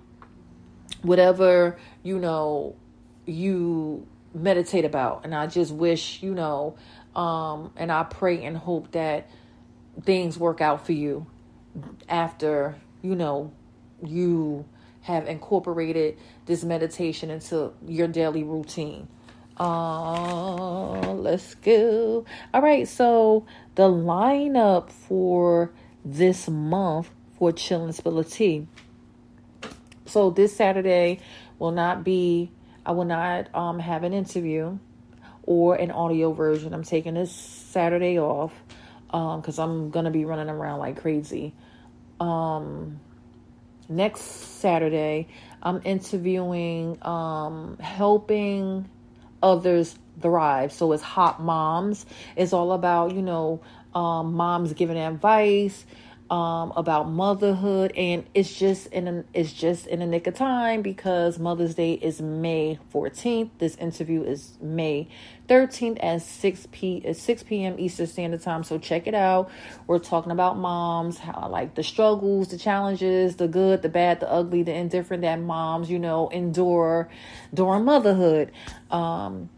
whatever 1.01 1.77
you 2.03 2.19
know, 2.19 2.75
you 3.25 4.07
meditate 4.33 4.85
about. 4.85 5.25
And 5.25 5.33
I 5.33 5.47
just 5.47 5.71
wish 5.73 6.21
you 6.21 6.33
know, 6.33 6.75
um, 7.15 7.71
and 7.75 7.91
I 7.91 8.03
pray 8.03 8.43
and 8.43 8.57
hope 8.57 8.91
that 8.91 9.29
things 10.03 10.37
work 10.37 10.61
out 10.61 10.85
for 10.85 10.93
you 10.93 11.27
after 12.07 12.75
you 13.01 13.15
know 13.15 13.51
you 14.03 14.65
have 15.01 15.27
incorporated 15.27 16.17
this 16.45 16.63
meditation 16.63 17.29
into 17.29 17.73
your 17.87 18.07
daily 18.07 18.43
routine. 18.43 19.07
Uh, 19.57 21.13
let's 21.13 21.55
go. 21.55 22.25
All 22.53 22.61
right, 22.61 22.87
so 22.87 23.45
the 23.75 23.89
lineup 23.89 24.91
for 24.91 25.71
this 26.03 26.49
month 26.49 27.09
for 27.37 27.51
Chill 27.51 27.83
and 27.85 27.95
Spill 27.95 28.23
Tea. 28.23 28.67
So 30.05 30.29
this 30.29 30.55
Saturday 30.55 31.19
will 31.59 31.71
not 31.71 32.03
be, 32.03 32.51
I 32.85 32.91
will 32.91 33.05
not 33.05 33.53
um, 33.55 33.79
have 33.79 34.03
an 34.03 34.13
interview 34.13 34.77
or 35.43 35.75
an 35.75 35.91
audio 35.91 36.33
version. 36.33 36.73
I'm 36.73 36.83
taking 36.83 37.13
this 37.13 37.31
Saturday 37.31 38.19
off 38.19 38.53
because 39.07 39.59
um, 39.59 39.69
I'm 39.69 39.91
to 40.05 40.11
be 40.11 40.25
running 40.25 40.49
around 40.49 40.79
like 40.79 41.01
crazy. 41.01 41.53
Um, 42.19 42.99
next 43.91 44.21
Saturday, 44.21 45.27
I'm 45.61 45.81
interviewing, 45.83 46.97
um, 47.05 47.77
helping 47.79 48.89
others 49.43 49.95
thrive. 50.21 50.71
So 50.71 50.91
it's 50.93 51.03
Hot 51.03 51.41
Moms. 51.41 52.05
It's 52.35 52.53
all 52.53 52.71
about, 52.71 53.13
you 53.13 53.21
know, 53.21 53.61
um, 53.93 54.33
moms 54.33 54.73
giving 54.73 54.97
advice, 54.97 55.85
um, 56.31 56.71
about 56.77 57.09
motherhood, 57.09 57.91
and 57.97 58.23
it's 58.33 58.57
just 58.57 58.87
in 58.87 59.07
a, 59.09 59.23
it's 59.33 59.51
just 59.51 59.85
in 59.85 60.01
a 60.01 60.07
nick 60.07 60.27
of 60.27 60.33
time 60.33 60.81
because 60.81 61.37
Mother's 61.37 61.75
Day 61.75 61.93
is 61.93 62.21
May 62.21 62.79
14th. 62.93 63.49
This 63.57 63.75
interview 63.75 64.23
is 64.23 64.57
May 64.61 65.09
13th 65.49 66.01
at 66.01 66.21
6 66.21 66.67
p 66.71 67.05
at 67.05 67.17
6 67.17 67.43
p.m. 67.43 67.75
Eastern 67.77 68.07
Standard 68.07 68.41
Time. 68.41 68.63
So 68.63 68.79
check 68.79 69.07
it 69.07 69.13
out. 69.13 69.51
We're 69.87 69.99
talking 69.99 70.31
about 70.31 70.57
moms, 70.57 71.17
how 71.17 71.49
like 71.49 71.75
the 71.75 71.83
struggles, 71.83 72.47
the 72.47 72.57
challenges, 72.57 73.35
the 73.35 73.49
good, 73.49 73.81
the 73.81 73.89
bad, 73.89 74.21
the 74.21 74.31
ugly, 74.31 74.63
the 74.63 74.73
indifferent 74.73 75.23
that 75.23 75.37
moms, 75.41 75.91
you 75.91 75.99
know, 75.99 76.29
endure 76.29 77.09
during 77.53 77.83
motherhood. 77.83 78.53
Um, 78.89 79.49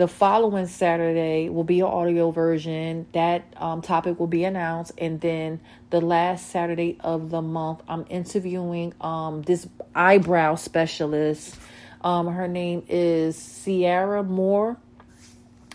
the 0.00 0.08
following 0.08 0.66
Saturday 0.66 1.50
will 1.50 1.62
be 1.62 1.80
an 1.80 1.86
audio 1.86 2.30
version. 2.30 3.04
That 3.12 3.44
um, 3.58 3.82
topic 3.82 4.18
will 4.18 4.28
be 4.28 4.44
announced. 4.44 4.92
And 4.96 5.20
then 5.20 5.60
the 5.90 6.00
last 6.00 6.48
Saturday 6.48 6.96
of 7.00 7.28
the 7.28 7.42
month, 7.42 7.82
I'm 7.86 8.06
interviewing 8.08 8.94
um, 9.02 9.42
this 9.42 9.68
eyebrow 9.94 10.54
specialist. 10.54 11.54
Um, 12.00 12.28
her 12.28 12.48
name 12.48 12.82
is 12.88 13.36
Sierra 13.36 14.22
Moore. 14.22 14.78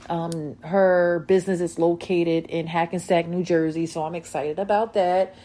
Um, 0.10 0.56
her 0.64 1.24
business 1.28 1.62
is 1.62 1.78
located 1.78 2.48
in 2.48 2.66
Hackensack, 2.66 3.28
New 3.28 3.44
Jersey. 3.44 3.86
So 3.86 4.06
I'm 4.06 4.16
excited 4.16 4.58
about 4.58 4.96
that. 4.96 5.36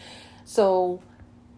So 0.43 1.03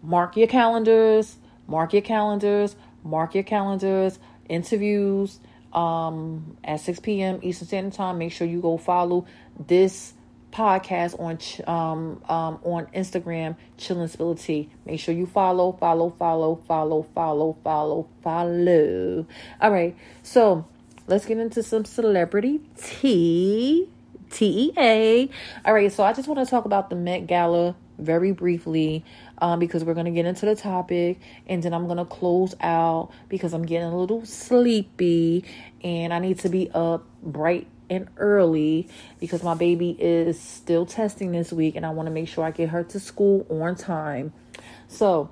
mark 0.02 0.36
your 0.36 0.48
calendars, 0.48 1.38
mark 1.68 1.94
your 1.94 2.02
calendars, 2.02 2.76
mark 3.02 3.34
your 3.34 3.46
calendars, 3.46 4.20
interviews 4.50 5.40
um, 5.74 6.58
at 6.64 6.80
6 6.80 7.00
p.m. 7.00 7.40
Eastern 7.42 7.68
Standard 7.68 7.94
Time. 7.94 8.18
Make 8.18 8.32
sure 8.32 8.48
you 8.48 8.62
go 8.62 8.78
follow 8.78 9.26
this 9.68 10.14
podcast 10.52 11.20
on 11.20 11.38
um, 11.68 12.22
um, 12.30 12.60
on 12.64 12.86
Instagram, 12.88 13.56
Chillin' 13.78 14.10
Spill 14.10 14.36
Tea. 14.36 14.70
Make 14.86 15.00
sure 15.00 15.14
you 15.14 15.26
follow, 15.26 15.74
follow, 15.74 16.12
follow, 16.12 16.62
follow, 16.68 17.08
follow, 17.14 17.58
follow, 17.64 18.08
follow. 18.22 19.26
All 19.62 19.72
right, 19.72 19.96
so 20.22 20.66
let's 21.08 21.26
get 21.26 21.40
into 21.40 21.64
some 21.64 21.86
celebrity 21.86 22.62
tea. 22.78 23.90
TEA. 24.30 25.30
All 25.64 25.74
right, 25.76 25.92
so 25.92 26.04
I 26.04 26.12
just 26.14 26.28
want 26.28 26.40
to 26.40 26.50
talk 26.50 26.66
about 26.66 26.90
the 26.90 26.96
Met 26.96 27.28
Gala 27.28 27.76
very 28.00 28.32
briefly 28.32 29.06
um, 29.44 29.60
because 29.60 29.84
we're 29.84 29.94
going 29.94 30.06
to 30.06 30.12
get 30.12 30.26
into 30.26 30.46
the 30.46 30.56
topic 30.56 31.20
and 31.48 31.62
then 31.62 31.74
I'm 31.74 31.86
going 31.86 31.98
to 31.98 32.06
close 32.06 32.56
out 32.62 33.10
because 33.28 33.54
I'm 33.54 33.66
getting 33.66 33.90
a 33.90 33.98
little 33.98 34.26
sleepy 34.26 35.44
and 35.84 36.14
I 36.14 36.20
need 36.20 36.40
to 36.40 36.50
be 36.50 36.72
up 36.74 37.06
bright 37.22 37.68
and 37.90 38.08
early 38.16 38.88
because 39.20 39.44
my 39.44 39.54
baby 39.54 39.98
is 40.00 40.40
still 40.40 40.86
testing 40.86 41.34
this 41.34 41.52
week 41.52 41.76
and 41.76 41.86
I 41.86 41.90
want 41.90 42.08
to 42.08 42.12
make 42.12 42.30
sure 42.30 42.46
I 42.46 42.52
get 42.52 42.70
her 42.70 42.86
to 42.86 43.00
school 43.02 43.46
on 43.50 43.76
time. 43.76 44.32
So, 44.88 45.30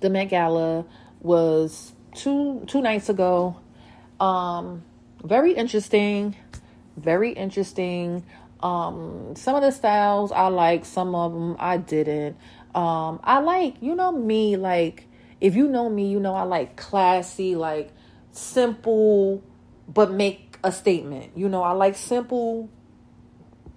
the 0.00 0.10
Met 0.10 0.26
Gala 0.26 0.84
was 1.20 1.94
two 2.14 2.62
two 2.66 2.82
nights 2.82 3.08
ago. 3.08 3.58
Um 4.20 4.82
very 5.24 5.52
interesting, 5.52 6.36
very 6.98 7.32
interesting. 7.32 8.24
Um, 8.60 9.34
some 9.36 9.54
of 9.54 9.62
the 9.62 9.70
styles 9.70 10.32
I 10.32 10.48
like, 10.48 10.84
some 10.84 11.14
of 11.14 11.32
them 11.32 11.56
I 11.58 11.76
didn't. 11.76 12.36
Um, 12.78 13.18
I 13.24 13.40
like, 13.40 13.74
you 13.80 13.96
know, 13.96 14.12
me, 14.12 14.56
like, 14.56 15.08
if 15.40 15.56
you 15.56 15.66
know 15.66 15.90
me, 15.90 16.08
you 16.08 16.20
know, 16.20 16.36
I 16.36 16.42
like 16.42 16.76
classy, 16.76 17.56
like 17.56 17.90
simple, 18.30 19.42
but 19.88 20.12
make 20.12 20.56
a 20.62 20.70
statement. 20.70 21.32
You 21.36 21.48
know, 21.48 21.64
I 21.64 21.72
like 21.72 21.96
simple, 21.96 22.70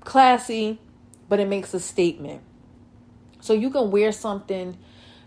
classy, 0.01 0.79
but 1.27 1.39
it 1.39 1.47
makes 1.47 1.73
a 1.73 1.79
statement. 1.79 2.43
So 3.39 3.53
you 3.53 3.71
can 3.71 3.89
wear 3.89 4.11
something, 4.11 4.77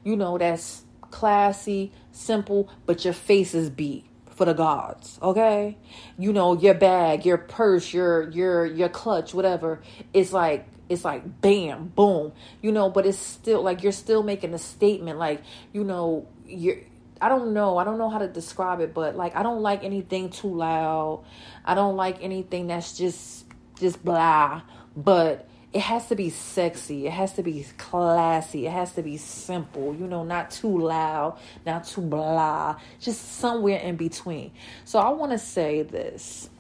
you 0.05 0.15
know, 0.15 0.39
that's 0.39 0.85
classy, 1.11 1.91
simple, 2.13 2.71
but 2.87 3.05
your 3.05 3.15
face 3.15 3.55
is 3.55 3.71
beat 3.71 4.05
for 4.31 4.47
the 4.47 4.53
gods 4.53 5.17
okay 5.23 5.77
you 6.19 6.33
know 6.33 6.59
your 6.59 6.75
bag 6.75 7.25
your 7.25 7.39
purse 7.39 7.95
your 7.95 8.29
your 8.31 8.67
your 8.67 8.89
clutch 8.89 9.33
whatever 9.33 9.81
it's 10.13 10.33
like 10.33 10.67
it's 10.89 11.05
like 11.05 11.41
bam 11.41 11.89
boom 11.89 12.33
you 12.61 12.71
know 12.71 12.91
but 12.91 13.07
it's 13.07 13.19
still 13.19 13.63
like 13.63 13.83
you're 13.83 13.93
still 13.93 14.23
making 14.23 14.53
a 14.55 14.59
statement 14.59 15.19
like 15.19 15.43
you 15.73 15.85
know 15.85 16.27
you're 16.47 16.77
I 17.21 17.29
don't 17.29 17.55
know. 17.55 17.79
I 17.79 17.85
don't 17.85 17.97
know 17.97 18.11
how 18.11 18.19
to 18.19 18.29
describe 18.29 18.81
it, 18.81 18.93
but 18.93 19.17
like 19.17 19.35
I 19.35 19.43
don't 19.43 19.63
like 19.63 19.83
anything 19.83 20.29
too 20.29 20.55
loud. 20.55 21.25
I 21.65 21.75
don't 21.75 21.97
like 21.97 22.23
anything 22.23 22.67
that's 22.67 22.99
just 22.99 23.47
just 23.79 24.05
blah. 24.05 24.61
But 24.97 25.49
it 25.73 25.81
has 25.81 26.07
to 26.09 26.17
be 26.17 26.31
sexy. 26.31 27.07
It 27.07 27.13
has 27.13 27.33
to 27.33 27.43
be 27.43 27.67
classy. 27.79 28.67
It 28.67 28.73
has 28.73 28.93
to 28.95 29.03
be 29.03 29.17
simple. 29.17 29.95
You 29.95 30.07
know, 30.07 30.23
not 30.23 30.51
too 30.51 30.79
loud, 30.79 31.39
not 31.65 31.85
too 31.85 32.03
blah. 32.03 32.77
Just 33.01 33.39
somewhere 33.39 33.79
in 33.79 33.97
between. 33.97 34.53
So 34.85 34.99
I 34.99 35.09
want 35.11 35.33
to 35.33 35.39
say 35.39 35.83
this. 35.83 36.51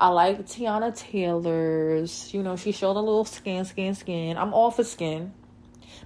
I 0.00 0.08
like 0.08 0.46
Teyana 0.46 0.96
Taylor's. 0.96 2.32
You 2.32 2.42
know, 2.42 2.56
she 2.56 2.72
showed 2.72 2.96
a 2.96 3.00
little 3.00 3.26
skin, 3.26 3.66
skin, 3.66 3.94
skin. 3.94 4.38
I'm 4.38 4.54
all 4.54 4.70
for 4.70 4.82
skin, 4.82 5.34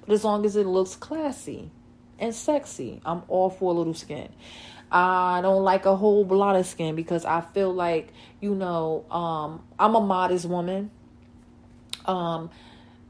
but 0.05 0.13
as 0.13 0.25
long 0.25 0.45
as 0.45 0.57
it 0.57 0.67
looks 0.67 0.97
classy 0.97 1.71
and 2.19 2.35
sexy, 2.35 3.01
I'm 3.07 3.23
all 3.29 3.51
for 3.51 3.73
a 3.73 3.77
little 3.77 3.95
skin. 3.95 4.31
I 4.91 5.41
don't 5.43 5.63
like 5.63 5.87
a 5.87 5.95
whole 5.95 6.25
lot 6.25 6.57
of 6.57 6.67
skin 6.67 6.97
because 6.97 7.25
I 7.25 7.41
feel 7.41 7.73
like, 7.73 8.13
you 8.41 8.55
know, 8.55 9.05
um, 9.11 9.63
I'm 9.79 9.95
a 9.95 10.01
modest 10.01 10.45
woman. 10.45 10.91
Um, 12.05 12.51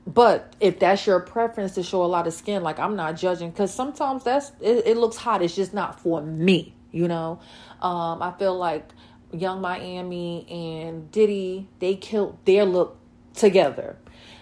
but 0.06 0.54
if 0.60 0.78
that's 0.78 1.06
your 1.06 1.20
preference 1.20 1.74
to 1.74 1.82
show 1.82 2.04
a 2.04 2.06
lot 2.06 2.26
of 2.26 2.34
skin, 2.34 2.62
like 2.62 2.78
I'm 2.78 2.94
not 2.94 3.16
judging 3.16 3.50
because 3.50 3.72
sometimes 3.72 4.24
that's 4.24 4.52
it, 4.60 4.86
it, 4.86 4.96
looks 4.98 5.16
hot. 5.16 5.42
It's 5.42 5.56
just 5.56 5.72
not 5.72 5.98
for 6.00 6.20
me, 6.20 6.74
you 6.92 7.08
know. 7.08 7.40
Um, 7.80 8.22
I 8.22 8.32
feel 8.38 8.54
like 8.56 8.90
Yung 9.34 9.60
Miami 9.60 10.46
and 10.48 11.10
Diddy, 11.10 11.68
they 11.80 11.96
killed 11.96 12.38
their 12.44 12.64
look 12.64 12.96
together. 13.34 13.96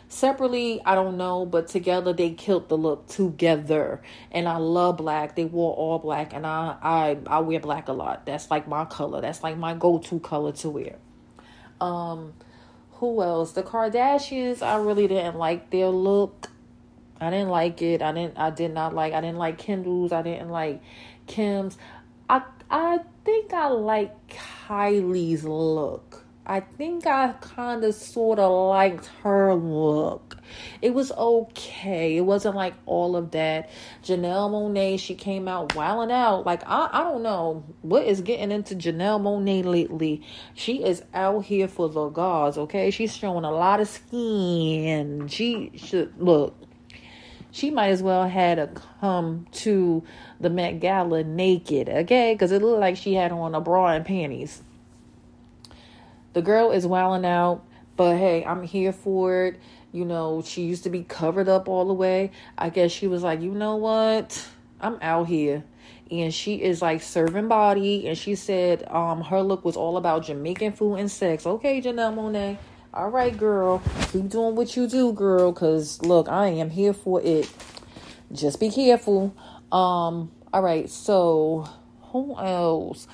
Separately, 0.08 0.82
I 0.84 0.94
don't 0.94 1.16
know, 1.16 1.46
but 1.46 1.68
together 1.68 2.12
they 2.12 2.32
killed 2.32 2.68
the 2.68 2.76
look 2.76 3.06
together. 3.06 4.02
And 4.30 4.46
I 4.46 4.58
love 4.58 4.98
black. 4.98 5.36
They 5.36 5.46
wore 5.46 5.72
all 5.72 5.98
black, 5.98 6.34
and 6.34 6.46
I 6.46 6.76
I 6.82 7.18
I 7.26 7.38
wear 7.40 7.60
black 7.60 7.88
a 7.88 7.94
lot. 7.94 8.26
That's 8.26 8.50
like 8.50 8.68
my 8.68 8.84
color. 8.84 9.22
That's 9.22 9.42
like 9.42 9.56
my 9.56 9.72
go 9.74 9.98
to 9.98 10.20
color 10.20 10.52
to 10.52 10.68
wear. 10.68 10.96
Um, 11.80 12.34
who 12.92 13.22
else? 13.22 13.52
The 13.52 13.62
Kardashians. 13.62 14.60
I 14.60 14.76
really 14.76 15.08
didn't 15.08 15.36
like 15.36 15.70
their 15.70 15.88
look. 15.88 16.48
I 17.18 17.30
didn't 17.30 17.48
like 17.48 17.80
it. 17.80 18.02
I 18.02 18.12
didn't. 18.12 18.36
I 18.36 18.50
did 18.50 18.74
not 18.74 18.94
like. 18.94 19.14
I 19.14 19.22
didn't 19.22 19.38
like 19.38 19.56
Kendall's. 19.56 20.12
I 20.12 20.20
didn't 20.20 20.50
like 20.50 20.82
Kim's. 21.26 21.78
I 22.28 22.42
I 22.70 23.00
think 23.24 23.52
I 23.52 23.68
like 23.68 24.12
Kylie's 24.28 25.44
look. 25.44 26.24
I 26.44 26.58
think 26.58 27.06
I 27.06 27.34
kind 27.40 27.84
of 27.84 27.94
sort 27.94 28.40
of 28.40 28.50
liked 28.68 29.06
her 29.22 29.54
look. 29.54 30.38
It 30.80 30.92
was 30.92 31.12
okay. 31.12 32.16
It 32.16 32.22
wasn't 32.22 32.56
like 32.56 32.74
all 32.84 33.14
of 33.14 33.30
that. 33.30 33.70
Janelle 34.02 34.50
Monáe, 34.50 34.98
she 34.98 35.14
came 35.14 35.46
out 35.46 35.76
wilding 35.76 36.12
out. 36.12 36.44
Like, 36.44 36.62
I, 36.66 36.88
I 36.92 37.04
don't 37.04 37.22
know 37.22 37.64
what 37.82 38.04
is 38.04 38.22
getting 38.22 38.50
into 38.50 38.74
Janelle 38.74 39.20
Monáe 39.20 39.64
lately. 39.64 40.22
She 40.54 40.82
is 40.82 41.04
out 41.14 41.44
here 41.44 41.68
for 41.68 41.88
the 41.88 42.08
gods, 42.08 42.58
okay? 42.58 42.90
She's 42.90 43.16
showing 43.16 43.44
a 43.44 43.52
lot 43.52 43.80
of 43.80 43.86
skin. 43.86 45.28
She 45.28 45.70
should 45.76 46.12
look. 46.20 46.56
She 47.52 47.70
might 47.70 47.88
as 47.88 48.02
well 48.02 48.26
had 48.26 48.54
to 48.56 48.80
come 48.98 49.46
to 49.52 50.02
the 50.40 50.48
Met 50.48 50.80
Gala 50.80 51.22
naked, 51.22 51.88
okay? 51.88 52.34
Because 52.34 52.50
it 52.50 52.62
looked 52.62 52.80
like 52.80 52.96
she 52.96 53.12
had 53.12 53.30
on 53.30 53.54
a 53.54 53.60
bra 53.60 53.88
and 53.88 54.06
panties. 54.06 54.62
The 56.32 56.40
girl 56.40 56.72
is 56.72 56.86
wilding 56.86 57.28
out, 57.28 57.62
but 57.94 58.16
hey, 58.16 58.42
I'm 58.42 58.62
here 58.62 58.92
for 58.92 59.44
it. 59.44 59.60
You 59.92 60.06
know, 60.06 60.42
she 60.42 60.62
used 60.62 60.84
to 60.84 60.90
be 60.90 61.02
covered 61.02 61.46
up 61.46 61.68
all 61.68 61.86
the 61.86 61.92
way. 61.92 62.30
I 62.56 62.70
guess 62.70 62.90
she 62.90 63.06
was 63.06 63.22
like, 63.22 63.42
you 63.42 63.52
know 63.52 63.76
what? 63.76 64.48
I'm 64.80 64.96
out 65.02 65.28
here. 65.28 65.62
And 66.10 66.32
she 66.32 66.54
is 66.54 66.80
like 66.80 67.02
serving 67.02 67.48
body. 67.48 68.08
And 68.08 68.16
she 68.16 68.34
said 68.34 68.90
um 68.90 69.20
her 69.20 69.42
look 69.42 69.62
was 69.62 69.76
all 69.76 69.98
about 69.98 70.24
Jamaican 70.24 70.72
food 70.72 70.96
and 70.96 71.10
sex. 71.10 71.46
Okay, 71.46 71.82
Janelle 71.82 72.14
Monáe. 72.14 72.56
All 72.94 73.08
right, 73.08 73.34
girl. 73.34 73.80
Keep 74.12 74.28
doing 74.28 74.54
what 74.54 74.76
you 74.76 74.86
do, 74.86 75.14
girl. 75.14 75.50
Cause 75.54 76.02
look, 76.02 76.28
I 76.28 76.48
am 76.48 76.68
here 76.68 76.92
for 76.92 77.22
it. 77.22 77.50
Just 78.30 78.60
be 78.60 78.68
careful. 78.68 79.34
Um, 79.72 80.30
all 80.52 80.60
right, 80.60 80.90
so 80.90 81.66
who 82.10 82.38
else? 82.38 83.08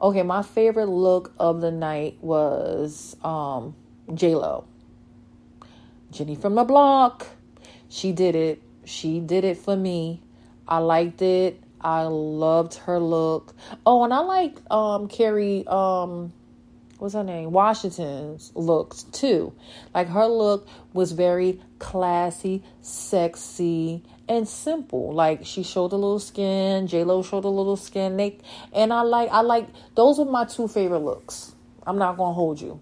Okay, 0.00 0.22
my 0.22 0.42
favorite 0.42 0.88
look 0.88 1.34
of 1.38 1.60
the 1.60 1.70
night 1.70 2.16
was 2.22 3.16
um 3.22 3.76
J 4.14 4.34
Lo. 4.34 4.64
Jenny 6.10 6.34
from 6.34 6.54
the 6.54 6.64
block. 6.64 7.26
She 7.90 8.12
did 8.12 8.34
it. 8.34 8.62
She 8.86 9.20
did 9.20 9.44
it 9.44 9.58
for 9.58 9.76
me. 9.76 10.22
I 10.66 10.78
liked 10.78 11.20
it. 11.20 11.62
I 11.82 12.04
loved 12.04 12.76
her 12.76 12.98
look. 12.98 13.54
Oh, 13.84 14.04
and 14.04 14.14
I 14.14 14.20
like 14.20 14.56
um 14.70 15.06
Kerry 15.06 15.66
um 15.66 16.32
what's 16.98 17.14
her 17.14 17.24
name? 17.24 17.52
Washington's 17.52 18.52
looks 18.54 19.04
too. 19.04 19.52
Like 19.94 20.08
her 20.08 20.26
look 20.26 20.68
was 20.92 21.12
very 21.12 21.60
classy, 21.78 22.62
sexy, 22.80 24.02
and 24.28 24.46
simple. 24.46 25.12
Like 25.12 25.44
she 25.44 25.62
showed 25.62 25.92
a 25.92 25.96
little 25.96 26.18
skin, 26.18 26.86
J 26.86 27.04
Lo 27.04 27.22
showed 27.22 27.44
a 27.44 27.48
little 27.48 27.76
skin. 27.76 28.16
They, 28.16 28.38
and 28.72 28.92
I 28.92 29.02
like 29.02 29.30
I 29.30 29.40
like 29.40 29.68
those 29.94 30.18
were 30.18 30.24
my 30.24 30.44
two 30.44 30.68
favorite 30.68 31.00
looks. 31.00 31.54
I'm 31.86 31.98
not 31.98 32.16
gonna 32.16 32.34
hold 32.34 32.60
you. 32.60 32.80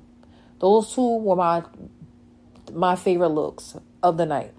Those 0.59 0.95
two 0.95 1.19
were 1.19 1.37
my 1.37 1.63
my 2.73 2.97
favorite 2.97 3.29
looks 3.29 3.77
of 4.03 4.17
the 4.17 4.27
night. 4.27 4.53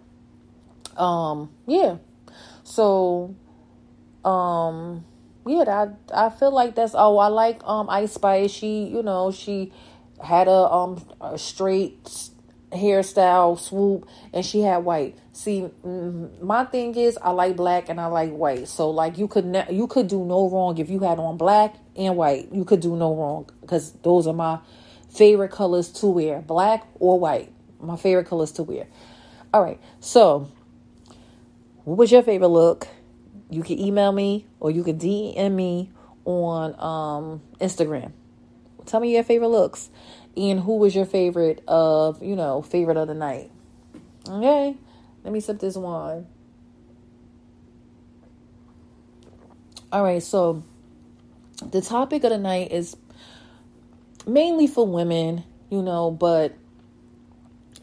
Um, 0.96 1.52
yeah. 1.66 1.98
So, 2.64 3.36
um, 4.26 5.06
yeah, 5.48 5.90
I 6.14 6.28
I 6.28 6.30
feel 6.30 6.52
like 6.52 6.76
that's 6.76 6.94
oh 6.96 7.18
I 7.18 7.28
like 7.28 7.64
um 7.64 7.90
Ice 7.90 8.14
Spice. 8.14 8.52
She 8.52 8.84
you 8.84 9.04
know 9.04 9.32
she 9.32 9.72
had 10.24 10.48
a 10.48 10.72
um 10.72 11.04
a 11.22 11.38
straight 11.38 12.04
hairstyle 12.72 13.58
swoop 13.58 14.08
and 14.34 14.46
she 14.46 14.62
had 14.62 14.78
white. 14.80 15.18
See 15.32 15.70
my 16.42 16.66
thing 16.66 16.96
is 16.96 17.18
i 17.22 17.30
like 17.30 17.56
black 17.56 17.90
and 17.90 18.00
i 18.00 18.08
like 18.08 18.32
white. 18.32 18.68
So 18.68 18.90
like 18.90 19.18
you 19.18 19.28
could 19.28 19.46
ne- 19.46 19.68
you 19.72 19.88
could 19.88 20.08
do 20.08 20.26
no 20.26 20.50
wrong 20.50 20.78
if 20.78 20.90
you 20.90 21.00
had 21.00 21.20
on 21.20 21.38
black 21.38 21.76
and 21.96 22.18
white. 22.18 22.50
You 22.52 22.66
could 22.66 22.82
do 22.82 22.96
no 22.96 23.16
wrong 23.16 23.50
because 23.62 23.94
those 24.04 24.28
are 24.28 24.34
my 24.34 24.60
favorite 25.10 25.52
colors 25.52 25.90
to 25.90 26.08
wear 26.08 26.42
black 26.42 26.86
or 27.00 27.20
white. 27.20 27.52
My 27.80 27.96
favorite 27.96 28.28
colors 28.28 28.52
to 28.54 28.64
wear. 28.64 28.88
All 29.54 29.62
right. 29.62 29.80
So 30.00 30.52
what 31.84 31.98
was 31.98 32.12
your 32.12 32.24
favorite 32.24 32.50
look 32.50 32.88
you 33.50 33.64
can 33.64 33.80
email 33.80 34.12
me 34.12 34.46
or 34.60 34.72
you 34.72 34.84
can 34.84 34.98
dm 34.98 35.54
me 35.54 35.90
on 36.26 36.74
um 36.80 37.42
instagram 37.60 38.12
tell 38.86 39.00
me 39.00 39.14
your 39.14 39.24
favorite 39.24 39.50
looks 39.50 39.90
and 40.38 40.60
who 40.60 40.78
was 40.78 40.96
your 40.96 41.06
favorite 41.06 41.64
of, 41.68 42.22
you 42.22 42.36
know, 42.36 42.62
favorite 42.62 42.96
of 42.96 43.08
the 43.08 43.16
night. 43.16 43.52
Okay, 44.30 44.78
let 45.24 45.34
me 45.34 45.40
sip 45.40 45.60
this 45.60 45.76
wine. 45.76 46.28
All 49.92 50.04
right, 50.04 50.22
so 50.22 50.64
the 51.72 51.82
topic 51.82 52.24
of 52.24 52.30
the 52.30 52.38
night 52.38 52.72
is 52.72 52.96
mainly 54.28 54.68
for 54.68 54.86
women, 54.86 55.44
you 55.72 55.82
know, 55.82 56.12
but 56.12 56.54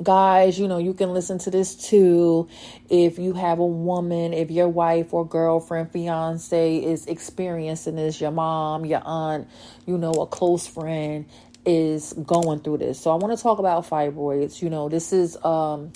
guys, 0.02 0.59
you 0.59 0.66
know, 0.66 0.78
you 0.78 0.94
can 0.94 1.12
listen 1.12 1.38
to 1.38 1.50
this 1.50 1.74
too 1.74 2.48
if 2.90 3.18
you 3.18 3.33
have 3.35 3.59
a 3.59 3.66
woman, 3.66 4.33
if 4.33 4.50
your 4.50 4.68
wife 4.68 5.12
or 5.14 5.26
girlfriend, 5.26 5.92
fiance 5.92 6.76
is 6.76 7.07
experiencing 7.07 7.96
this, 7.96 8.20
your 8.20 8.33
mom, 8.33 8.85
your 8.85 9.02
aunt, 9.04 9.48
you 9.87 9.96
know, 9.96 10.12
a 10.12 10.26
close 10.26 10.66
friend, 10.66 11.26
is 11.64 12.12
going 12.12 12.61
through 12.61 12.78
this. 12.78 13.00
So 13.00 13.11
I 13.11 13.14
want 13.14 13.37
to 13.37 13.42
talk 13.42 13.59
about 13.59 13.88
fibroids. 13.88 14.61
You 14.61 14.70
know, 14.70 14.88
this 14.88 15.12
is 15.12 15.42
um 15.44 15.92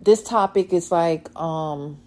this 0.00 0.22
topic 0.22 0.72
is 0.72 0.92
like 0.92 1.34
um 1.38 1.98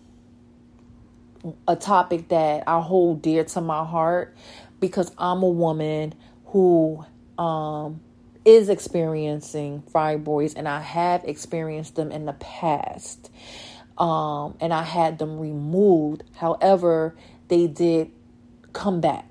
a 1.68 1.76
topic 1.76 2.30
that 2.30 2.64
I 2.68 2.82
hold 2.82 3.22
dear 3.22 3.44
to 3.44 3.62
my 3.62 3.86
heart 3.86 4.36
because 4.80 5.12
I'm 5.18 5.44
a 5.44 5.50
woman 5.50 6.16
who 6.46 7.06
um 7.38 8.02
is 8.46 8.70
experiencing 8.70 9.84
fibroids 9.94 10.54
and 10.56 10.68
I 10.68 10.82
have 10.82 11.24
experienced 11.26 11.96
them 11.96 12.12
in 12.12 12.26
the 12.26 12.34
past. 12.34 13.32
Um 13.98 14.56
and 14.60 14.74
I 14.74 14.84
had 14.84 15.20
them 15.20 15.40
removed. 15.40 16.24
However, 16.36 17.16
they 17.48 17.68
did 17.68 18.12
come 18.74 19.02
back. 19.02 19.26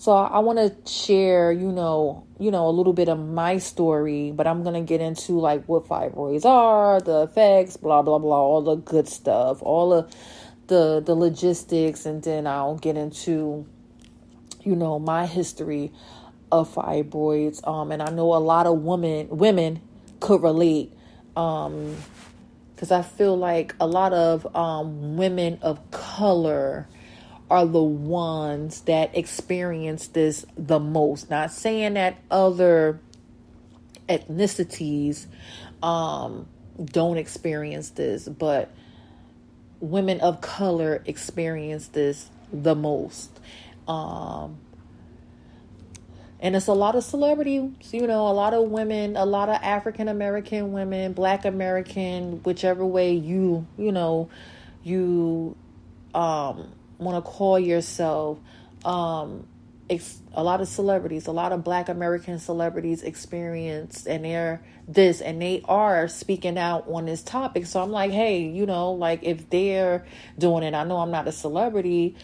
So 0.00 0.12
I, 0.12 0.28
I 0.28 0.38
want 0.38 0.58
to 0.58 0.90
share, 0.90 1.52
you 1.52 1.70
know, 1.70 2.24
you 2.38 2.50
know, 2.50 2.68
a 2.68 2.70
little 2.70 2.94
bit 2.94 3.10
of 3.10 3.18
my 3.18 3.58
story, 3.58 4.32
but 4.32 4.46
I'm 4.46 4.62
gonna 4.62 4.80
get 4.80 5.02
into 5.02 5.38
like 5.38 5.66
what 5.66 5.86
fibroids 5.86 6.46
are, 6.46 7.02
the 7.02 7.24
effects, 7.24 7.76
blah 7.76 8.00
blah 8.00 8.18
blah, 8.18 8.40
all 8.40 8.62
the 8.62 8.76
good 8.76 9.06
stuff, 9.08 9.62
all 9.62 9.90
the 9.90 10.08
the 10.68 11.02
the 11.04 11.14
logistics, 11.14 12.06
and 12.06 12.22
then 12.22 12.46
I'll 12.46 12.76
get 12.76 12.96
into, 12.96 13.66
you 14.62 14.74
know, 14.74 14.98
my 14.98 15.26
history 15.26 15.92
of 16.52 16.74
fibroids. 16.74 17.66
Um, 17.66 17.92
and 17.92 18.02
I 18.02 18.10
know 18.10 18.34
a 18.34 18.38
lot 18.38 18.66
of 18.66 18.82
women 18.82 19.28
women 19.30 19.80
could 20.20 20.42
relate. 20.42 20.92
Um, 21.36 21.96
because 22.74 22.90
I 22.90 23.02
feel 23.02 23.36
like 23.36 23.74
a 23.78 23.86
lot 23.86 24.14
of 24.14 24.56
um 24.56 25.16
women 25.16 25.58
of 25.60 25.90
color 25.90 26.88
are 27.50 27.66
the 27.66 27.82
ones 27.82 28.82
that 28.82 29.16
experience 29.16 30.06
this 30.08 30.46
the 30.56 30.78
most. 30.78 31.28
Not 31.28 31.50
saying 31.50 31.94
that 31.94 32.18
other 32.30 33.00
ethnicities 34.08 35.26
um, 35.82 36.46
don't 36.82 37.16
experience 37.16 37.90
this, 37.90 38.28
but 38.28 38.70
women 39.80 40.20
of 40.20 40.40
color 40.40 41.02
experience 41.06 41.88
this 41.88 42.30
the 42.52 42.74
most. 42.74 43.30
Um, 43.88 44.58
and 46.40 46.56
it's 46.56 46.66
a 46.66 46.72
lot 46.72 46.94
of 46.94 47.04
celebrities, 47.04 47.70
you 47.92 48.06
know, 48.06 48.26
a 48.28 48.32
lot 48.32 48.54
of 48.54 48.70
women, 48.70 49.16
a 49.16 49.26
lot 49.26 49.48
of 49.48 49.56
African 49.62 50.08
American 50.08 50.72
women, 50.72 51.12
Black 51.12 51.44
American, 51.44 52.42
whichever 52.42 52.84
way 52.84 53.12
you, 53.12 53.66
you 53.78 53.92
know, 53.92 54.28
you 54.82 55.56
um 56.14 56.72
want 56.98 57.22
to 57.24 57.30
call 57.30 57.58
yourself 57.58 58.38
um, 58.84 59.46
ex- 59.88 60.20
a 60.32 60.42
lot 60.42 60.60
of 60.60 60.68
celebrities, 60.68 61.26
a 61.26 61.32
lot 61.32 61.52
of 61.52 61.64
black 61.64 61.88
American 61.88 62.38
celebrities 62.38 63.02
experience 63.02 64.06
and 64.06 64.24
they're 64.24 64.62
this 64.86 65.20
and 65.20 65.40
they 65.40 65.62
are 65.66 66.08
speaking 66.08 66.58
out 66.58 66.84
on 66.88 67.06
this 67.06 67.22
topic. 67.22 67.66
So 67.66 67.82
I'm 67.82 67.90
like, 67.90 68.10
hey, 68.10 68.42
you 68.42 68.66
know, 68.66 68.92
like 68.92 69.22
if 69.22 69.48
they're 69.50 70.04
doing 70.38 70.62
it, 70.62 70.74
I 70.74 70.84
know 70.84 70.98
I'm 70.98 71.10
not 71.10 71.28
a 71.28 71.32
celebrity. 71.32 72.16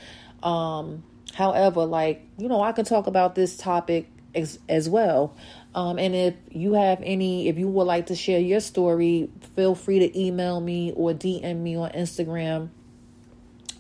Um, 0.43 1.03
However, 1.37 1.85
like, 1.85 2.27
you 2.39 2.49
know, 2.49 2.63
I 2.63 2.73
can 2.73 2.87
talk 2.87 3.07
about 3.07 3.35
this 3.35 3.59
topic 3.59 4.09
as, 4.35 4.59
as 4.71 4.89
well. 4.89 5.37
Um, 5.75 5.99
and 5.99 6.15
if 6.15 6.35
you 6.51 6.73
have 6.73 7.03
any, 7.03 7.49
if 7.49 7.59
you 7.59 7.69
would 7.69 7.85
like 7.85 8.07
to 8.07 8.15
share 8.17 8.41
your 8.41 8.61
story, 8.61 9.29
feel 9.55 9.75
free 9.75 9.99
to 9.99 10.19
email 10.19 10.63
me 10.63 10.95
or 10.97 11.13
DM 11.13 11.59
me 11.59 11.77
on 11.77 11.91
Instagram. 11.91 12.71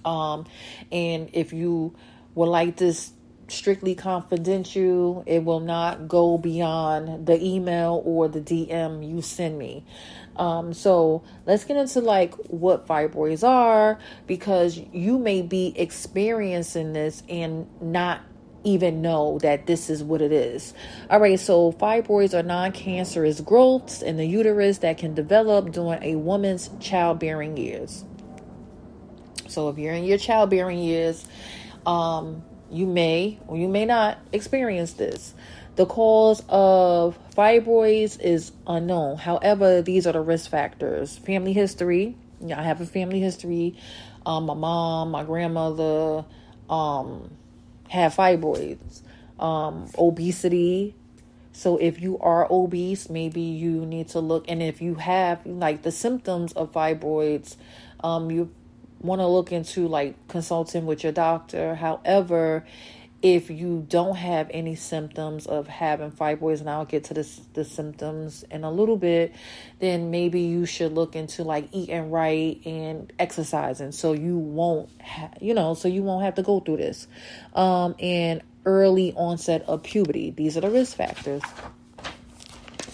Um, 0.04 0.44
and 0.92 1.30
if 1.32 1.54
you 1.54 1.94
would 2.34 2.50
like 2.50 2.76
this 2.76 3.12
strictly 3.48 3.94
confidential, 3.94 5.24
it 5.24 5.42
will 5.42 5.60
not 5.60 6.08
go 6.08 6.36
beyond 6.36 7.24
the 7.24 7.42
email 7.42 8.02
or 8.04 8.28
the 8.28 8.42
DM 8.42 9.08
you 9.08 9.22
send 9.22 9.58
me. 9.58 9.82
Um, 10.38 10.72
so 10.74 11.22
let's 11.46 11.64
get 11.64 11.76
into 11.76 12.00
like 12.00 12.34
what 12.48 12.86
fibroids 12.86 13.46
are 13.46 13.98
because 14.26 14.78
you 14.92 15.18
may 15.18 15.42
be 15.42 15.72
experiencing 15.76 16.92
this 16.92 17.22
and 17.28 17.66
not 17.80 18.20
even 18.64 19.00
know 19.00 19.38
that 19.42 19.66
this 19.66 19.88
is 19.88 20.02
what 20.02 20.20
it 20.20 20.32
is. 20.32 20.74
All 21.08 21.20
right, 21.20 21.38
so 21.38 21.72
fibroids 21.72 22.34
are 22.34 22.42
non 22.42 22.72
cancerous 22.72 23.40
growths 23.40 24.02
in 24.02 24.16
the 24.16 24.26
uterus 24.26 24.78
that 24.78 24.98
can 24.98 25.14
develop 25.14 25.70
during 25.72 26.02
a 26.02 26.16
woman's 26.16 26.68
childbearing 26.80 27.56
years. 27.56 28.04
So 29.48 29.68
if 29.68 29.78
you're 29.78 29.94
in 29.94 30.04
your 30.04 30.18
childbearing 30.18 30.80
years, 30.80 31.26
um, 31.86 32.42
you 32.70 32.86
may 32.86 33.38
or 33.46 33.56
you 33.56 33.68
may 33.68 33.84
not 33.84 34.18
experience 34.32 34.94
this. 34.94 35.34
The 35.76 35.84
cause 35.84 36.42
of 36.48 37.18
fibroids 37.36 38.18
is 38.18 38.52
unknown. 38.66 39.18
However, 39.18 39.82
these 39.82 40.06
are 40.06 40.12
the 40.12 40.22
risk 40.22 40.50
factors. 40.50 41.18
Family 41.18 41.52
history. 41.52 42.16
Yeah, 42.40 42.58
I 42.58 42.62
have 42.62 42.80
a 42.80 42.86
family 42.86 43.20
history. 43.20 43.76
Um, 44.24 44.46
my 44.46 44.54
mom, 44.54 45.10
my 45.10 45.22
grandmother, 45.22 46.24
um, 46.70 47.30
have 47.88 48.14
fibroids, 48.14 49.02
um, 49.38 49.90
obesity. 49.98 50.94
So 51.52 51.76
if 51.76 52.00
you 52.00 52.18
are 52.20 52.50
obese, 52.50 53.10
maybe 53.10 53.42
you 53.42 53.84
need 53.84 54.08
to 54.08 54.20
look. 54.20 54.46
And 54.48 54.62
if 54.62 54.80
you 54.80 54.94
have 54.94 55.44
like 55.44 55.82
the 55.82 55.92
symptoms 55.92 56.54
of 56.54 56.72
fibroids, 56.72 57.56
um, 58.02 58.30
you 58.30 58.50
want 59.00 59.20
to 59.20 59.26
look 59.26 59.52
into 59.52 59.88
like 59.88 60.14
consulting 60.28 60.86
with 60.86 61.02
your 61.02 61.12
doctor. 61.12 61.74
However, 61.74 62.64
if 63.22 63.50
you 63.50 63.86
don't 63.88 64.16
have 64.16 64.50
any 64.50 64.74
symptoms 64.74 65.46
of 65.46 65.66
having 65.66 66.10
fibroids, 66.10 66.60
and 66.60 66.68
I'll 66.68 66.84
get 66.84 67.04
to 67.04 67.14
this, 67.14 67.40
the 67.54 67.64
symptoms 67.64 68.44
in 68.50 68.62
a 68.62 68.70
little 68.70 68.96
bit, 68.96 69.34
then 69.78 70.10
maybe 70.10 70.40
you 70.40 70.66
should 70.66 70.92
look 70.92 71.16
into 71.16 71.42
like 71.42 71.68
eating 71.72 72.10
right 72.10 72.60
and 72.64 73.12
exercising 73.18 73.92
so 73.92 74.12
you 74.12 74.36
won't, 74.36 74.90
ha- 75.00 75.30
you 75.40 75.54
know, 75.54 75.74
so 75.74 75.88
you 75.88 76.02
won't 76.02 76.24
have 76.24 76.34
to 76.36 76.42
go 76.42 76.60
through 76.60 76.76
this. 76.76 77.08
Um, 77.54 77.94
and 78.00 78.42
early 78.66 79.12
onset 79.14 79.62
of 79.66 79.82
puberty. 79.82 80.30
These 80.30 80.56
are 80.56 80.60
the 80.60 80.70
risk 80.70 80.96
factors. 80.96 81.42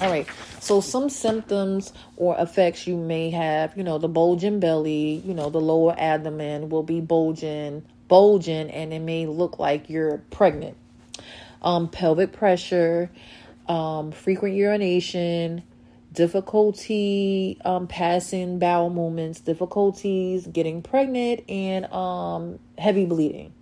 All 0.00 0.10
right. 0.10 0.26
So 0.60 0.80
some 0.80 1.08
symptoms 1.08 1.92
or 2.16 2.36
effects 2.38 2.86
you 2.86 2.96
may 2.96 3.30
have, 3.30 3.76
you 3.76 3.82
know, 3.82 3.98
the 3.98 4.08
bulging 4.08 4.60
belly, 4.60 5.22
you 5.24 5.34
know, 5.34 5.50
the 5.50 5.60
lower 5.60 5.94
abdomen 5.98 6.68
will 6.68 6.82
be 6.82 7.00
bulging, 7.00 7.84
bulging, 8.12 8.70
and 8.70 8.92
it 8.92 8.98
may 8.98 9.24
look 9.24 9.58
like 9.58 9.88
you're 9.88 10.18
pregnant. 10.28 10.76
Um, 11.62 11.88
pelvic 11.88 12.30
pressure, 12.30 13.10
um, 13.66 14.12
frequent 14.12 14.54
urination, 14.54 15.62
difficulty 16.12 17.56
um, 17.64 17.86
passing 17.86 18.58
bowel 18.58 18.90
movements, 18.90 19.40
difficulties 19.40 20.46
getting 20.46 20.82
pregnant, 20.82 21.48
and 21.48 21.86
um, 21.86 22.58
heavy 22.76 23.06
bleeding. 23.06 23.54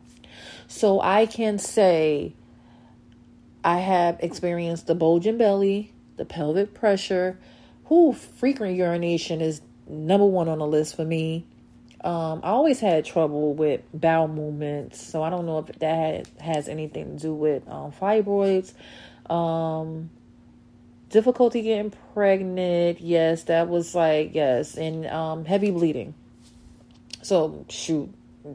So 0.66 1.00
I 1.00 1.26
can 1.26 1.60
say 1.60 2.34
I 3.62 3.78
have 3.78 4.18
experienced 4.18 4.88
the 4.88 4.96
bulging 4.96 5.38
belly, 5.38 5.92
the 6.16 6.24
pelvic 6.24 6.74
pressure. 6.74 7.38
Who 7.84 8.14
frequent 8.14 8.76
urination 8.76 9.40
is 9.40 9.62
number 9.88 10.26
one 10.26 10.48
on 10.48 10.58
the 10.58 10.66
list 10.66 10.96
for 10.96 11.04
me. 11.04 11.46
Um, 12.02 12.40
I 12.42 12.48
always 12.48 12.80
had 12.80 13.04
trouble 13.04 13.52
with 13.52 13.82
bowel 13.92 14.28
movements, 14.28 15.02
so 15.02 15.22
I 15.22 15.28
don't 15.28 15.44
know 15.44 15.58
if 15.58 15.78
that 15.80 16.26
has 16.40 16.68
anything 16.68 17.16
to 17.16 17.22
do 17.22 17.34
with 17.34 17.68
um, 17.68 17.92
fibroids. 17.92 18.72
Um, 19.30 20.10
difficulty 21.10 21.62
getting 21.62 21.92
pregnant, 22.14 23.00
yes, 23.00 23.44
that 23.44 23.68
was 23.68 23.94
like 23.94 24.34
yes, 24.34 24.76
and 24.76 25.06
um, 25.06 25.44
heavy 25.44 25.70
bleeding. 25.70 26.14
So 27.22 27.66
shoot, 27.68 28.08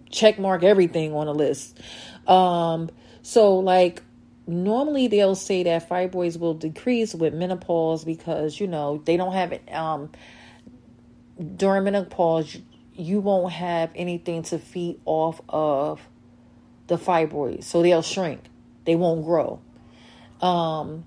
check 0.10 0.40
mark 0.40 0.64
everything 0.64 1.14
on 1.14 1.28
the 1.28 1.34
list. 1.34 1.80
Um, 2.28 2.90
so 3.22 3.60
like 3.60 4.02
normally 4.48 5.08
they'll 5.08 5.36
say 5.36 5.64
that 5.64 5.88
fibroids 5.88 6.40
will 6.40 6.54
decrease 6.54 7.14
with 7.14 7.34
menopause 7.34 8.04
because 8.04 8.60
you 8.60 8.68
know 8.68 9.02
they 9.06 9.18
don't 9.18 9.34
have 9.34 9.52
it 9.52 9.68
um 9.74 10.12
during 11.56 11.84
menopause 11.84 12.58
you 12.96 13.20
won't 13.20 13.52
have 13.54 13.92
anything 13.96 14.44
to 14.44 14.58
feed 14.58 15.00
off 15.06 15.42
of 15.50 16.02
the 16.88 16.98
fibroids. 16.98 17.64
So 17.64 17.82
they'll 17.82 18.02
shrink. 18.02 18.42
They 18.86 18.96
won't 18.96 19.24
grow. 19.24 19.60
Um 20.42 21.06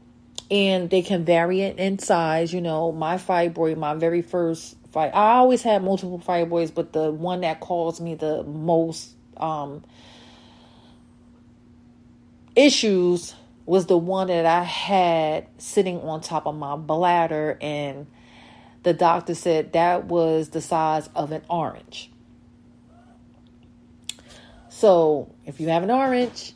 and 0.50 0.88
they 0.88 1.02
can 1.02 1.24
vary 1.24 1.62
in 1.62 1.98
size. 1.98 2.52
You 2.52 2.60
know 2.60 2.92
my 2.92 3.16
fibroid 3.16 3.76
my 3.76 3.94
very 3.94 4.22
first 4.22 4.76
fight 4.90 5.14
i 5.14 5.34
always 5.34 5.62
had 5.62 5.84
multiple 5.84 6.18
fibroids 6.18 6.74
but 6.74 6.94
the 6.94 7.12
one 7.12 7.42
that 7.42 7.60
caused 7.60 8.00
me 8.00 8.14
the 8.14 8.42
most 8.42 9.10
um 9.36 9.84
issues 12.58 13.34
was 13.64 13.86
the 13.86 13.96
one 13.96 14.28
that 14.28 14.46
I 14.46 14.62
had 14.64 15.46
sitting 15.58 16.00
on 16.00 16.22
top 16.22 16.46
of 16.46 16.56
my 16.56 16.74
bladder, 16.76 17.58
and 17.60 18.06
the 18.82 18.94
doctor 18.94 19.34
said 19.34 19.72
that 19.72 20.04
was 20.04 20.50
the 20.50 20.60
size 20.60 21.08
of 21.14 21.32
an 21.32 21.42
orange. 21.48 22.10
So, 24.68 25.34
if 25.44 25.60
you 25.60 25.68
have 25.68 25.82
an 25.82 25.90
orange, 25.90 26.54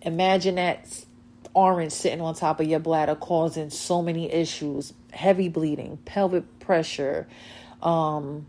imagine 0.00 0.54
that 0.54 1.04
orange 1.52 1.92
sitting 1.92 2.20
on 2.20 2.34
top 2.34 2.60
of 2.60 2.66
your 2.66 2.80
bladder 2.80 3.14
causing 3.14 3.70
so 3.70 4.02
many 4.02 4.32
issues 4.32 4.92
heavy 5.12 5.48
bleeding, 5.48 5.98
pelvic 6.04 6.58
pressure, 6.58 7.28
um, 7.82 8.46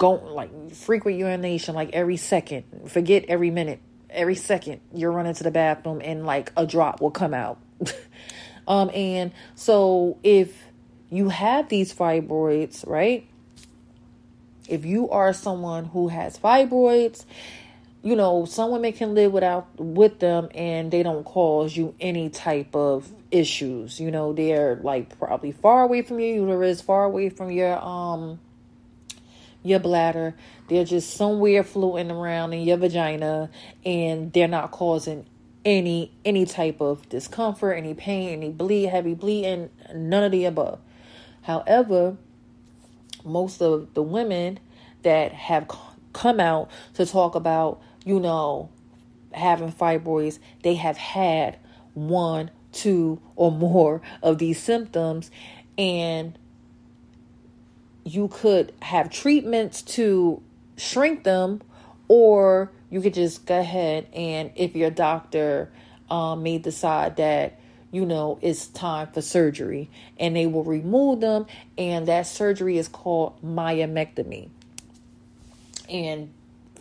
like 0.00 0.72
frequent 0.72 1.18
urination 1.18 1.74
like 1.74 1.90
every 1.92 2.16
second, 2.16 2.64
forget 2.88 3.24
every 3.28 3.50
minute 3.50 3.80
every 4.10 4.34
second 4.34 4.80
you're 4.92 5.12
running 5.12 5.34
to 5.34 5.44
the 5.44 5.50
bathroom 5.50 6.00
and 6.02 6.24
like 6.24 6.52
a 6.56 6.66
drop 6.66 7.00
will 7.00 7.10
come 7.10 7.34
out. 7.34 7.58
um, 8.68 8.90
and 8.94 9.32
so 9.54 10.18
if 10.22 10.67
you 11.10 11.28
have 11.28 11.68
these 11.68 11.92
fibroids, 11.94 12.86
right? 12.86 13.26
If 14.68 14.84
you 14.84 15.08
are 15.10 15.32
someone 15.32 15.86
who 15.86 16.08
has 16.08 16.38
fibroids, 16.38 17.24
you 18.02 18.14
know, 18.14 18.44
some 18.44 18.70
women 18.70 18.92
can 18.92 19.14
live 19.14 19.32
without 19.32 19.68
with 19.78 20.20
them 20.20 20.48
and 20.54 20.90
they 20.90 21.02
don't 21.02 21.24
cause 21.24 21.76
you 21.76 21.94
any 22.00 22.28
type 22.28 22.74
of 22.74 23.10
issues. 23.30 23.98
You 23.98 24.10
know, 24.10 24.32
they're 24.32 24.76
like 24.76 25.18
probably 25.18 25.52
far 25.52 25.82
away 25.82 26.02
from 26.02 26.20
your 26.20 26.34
uterus, 26.34 26.80
far 26.80 27.04
away 27.04 27.28
from 27.30 27.50
your 27.50 27.76
um 27.82 28.38
your 29.62 29.80
bladder. 29.80 30.34
They're 30.68 30.84
just 30.84 31.14
somewhere 31.14 31.64
floating 31.64 32.10
around 32.10 32.52
in 32.52 32.62
your 32.62 32.76
vagina 32.76 33.50
and 33.84 34.32
they're 34.32 34.48
not 34.48 34.70
causing 34.70 35.26
any 35.64 36.12
any 36.24 36.46
type 36.46 36.80
of 36.80 37.08
discomfort, 37.08 37.76
any 37.76 37.94
pain, 37.94 38.30
any 38.30 38.50
bleed, 38.50 38.86
heavy 38.86 39.14
bleeding, 39.14 39.70
none 39.94 40.22
of 40.22 40.32
the 40.32 40.44
above. 40.44 40.78
However, 41.48 42.18
most 43.24 43.62
of 43.62 43.94
the 43.94 44.02
women 44.02 44.60
that 45.02 45.32
have 45.32 45.66
come 46.12 46.40
out 46.40 46.70
to 46.92 47.06
talk 47.06 47.34
about, 47.34 47.80
you 48.04 48.20
know, 48.20 48.68
having 49.32 49.72
fibroids, 49.72 50.40
they 50.62 50.74
have 50.74 50.98
had 50.98 51.56
one, 51.94 52.50
two, 52.72 53.18
or 53.34 53.50
more 53.50 54.02
of 54.22 54.36
these 54.36 54.62
symptoms. 54.62 55.30
And 55.78 56.38
you 58.04 58.28
could 58.28 58.74
have 58.82 59.08
treatments 59.08 59.80
to 59.82 60.42
shrink 60.76 61.24
them, 61.24 61.62
or 62.08 62.70
you 62.90 63.00
could 63.00 63.14
just 63.14 63.46
go 63.46 63.58
ahead 63.58 64.06
and 64.12 64.50
if 64.54 64.76
your 64.76 64.90
doctor 64.90 65.72
um, 66.10 66.42
may 66.42 66.58
decide 66.58 67.16
that 67.16 67.57
you 67.90 68.04
know 68.04 68.38
it's 68.42 68.66
time 68.66 69.08
for 69.08 69.22
surgery. 69.22 69.90
And 70.18 70.36
they 70.36 70.46
will 70.46 70.64
remove 70.64 71.20
them 71.20 71.46
and 71.76 72.06
that 72.08 72.26
surgery 72.26 72.78
is 72.78 72.88
called 72.88 73.42
myomectomy. 73.42 74.50
And 75.88 76.32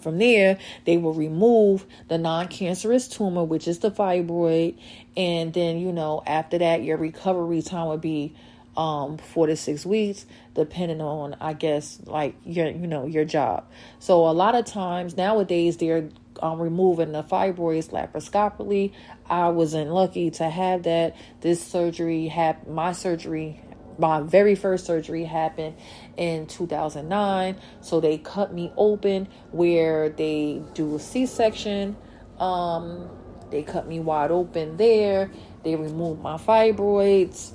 from 0.02 0.18
there 0.18 0.58
they 0.86 0.98
will 0.98 1.14
remove 1.14 1.86
the 2.08 2.18
non-cancerous 2.18 3.08
tumor 3.08 3.44
which 3.44 3.68
is 3.68 3.80
the 3.80 3.92
fibroid. 3.92 4.78
And 5.16 5.54
then 5.54 5.80
you 5.80 5.92
know 5.92 6.24
after 6.26 6.58
that 6.58 6.84
your 6.84 6.98
recovery 6.98 7.62
time 7.62 7.88
would 7.88 8.02
be 8.02 8.36
um, 8.78 9.18
four 9.18 9.48
to 9.48 9.56
six 9.56 9.86
weeks, 9.88 10.28
depending 10.54 11.02
on, 11.02 11.36
I 11.42 11.54
guess, 11.54 12.00
like 12.06 12.36
your, 12.46 12.70
you 12.70 12.86
know, 12.86 13.08
your 13.08 13.26
job. 13.26 13.66
So 13.98 14.28
a 14.28 14.32
lot 14.32 14.54
of 14.54 14.66
times 14.66 15.18
nowadays 15.18 15.78
they're 15.78 16.10
um, 16.42 16.60
removing 16.60 17.12
the 17.12 17.24
fibroids 17.24 17.90
laparoscopically. 17.90 18.94
I 19.30 19.50
wasn't 19.50 19.92
lucky 19.92 20.32
to 20.32 20.50
have 20.50 20.84
that. 20.84 21.16
This 21.42 21.64
surgery 21.64 22.28
had 22.28 22.68
my 22.68 22.92
surgery 22.94 23.62
my 24.00 24.22
very 24.22 24.56
first 24.56 24.86
surgery 24.86 25.24
happened 25.24 25.76
in 26.18 26.46
2009 26.48 27.60
so 27.82 28.00
they 28.00 28.18
cut 28.18 28.54
me 28.54 28.72
open 28.78 29.28
where 29.52 30.10
they 30.10 30.62
do 30.74 30.96
a 30.96 31.00
c-section. 31.00 31.98
Um, 32.40 33.10
they 33.50 33.64
cut 33.64 33.88
me 33.88 34.00
wide 34.00 34.32
open 34.32 34.78
there. 34.78 35.32
They 35.64 35.76
removed 35.76 36.22
my 36.22 36.38
fibroids. 36.38 37.54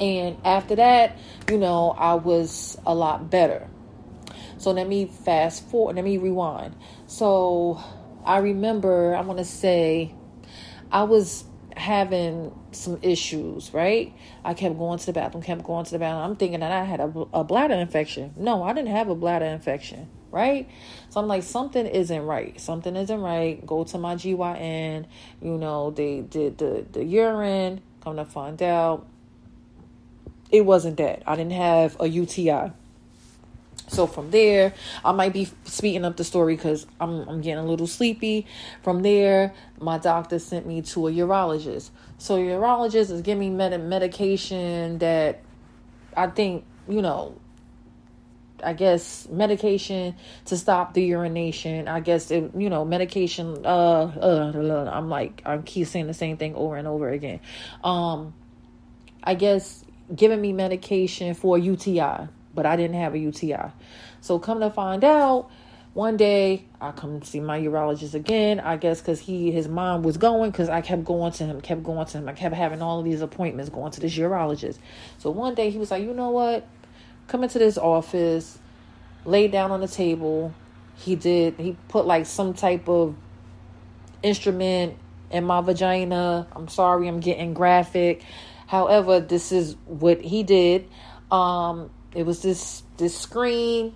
And 0.00 0.38
after 0.44 0.76
that 0.76 1.18
you 1.50 1.58
know 1.58 1.90
i 1.98 2.14
was 2.14 2.78
a 2.86 2.94
lot 2.94 3.30
better. 3.30 3.68
So 4.58 4.72
let 4.72 4.88
me 4.88 5.06
fast 5.06 5.68
forward 5.68 5.96
let 5.96 6.04
me 6.04 6.18
rewind 6.18 6.74
so 7.08 7.82
i 8.24 8.38
remember 8.38 9.16
i 9.16 9.20
want 9.20 9.38
to 9.38 9.44
say 9.44 10.14
i 10.92 11.02
was 11.02 11.44
having 11.78 12.52
some 12.72 12.98
issues, 13.02 13.72
right? 13.72 14.14
I 14.44 14.54
kept 14.54 14.76
going 14.76 14.98
to 14.98 15.06
the 15.06 15.12
bathroom, 15.12 15.42
kept 15.42 15.62
going 15.62 15.84
to 15.84 15.90
the 15.90 15.98
bathroom. 15.98 16.30
I'm 16.30 16.36
thinking 16.36 16.60
that 16.60 16.72
I 16.72 16.84
had 16.84 17.00
a, 17.00 17.12
a 17.32 17.44
bladder 17.44 17.74
infection. 17.74 18.34
No, 18.36 18.62
I 18.62 18.72
didn't 18.72 18.90
have 18.90 19.08
a 19.08 19.14
bladder 19.14 19.46
infection, 19.46 20.08
right? 20.30 20.68
So 21.08 21.20
I'm 21.20 21.28
like, 21.28 21.44
something 21.44 21.86
isn't 21.86 22.22
right. 22.22 22.60
Something 22.60 22.96
isn't 22.96 23.20
right. 23.20 23.64
Go 23.64 23.84
to 23.84 23.98
my 23.98 24.16
GYN. 24.16 25.06
You 25.40 25.56
know, 25.56 25.90
they 25.90 26.20
did 26.22 26.58
the, 26.58 26.84
the 26.92 27.04
urine. 27.04 27.80
Come 28.02 28.16
to 28.16 28.24
find 28.24 28.62
out, 28.62 29.06
it 30.50 30.62
wasn't 30.62 30.96
that. 30.98 31.22
I 31.26 31.36
didn't 31.36 31.52
have 31.52 31.96
a 32.00 32.08
UTI. 32.08 32.72
So 33.88 34.06
from 34.06 34.30
there, 34.30 34.74
I 35.04 35.12
might 35.12 35.32
be 35.32 35.48
speeding 35.64 36.04
up 36.04 36.16
the 36.16 36.24
story 36.24 36.56
because 36.56 36.86
I'm 37.00 37.28
I'm 37.28 37.40
getting 37.40 37.64
a 37.64 37.66
little 37.66 37.86
sleepy. 37.86 38.46
From 38.82 39.02
there, 39.02 39.54
my 39.80 39.98
doctor 39.98 40.38
sent 40.38 40.66
me 40.66 40.82
to 40.82 41.08
a 41.08 41.12
urologist. 41.12 41.90
So 42.18 42.38
urologist 42.38 43.10
is 43.10 43.22
giving 43.22 43.40
me 43.40 43.50
med- 43.50 43.80
medication 43.82 44.98
that 44.98 45.42
I 46.16 46.28
think 46.28 46.64
you 46.88 47.02
know. 47.02 47.38
I 48.60 48.72
guess 48.72 49.28
medication 49.28 50.16
to 50.46 50.56
stop 50.56 50.92
the 50.92 51.00
urination. 51.04 51.86
I 51.86 52.00
guess 52.00 52.32
it, 52.32 52.50
you 52.56 52.68
know, 52.68 52.84
medication. 52.84 53.64
Uh, 53.64 53.68
uh, 53.68 54.90
I'm 54.92 55.08
like 55.08 55.42
I 55.46 55.58
keep 55.58 55.86
saying 55.86 56.08
the 56.08 56.14
same 56.14 56.38
thing 56.38 56.56
over 56.56 56.74
and 56.74 56.88
over 56.88 57.08
again. 57.08 57.38
Um, 57.84 58.34
I 59.22 59.36
guess 59.36 59.84
giving 60.12 60.40
me 60.40 60.52
medication 60.52 61.34
for 61.34 61.56
UTI 61.56 62.26
but 62.58 62.66
I 62.66 62.74
didn't 62.74 62.96
have 62.96 63.14
a 63.14 63.18
UTI. 63.20 63.70
So 64.20 64.40
come 64.40 64.58
to 64.58 64.68
find 64.68 65.04
out, 65.04 65.48
one 65.94 66.16
day 66.16 66.64
I 66.80 66.90
come 66.90 67.22
see 67.22 67.38
my 67.38 67.60
urologist 67.60 68.14
again. 68.14 68.58
I 68.58 68.76
guess 68.76 69.00
because 69.00 69.20
he 69.20 69.52
his 69.52 69.68
mom 69.68 70.02
was 70.02 70.16
going 70.16 70.50
because 70.50 70.68
I 70.68 70.80
kept 70.80 71.04
going 71.04 71.30
to 71.34 71.44
him, 71.44 71.60
kept 71.60 71.84
going 71.84 72.04
to 72.04 72.18
him. 72.18 72.28
I 72.28 72.32
kept 72.32 72.56
having 72.56 72.82
all 72.82 72.98
of 72.98 73.04
these 73.04 73.20
appointments 73.20 73.70
going 73.70 73.92
to 73.92 74.00
this 74.00 74.12
urologist. 74.16 74.78
So 75.18 75.30
one 75.30 75.54
day 75.54 75.70
he 75.70 75.78
was 75.78 75.92
like, 75.92 76.02
you 76.02 76.12
know 76.12 76.30
what? 76.30 76.66
Come 77.28 77.44
into 77.44 77.60
this 77.60 77.78
office, 77.78 78.58
lay 79.24 79.46
down 79.46 79.70
on 79.70 79.80
the 79.80 79.86
table. 79.86 80.52
He 80.96 81.14
did. 81.14 81.54
He 81.60 81.76
put 81.86 82.06
like 82.06 82.26
some 82.26 82.54
type 82.54 82.88
of 82.88 83.14
instrument 84.24 84.98
in 85.30 85.44
my 85.44 85.60
vagina. 85.60 86.48
I'm 86.56 86.66
sorry, 86.66 87.06
I'm 87.06 87.20
getting 87.20 87.54
graphic. 87.54 88.24
However, 88.66 89.20
this 89.20 89.52
is 89.52 89.76
what 89.86 90.20
he 90.22 90.42
did. 90.42 90.88
Um, 91.30 91.90
it 92.14 92.24
was 92.24 92.42
this 92.42 92.82
this 92.96 93.16
screen. 93.16 93.94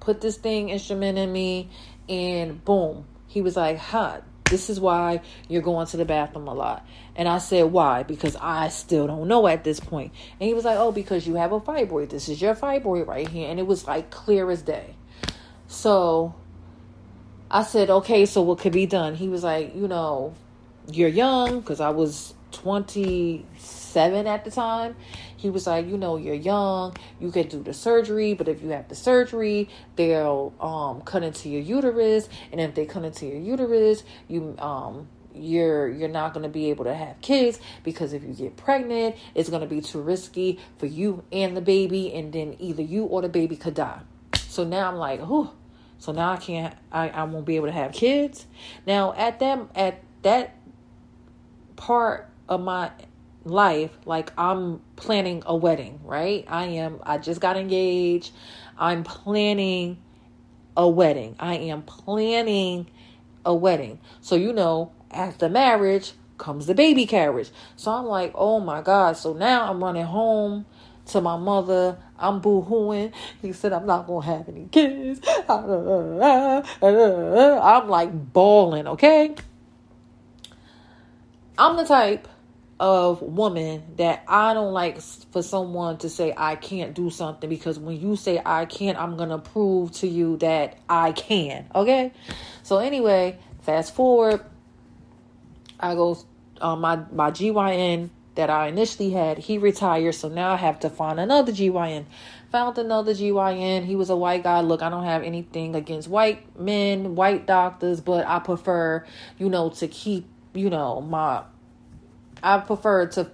Put 0.00 0.20
this 0.20 0.36
thing 0.36 0.70
instrument 0.70 1.18
in 1.18 1.30
me 1.30 1.68
and 2.08 2.64
boom 2.64 3.04
he 3.30 3.40
was 3.40 3.56
like 3.56 3.78
huh 3.78 4.20
this 4.50 4.68
is 4.68 4.80
why 4.80 5.20
you're 5.48 5.62
going 5.62 5.86
to 5.86 5.96
the 5.96 6.04
bathroom 6.04 6.48
a 6.48 6.54
lot. 6.54 6.84
And 7.14 7.28
i 7.28 7.38
said 7.38 7.66
why? 7.66 8.02
Because 8.02 8.36
i 8.40 8.68
still 8.68 9.06
don't 9.06 9.28
know 9.28 9.46
at 9.46 9.62
this 9.62 9.78
point. 9.78 10.12
And 10.40 10.48
he 10.48 10.54
was 10.54 10.64
like 10.64 10.76
oh 10.76 10.90
because 10.90 11.26
you 11.26 11.36
have 11.36 11.52
a 11.52 11.60
fibroid. 11.60 12.10
This 12.10 12.28
is 12.28 12.42
your 12.42 12.56
fibroid 12.56 13.06
right 13.06 13.28
here. 13.28 13.48
And 13.48 13.60
it 13.60 13.66
was 13.66 13.86
like 13.86 14.10
clear 14.10 14.50
as 14.50 14.62
day. 14.62 14.96
So 15.68 16.34
i 17.52 17.62
said 17.62 17.90
okay 17.90 18.26
so 18.26 18.42
what 18.42 18.58
could 18.58 18.72
be 18.72 18.86
done? 18.86 19.14
He 19.14 19.28
was 19.28 19.44
like 19.44 19.74
you 19.76 19.86
know 19.86 20.34
you're 20.90 21.08
young 21.08 21.60
because 21.60 21.80
i 21.80 21.90
was 21.90 22.34
27 22.52 24.26
at 24.26 24.44
the 24.44 24.50
time 24.50 24.96
he 25.40 25.48
was 25.48 25.66
like, 25.66 25.86
you 25.86 25.96
know, 25.96 26.18
you're 26.18 26.34
young, 26.34 26.94
you 27.18 27.30
can 27.32 27.48
do 27.48 27.62
the 27.62 27.72
surgery, 27.72 28.34
but 28.34 28.46
if 28.46 28.62
you 28.62 28.68
have 28.68 28.88
the 28.88 28.94
surgery, 28.94 29.70
they'll 29.96 30.52
um, 30.60 31.00
cut 31.00 31.22
into 31.22 31.48
your 31.48 31.62
uterus, 31.62 32.28
and 32.52 32.60
if 32.60 32.74
they 32.74 32.84
cut 32.84 33.04
into 33.04 33.26
your 33.26 33.38
uterus, 33.40 34.02
you 34.28 34.54
um 34.58 35.08
you're 35.32 35.88
you're 35.88 36.08
not 36.08 36.34
going 36.34 36.42
to 36.42 36.48
be 36.48 36.70
able 36.70 36.84
to 36.84 36.94
have 36.94 37.20
kids 37.20 37.60
because 37.84 38.12
if 38.12 38.24
you 38.24 38.34
get 38.34 38.56
pregnant 38.56 39.14
it's 39.32 39.48
going 39.48 39.60
to 39.62 39.66
be 39.68 39.80
too 39.80 40.00
risky 40.00 40.58
for 40.78 40.86
you 40.86 41.22
and 41.30 41.56
the 41.56 41.60
baby 41.60 42.12
and 42.12 42.32
then 42.32 42.56
either 42.58 42.82
you 42.82 43.04
or 43.04 43.22
the 43.22 43.28
baby 43.28 43.54
could 43.54 43.74
die. 43.74 44.00
So 44.34 44.64
now 44.64 44.88
i'm 44.88 44.96
like 44.96 45.20
oh 45.22 45.54
so 45.98 46.10
now 46.10 46.32
i 46.32 46.36
can't 46.36 46.74
I, 46.90 47.10
I 47.10 47.22
won't 47.22 47.46
be 47.46 47.54
able 47.54 47.66
to 47.66 47.72
have 47.72 47.92
kids. 47.92 48.46
Now 48.88 49.14
at 49.14 49.38
that 49.38 49.60
at 49.76 50.02
that 50.22 50.56
part 51.76 52.28
of 52.48 52.60
my 52.60 52.90
life 53.44 53.90
like 54.04 54.32
I'm 54.38 54.80
planning 54.96 55.42
a 55.46 55.56
wedding, 55.56 56.00
right? 56.04 56.44
I 56.48 56.66
am 56.66 57.00
I 57.02 57.18
just 57.18 57.40
got 57.40 57.56
engaged. 57.56 58.32
I'm 58.78 59.04
planning 59.04 59.98
a 60.76 60.88
wedding. 60.88 61.36
I 61.38 61.56
am 61.56 61.82
planning 61.82 62.86
a 63.44 63.54
wedding. 63.54 63.98
So 64.20 64.36
you 64.36 64.52
know, 64.52 64.92
after 65.10 65.48
marriage 65.48 66.12
comes 66.38 66.66
the 66.66 66.74
baby 66.74 67.06
carriage. 67.06 67.50
So 67.76 67.92
I'm 67.92 68.06
like, 68.06 68.32
"Oh 68.34 68.60
my 68.60 68.82
god." 68.82 69.16
So 69.16 69.32
now 69.32 69.70
I'm 69.70 69.82
running 69.82 70.06
home 70.06 70.66
to 71.06 71.20
my 71.20 71.36
mother. 71.36 71.98
I'm 72.18 72.40
boo-hooing. 72.40 73.12
He 73.42 73.52
said 73.52 73.72
I'm 73.72 73.86
not 73.86 74.06
gonna 74.06 74.26
have 74.26 74.48
any 74.48 74.68
kids. 74.70 75.20
I'm 75.48 76.62
like 77.88 78.32
bawling, 78.32 78.86
okay? 78.86 79.34
I'm 81.58 81.76
the 81.76 81.84
type 81.84 82.28
of 82.80 83.20
woman 83.20 83.82
that 83.96 84.24
I 84.26 84.54
don't 84.54 84.72
like 84.72 85.02
for 85.32 85.42
someone 85.42 85.98
to 85.98 86.08
say 86.08 86.32
I 86.34 86.56
can't 86.56 86.94
do 86.94 87.10
something 87.10 87.48
because 87.48 87.78
when 87.78 88.00
you 88.00 88.16
say 88.16 88.40
I 88.44 88.64
can't, 88.64 88.98
I'm 88.98 89.18
gonna 89.18 89.38
prove 89.38 89.92
to 89.96 90.08
you 90.08 90.38
that 90.38 90.78
I 90.88 91.12
can. 91.12 91.66
Okay, 91.74 92.10
so 92.62 92.78
anyway, 92.78 93.38
fast 93.60 93.94
forward, 93.94 94.42
I 95.78 95.94
go 95.94 96.18
um, 96.62 96.80
my 96.80 96.96
my 97.12 97.30
GYN 97.30 98.08
that 98.36 98.48
I 98.48 98.68
initially 98.68 99.10
had. 99.10 99.36
He 99.36 99.58
retired, 99.58 100.14
so 100.14 100.30
now 100.30 100.52
I 100.52 100.56
have 100.56 100.80
to 100.80 100.88
find 100.88 101.20
another 101.20 101.52
GYN. 101.52 102.06
Found 102.50 102.78
another 102.78 103.12
GYN. 103.12 103.84
He 103.84 103.94
was 103.94 104.08
a 104.08 104.16
white 104.16 104.42
guy. 104.42 104.62
Look, 104.62 104.80
I 104.80 104.88
don't 104.88 105.04
have 105.04 105.22
anything 105.22 105.74
against 105.74 106.08
white 106.08 106.58
men, 106.58 107.14
white 107.14 107.46
doctors, 107.46 108.00
but 108.00 108.26
I 108.26 108.38
prefer, 108.38 109.04
you 109.38 109.50
know, 109.50 109.68
to 109.68 109.86
keep, 109.86 110.26
you 110.54 110.70
know, 110.70 111.02
my 111.02 111.42
I 112.42 112.58
prefer 112.58 113.06
to 113.06 113.30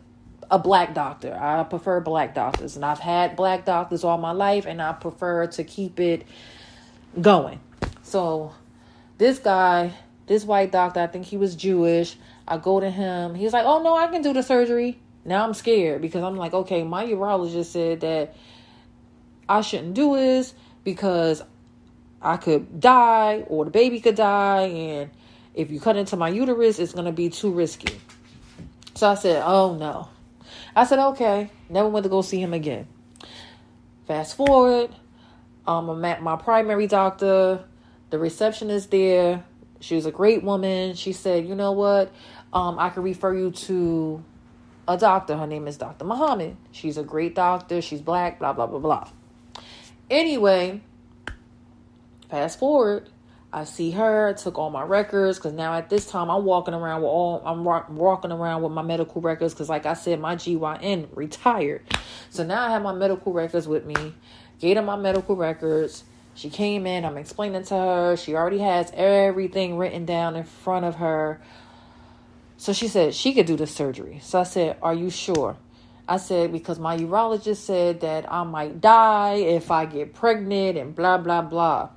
a 0.51 0.59
black 0.59 0.95
doctor. 0.95 1.37
I 1.39 1.63
prefer 1.65 2.01
black 2.01 2.35
doctors, 2.35 2.77
and 2.77 2.85
I've 2.85 2.99
had 2.99 3.37
black 3.37 3.65
doctors 3.65 4.05
all 4.05 4.19
my 4.19 4.33
life, 4.33 4.67
and 4.67 4.81
I 4.81 4.93
prefer 4.93 5.47
to 5.47 5.65
keep 5.65 5.99
it 6.01 6.27
going. 7.21 7.61
So, 8.03 8.53
this 9.19 9.39
guy, 9.39 9.93
this 10.27 10.45
white 10.45 10.73
doctor, 10.73 11.01
I 11.01 11.07
think 11.07 11.27
he 11.27 11.37
was 11.37 11.57
Jewish. 11.57 12.17
I 12.47 12.59
go 12.59 12.79
to 12.79 12.91
him. 12.91 13.35
He's 13.35 13.53
like, 13.53 13.65
"Oh 13.65 13.83
no, 13.83 13.97
I 13.97 14.07
can 14.07 14.23
do 14.23 14.33
the 14.33 14.43
surgery." 14.43 14.99
Now 15.25 15.45
I'm 15.45 15.55
scared 15.55 16.01
because 16.01 16.23
I'm 16.23 16.37
like, 16.37 16.55
"Okay, 16.55 16.85
my 16.85 17.05
urologist 17.05 17.67
said 17.67 18.01
that 18.01 18.37
I 19.49 19.61
shouldn't 19.63 19.95
do 19.95 20.15
this 20.15 20.55
because 20.85 21.43
I 22.23 22.37
could 22.37 22.81
die 22.81 23.45
or 23.49 23.65
the 23.65 23.71
baby 23.71 24.01
could 24.01 24.15
die, 24.15 24.63
and 24.63 25.11
if 25.55 25.71
you 25.71 25.81
cut 25.81 25.97
into 25.97 26.17
my 26.17 26.29
uterus, 26.29 26.79
it's 26.79 26.93
gonna 26.93 27.13
be 27.13 27.31
too 27.31 27.51
risky." 27.51 28.01
So 28.97 29.11
I 29.11 29.15
said, 29.15 29.43
oh 29.45 29.75
no. 29.75 30.09
I 30.75 30.85
said, 30.85 30.99
okay. 30.99 31.51
Never 31.69 31.89
went 31.89 32.05
to 32.05 32.11
go 32.11 32.23
see 32.23 32.41
him 32.41 32.55
again. 32.55 32.89
Fast 34.07 34.37
forward, 34.37 34.91
um, 35.67 35.91
I'm 35.91 36.05
at 36.05 36.23
my 36.23 36.37
primary 36.37 36.87
doctor. 36.87 37.65
The 38.09 38.19
receptionist 38.19 38.91
there. 38.91 39.45
She 39.81 39.97
was 39.97 40.07
a 40.07 40.11
great 40.11 40.43
woman. 40.43 40.95
She 40.95 41.13
said, 41.13 41.47
you 41.47 41.55
know 41.55 41.73
what? 41.73 42.11
Um, 42.55 42.79
I 42.79 42.89
can 42.89 43.03
refer 43.03 43.35
you 43.35 43.51
to 43.51 44.25
a 44.89 44.97
doctor. 44.97 45.37
Her 45.37 45.47
name 45.47 45.69
is 45.69 45.77
Dr. 45.77 46.07
Muhammad. 46.07 46.57
She's 46.73 46.97
a 46.97 47.03
great 47.03 47.35
doctor. 47.35 47.83
She's 47.83 48.01
black, 48.01 48.39
blah, 48.39 48.55
blah, 48.55 48.67
blah, 48.67 48.79
blah. 48.79 49.09
Anyway, 50.09 50.81
fast 52.31 52.59
forward, 52.59 53.11
I 53.57 53.65
see 53.65 53.91
her, 53.93 54.35
took 54.35 54.59
all 54.59 54.69
my 54.69 54.83
records 54.83 55.39
because 55.39 55.55
now 55.55 55.73
at 55.73 55.89
this 55.89 56.05
time 56.05 56.31
I'm 56.31 56.45
walking 56.45 56.75
around 56.75 57.01
with 57.01 57.09
all 57.09 57.43
I'm 57.43 57.65
walking 57.97 58.31
around 58.31 58.61
with 58.61 58.73
my 58.73 58.83
medical 58.83 59.23
records 59.23 59.55
because 59.55 59.71
like 59.71 59.87
I 59.87 59.95
said 59.95 60.21
my 60.21 60.37
GYN 60.37 61.09
retired, 61.15 61.81
so 62.29 62.45
now 62.45 62.67
I 62.67 62.71
have 62.73 62.83
my 62.83 62.93
medical 62.93 63.33
records 63.33 63.67
with 63.67 63.87
me. 63.87 64.15
Gave 64.61 64.77
her 64.77 64.83
my 64.83 64.97
medical 64.97 65.37
records. 65.37 66.05
She 66.35 66.51
came 66.51 66.87
in, 66.87 67.07
I'm 67.07 67.17
explaining 67.17 67.63
to 67.65 67.75
her. 67.75 68.17
She 68.19 68.35
already 68.35 68.59
has 68.59 68.93
everything 68.93 69.79
written 69.79 70.05
down 70.05 70.37
in 70.37 70.45
front 70.45 70.85
of 70.85 70.97
her. 70.97 71.41
So 72.59 72.75
she 72.75 72.89
said 72.89 73.15
she 73.15 73.33
could 73.33 73.47
do 73.47 73.57
the 73.57 73.67
surgery. 73.67 74.21
So 74.23 74.39
I 74.39 74.43
said, 74.43 74.77
Are 74.83 74.93
you 74.93 75.09
sure? 75.09 75.57
I 76.07 76.19
said, 76.19 76.53
Because 76.53 76.79
my 76.79 76.99
urologist 76.99 77.57
said 77.65 78.01
that 78.01 78.31
I 78.31 78.43
might 78.43 78.83
die 78.83 79.37
if 79.37 79.71
I 79.71 79.87
get 79.87 80.13
pregnant 80.13 80.77
and 80.77 80.95
blah, 80.95 81.17
blah, 81.17 81.41
blah. 81.41 81.89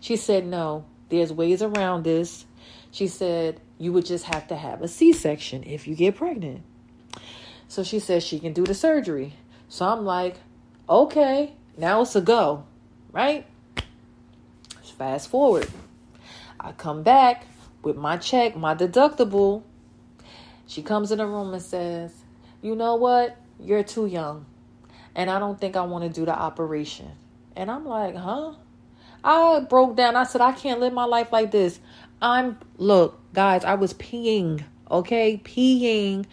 She 0.00 0.16
said, 0.16 0.46
No, 0.46 0.84
there's 1.08 1.32
ways 1.32 1.62
around 1.62 2.04
this. 2.04 2.46
She 2.90 3.06
said, 3.06 3.60
You 3.78 3.92
would 3.92 4.06
just 4.06 4.24
have 4.24 4.48
to 4.48 4.56
have 4.56 4.82
a 4.82 4.88
C 4.88 5.12
section 5.12 5.62
if 5.64 5.86
you 5.86 5.94
get 5.94 6.16
pregnant. 6.16 6.62
So 7.68 7.84
she 7.84 8.00
says 8.00 8.24
she 8.24 8.40
can 8.40 8.52
do 8.52 8.64
the 8.64 8.74
surgery. 8.74 9.34
So 9.68 9.86
I'm 9.86 10.04
like, 10.04 10.36
Okay, 10.88 11.52
now 11.76 12.02
it's 12.02 12.16
a 12.16 12.20
go, 12.20 12.64
right? 13.12 13.46
Fast 15.00 15.30
forward. 15.30 15.66
I 16.60 16.72
come 16.72 17.02
back 17.02 17.46
with 17.82 17.96
my 17.96 18.18
check, 18.18 18.54
my 18.54 18.74
deductible. 18.74 19.62
She 20.66 20.82
comes 20.82 21.10
in 21.10 21.16
the 21.16 21.26
room 21.26 21.54
and 21.54 21.62
says, 21.62 22.12
You 22.60 22.76
know 22.76 22.96
what? 22.96 23.38
You're 23.58 23.82
too 23.82 24.04
young. 24.04 24.44
And 25.14 25.30
I 25.30 25.38
don't 25.38 25.58
think 25.58 25.74
I 25.74 25.80
want 25.86 26.04
to 26.04 26.10
do 26.10 26.26
the 26.26 26.38
operation. 26.38 27.12
And 27.56 27.70
I'm 27.70 27.86
like, 27.86 28.14
Huh? 28.14 28.56
I 29.22 29.60
broke 29.60 29.96
down. 29.96 30.16
I 30.16 30.24
said, 30.24 30.40
I 30.40 30.52
can't 30.52 30.80
live 30.80 30.92
my 30.92 31.04
life 31.04 31.32
like 31.32 31.50
this. 31.50 31.80
I'm, 32.22 32.58
look, 32.76 33.18
guys, 33.32 33.64
I 33.64 33.74
was 33.74 33.94
peeing, 33.94 34.62
okay? 34.90 35.40
Peeing 35.42 36.26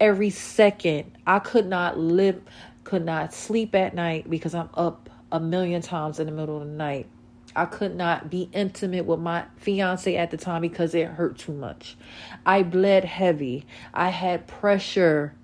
every 0.00 0.30
second. 0.30 1.12
I 1.26 1.38
could 1.38 1.66
not 1.66 1.98
live, 1.98 2.40
could 2.84 3.04
not 3.04 3.32
sleep 3.32 3.74
at 3.74 3.94
night 3.94 4.28
because 4.28 4.54
I'm 4.54 4.70
up 4.74 5.08
a 5.32 5.40
million 5.40 5.82
times 5.82 6.20
in 6.20 6.26
the 6.26 6.32
middle 6.32 6.60
of 6.60 6.66
the 6.66 6.72
night. 6.72 7.06
I 7.54 7.64
could 7.64 7.96
not 7.96 8.28
be 8.28 8.50
intimate 8.52 9.06
with 9.06 9.18
my 9.18 9.44
fiance 9.56 10.14
at 10.14 10.30
the 10.30 10.36
time 10.36 10.60
because 10.60 10.94
it 10.94 11.08
hurt 11.08 11.38
too 11.38 11.52
much. 11.52 11.96
I 12.44 12.62
bled 12.62 13.04
heavy. 13.06 13.64
I 13.94 14.10
had 14.10 14.46
pressure 14.46 15.34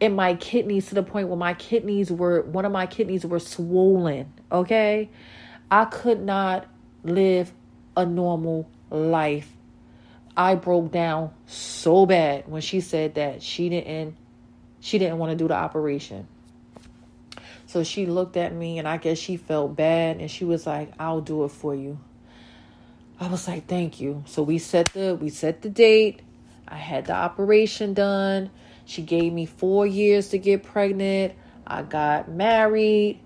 in 0.00 0.14
my 0.14 0.34
kidneys 0.34 0.86
to 0.88 0.94
the 0.94 1.02
point 1.02 1.26
where 1.26 1.36
my 1.36 1.54
kidneys 1.54 2.12
were 2.12 2.42
one 2.42 2.64
of 2.64 2.70
my 2.70 2.86
kidneys 2.86 3.26
were 3.26 3.40
swollen, 3.40 4.32
okay? 4.50 5.10
I 5.70 5.84
could 5.84 6.20
not 6.20 6.66
live 7.04 7.52
a 7.96 8.06
normal 8.06 8.68
life. 8.90 9.52
I 10.36 10.54
broke 10.54 10.92
down 10.92 11.32
so 11.46 12.06
bad 12.06 12.44
when 12.46 12.62
she 12.62 12.80
said 12.80 13.16
that 13.16 13.42
she 13.42 13.68
didn't 13.68 14.16
she 14.80 14.98
didn't 14.98 15.18
want 15.18 15.32
to 15.32 15.36
do 15.36 15.48
the 15.48 15.54
operation. 15.54 16.28
So 17.66 17.82
she 17.82 18.06
looked 18.06 18.36
at 18.36 18.54
me 18.54 18.78
and 18.78 18.86
I 18.86 18.96
guess 18.96 19.18
she 19.18 19.36
felt 19.36 19.74
bad 19.74 20.18
and 20.18 20.30
she 20.30 20.44
was 20.44 20.66
like, 20.66 20.92
"I'll 20.98 21.20
do 21.20 21.44
it 21.44 21.50
for 21.50 21.74
you." 21.74 21.98
I 23.18 23.26
was 23.26 23.48
like, 23.48 23.66
"Thank 23.66 24.00
you." 24.00 24.22
So 24.26 24.42
we 24.42 24.58
set 24.58 24.86
the 24.92 25.18
we 25.20 25.28
set 25.28 25.62
the 25.62 25.68
date. 25.68 26.20
I 26.68 26.76
had 26.76 27.06
the 27.06 27.14
operation 27.14 27.92
done. 27.92 28.50
She 28.84 29.02
gave 29.02 29.32
me 29.32 29.44
4 29.44 29.86
years 29.86 30.28
to 30.28 30.38
get 30.38 30.62
pregnant. 30.62 31.34
I 31.66 31.82
got 31.82 32.30
married. 32.30 33.20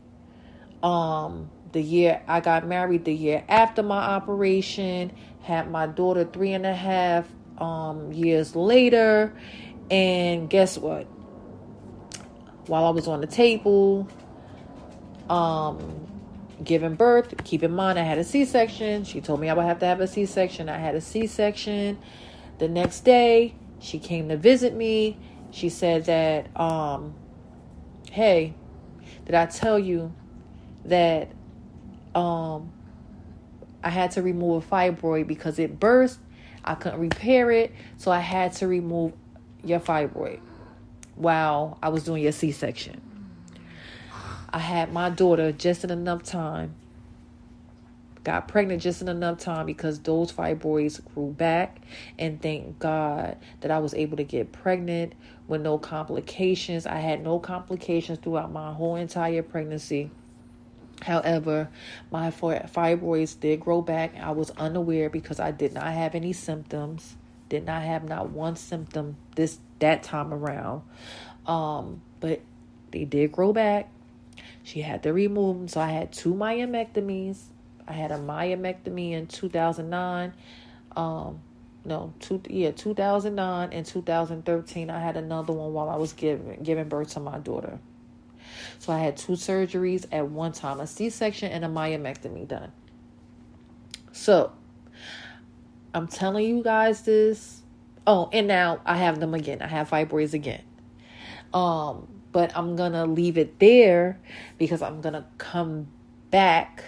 Um 0.83 1.51
the 1.73 1.81
year 1.81 2.23
I 2.29 2.41
got 2.41 2.67
married 2.67 3.05
the 3.05 3.15
year 3.15 3.45
after 3.49 3.83
my 3.83 3.97
operation, 3.97 5.13
had 5.43 5.71
my 5.71 5.87
daughter 5.87 6.25
three 6.25 6.53
and 6.53 6.67
a 6.67 6.75
half 6.75 7.27
um, 7.59 8.13
years 8.13 8.55
later, 8.55 9.33
and 9.91 10.49
guess 10.49 10.79
what? 10.79 11.05
While 12.67 12.85
I 12.85 12.91
was 12.91 13.09
on 13.09 13.21
the 13.21 13.27
table, 13.27 14.09
um, 15.29 16.07
giving 16.63 16.95
birth, 16.95 17.35
keep 17.45 17.63
in 17.63 17.73
mind 17.73 17.99
I 17.99 18.03
had 18.03 18.19
a 18.19 18.25
C 18.25 18.45
section. 18.45 19.05
She 19.05 19.21
told 19.21 19.41
me 19.41 19.49
I 19.49 19.55
would 19.55 19.65
have 19.65 19.81
to 19.81 19.87
have 19.87 20.01
a 20.01 20.07
C 20.07 20.27
section. 20.27 20.69
I 20.69 20.79
had 20.79 20.95
a 20.95 21.01
C 21.01 21.27
section. 21.27 21.99
The 22.59 22.69
next 22.69 23.01
day, 23.01 23.55
she 23.81 23.99
came 23.99 24.29
to 24.29 24.37
visit 24.37 24.75
me. 24.75 25.19
She 25.51 25.69
said 25.69 26.05
that, 26.05 26.49
um, 26.59 27.15
hey, 28.11 28.55
did 29.25 29.35
I 29.35 29.47
tell 29.47 29.79
you 29.79 30.15
that 30.85 31.31
um, 32.15 32.73
I 33.83 33.91
had 33.91 34.13
to 34.13 34.23
remove 34.23 34.65
a 34.65 34.67
fibroid 34.67 35.27
because 35.27 35.59
it 35.59 35.79
burst. 35.79 36.19
I 36.65 36.75
couldn't 36.75 37.01
repair 37.01 37.51
it, 37.51 37.73
so 37.97 38.11
I 38.11 38.21
had 38.21 38.53
to 38.55 38.69
remove 38.69 39.13
your 39.65 39.81
fibroid 39.81 40.41
while 41.17 41.79
I 41.83 41.89
was 41.89 42.05
doing 42.05 42.23
your 42.23 42.33
C 42.33 42.53
section. 42.53 43.01
I 44.51 44.59
had 44.59 44.93
my 44.93 45.11
daughter 45.11 45.51
just 45.51 45.83
in 45.83 45.91
enough 45.91 46.23
time, 46.23 46.75
got 48.23 48.49
pregnant 48.49 48.83
just 48.83 49.01
in 49.01 49.09
enough 49.09 49.39
time 49.39 49.67
because 49.67 49.99
those 50.01 50.31
fibroids 50.31 51.01
grew 51.15 51.33
back. 51.33 51.81
And 52.19 52.41
thank 52.41 52.79
God 52.79 53.39
that 53.61 53.71
I 53.71 53.79
was 53.79 53.95
able 53.95 54.19
to 54.19 54.25
get 54.25 54.53
pregnant 54.53 55.15
with 55.49 55.63
no 55.63 55.79
complications. 55.79 56.87
I 56.87 56.99
had 56.99 57.25
no 57.25 57.39
complications 57.39 58.19
throughout 58.19 58.53
my 58.53 58.73
whole 58.73 58.97
entire 58.97 59.43
pregnancy. 59.43 60.11
However, 61.03 61.69
my 62.11 62.31
fibroids 62.31 63.39
did 63.39 63.61
grow 63.61 63.83
back. 63.83 64.15
I 64.17 64.31
was 64.31 64.51
unaware 64.51 65.11
because 65.11 65.41
I 65.41 65.51
did 65.51 65.73
not 65.73 65.93
have 65.93 66.15
any 66.15 66.33
symptoms. 66.33 67.17
Did 67.49 67.67
not 67.67 67.83
have 67.83 68.05
not 68.05 68.31
one 68.31 68.57
symptom 68.57 69.17
this 69.35 69.59
that 69.81 70.05
time 70.05 70.33
around. 70.33 70.83
Um, 71.47 72.03
but 72.21 72.41
they 72.93 73.05
did 73.05 73.33
grow 73.33 73.53
back. 73.53 73.91
She 74.63 74.81
had 74.81 75.03
to 75.03 75.13
remove 75.13 75.59
them, 75.59 75.69
so 75.69 75.81
I 75.81 75.89
had 75.89 76.13
two 76.13 76.35
myomectomies. 76.35 77.39
I 77.87 77.93
had 77.93 78.13
a 78.13 78.19
myomectomy 78.19 79.11
in 79.11 79.27
2009. 79.27 80.33
Um, 80.95 81.41
no, 81.85 82.15
two 82.21 82.41
yeah, 82.49 82.71
2009 82.71 83.73
and 83.73 83.85
2013. 83.85 84.89
I 84.89 85.01
had 85.01 85.17
another 85.17 85.53
one 85.53 85.73
while 85.73 85.89
I 85.89 85.97
was 85.97 86.13
giving 86.13 86.63
giving 86.63 86.89
birth 86.89 87.15
to 87.15 87.21
my 87.21 87.39
daughter. 87.39 87.81
So 88.79 88.93
I 88.93 88.99
had 88.99 89.17
two 89.17 89.33
surgeries 89.33 90.07
at 90.13 90.29
one 90.29 90.53
time 90.53 90.81
a 90.81 90.87
C 90.87 91.11
section 91.11 91.53
and 91.53 91.65
a 91.65 91.69
myomectomy 91.69 92.47
done. 92.47 92.73
So 94.13 94.53
I'm 95.95 96.09
telling 96.09 96.47
you 96.47 96.63
guys 96.63 97.03
this. 97.03 97.63
Oh, 98.07 98.29
and 98.33 98.49
now 98.49 98.81
I 98.85 98.97
have 98.97 99.21
them 99.21 99.35
again. 99.35 99.63
I 99.63 99.69
have 99.69 99.91
fibroids 99.91 100.35
again. 100.35 100.63
Um, 101.55 102.09
but 102.33 102.57
I'm 102.57 102.77
gonna 102.77 103.07
leave 103.07 103.39
it 103.39 103.59
there 103.59 104.19
because 104.59 104.83
I'm 104.83 105.01
gonna 105.01 105.27
come 105.39 105.89
back 106.31 106.85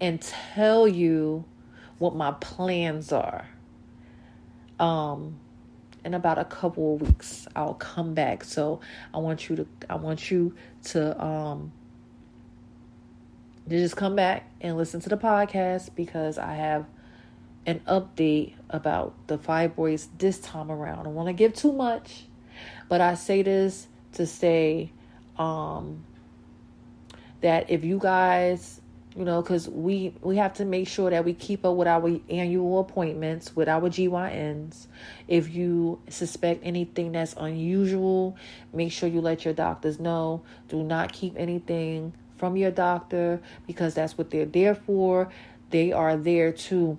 and 0.00 0.20
tell 0.20 0.86
you 0.86 1.44
what 1.98 2.14
my 2.14 2.32
plans 2.32 3.12
are. 3.12 3.48
Um, 4.78 5.38
in 6.04 6.14
about 6.14 6.38
a 6.38 6.44
couple 6.44 6.94
of 6.94 7.02
weeks 7.02 7.46
I'll 7.54 7.74
come 7.74 8.14
back. 8.14 8.44
So 8.44 8.80
I 9.12 9.18
want 9.18 9.48
you 9.48 9.56
to 9.56 9.66
I 9.88 9.96
want 9.96 10.30
you 10.30 10.54
to 10.84 11.22
um 11.22 11.72
to 13.68 13.78
just 13.78 13.96
come 13.96 14.16
back 14.16 14.50
and 14.60 14.76
listen 14.76 15.00
to 15.00 15.08
the 15.08 15.16
podcast 15.16 15.94
because 15.94 16.38
I 16.38 16.54
have 16.54 16.86
an 17.66 17.80
update 17.86 18.54
about 18.68 19.14
the 19.26 19.38
fibroids 19.38 20.08
this 20.18 20.38
time 20.40 20.70
around. 20.70 21.00
I 21.00 21.02
don't 21.04 21.14
want 21.14 21.28
to 21.28 21.32
give 21.32 21.54
too 21.54 21.72
much, 21.72 22.24
but 22.88 23.00
I 23.00 23.14
say 23.14 23.42
this 23.42 23.86
to 24.14 24.26
say 24.26 24.90
um 25.38 26.04
that 27.40 27.70
if 27.70 27.84
you 27.84 27.98
guys 27.98 28.79
you 29.16 29.24
know 29.24 29.42
because 29.42 29.68
we 29.68 30.14
we 30.22 30.36
have 30.36 30.54
to 30.54 30.64
make 30.64 30.86
sure 30.86 31.10
that 31.10 31.24
we 31.24 31.34
keep 31.34 31.64
up 31.64 31.74
with 31.74 31.88
our 31.88 32.18
annual 32.28 32.80
appointments 32.80 33.56
with 33.56 33.68
our 33.68 33.88
gyns 33.90 34.86
if 35.26 35.52
you 35.52 36.00
suspect 36.08 36.60
anything 36.64 37.12
that's 37.12 37.34
unusual 37.36 38.36
make 38.72 38.92
sure 38.92 39.08
you 39.08 39.20
let 39.20 39.44
your 39.44 39.54
doctors 39.54 39.98
know. 39.98 40.42
Do 40.68 40.82
not 40.82 41.12
keep 41.12 41.34
anything 41.36 42.12
from 42.36 42.56
your 42.56 42.70
doctor 42.70 43.40
because 43.66 43.94
that's 43.94 44.16
what 44.16 44.30
they're 44.30 44.46
there 44.46 44.74
for. 44.74 45.30
They 45.70 45.92
are 45.92 46.16
there 46.16 46.52
to 46.52 46.98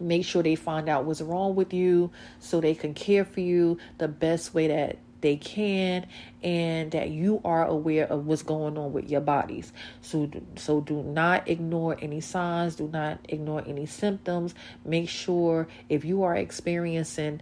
make 0.00 0.24
sure 0.24 0.42
they 0.42 0.56
find 0.56 0.88
out 0.88 1.04
what's 1.04 1.20
wrong 1.20 1.54
with 1.54 1.72
you 1.72 2.10
so 2.40 2.60
they 2.60 2.74
can 2.74 2.94
care 2.94 3.24
for 3.24 3.40
you 3.40 3.78
the 3.98 4.08
best 4.08 4.52
way 4.52 4.68
that 4.68 4.98
they 5.24 5.36
can 5.36 6.06
and 6.42 6.92
that 6.92 7.08
you 7.08 7.40
are 7.46 7.64
aware 7.64 8.04
of 8.04 8.26
what's 8.26 8.42
going 8.42 8.76
on 8.76 8.92
with 8.92 9.08
your 9.08 9.22
bodies. 9.22 9.72
So 10.02 10.30
so 10.56 10.82
do 10.82 11.02
not 11.02 11.48
ignore 11.48 11.96
any 12.02 12.20
signs 12.20 12.76
do 12.76 12.88
not 12.88 13.20
ignore 13.30 13.64
any 13.66 13.86
symptoms. 13.86 14.54
Make 14.84 15.08
sure 15.08 15.66
if 15.88 16.04
you 16.04 16.24
are 16.24 16.36
experiencing 16.36 17.40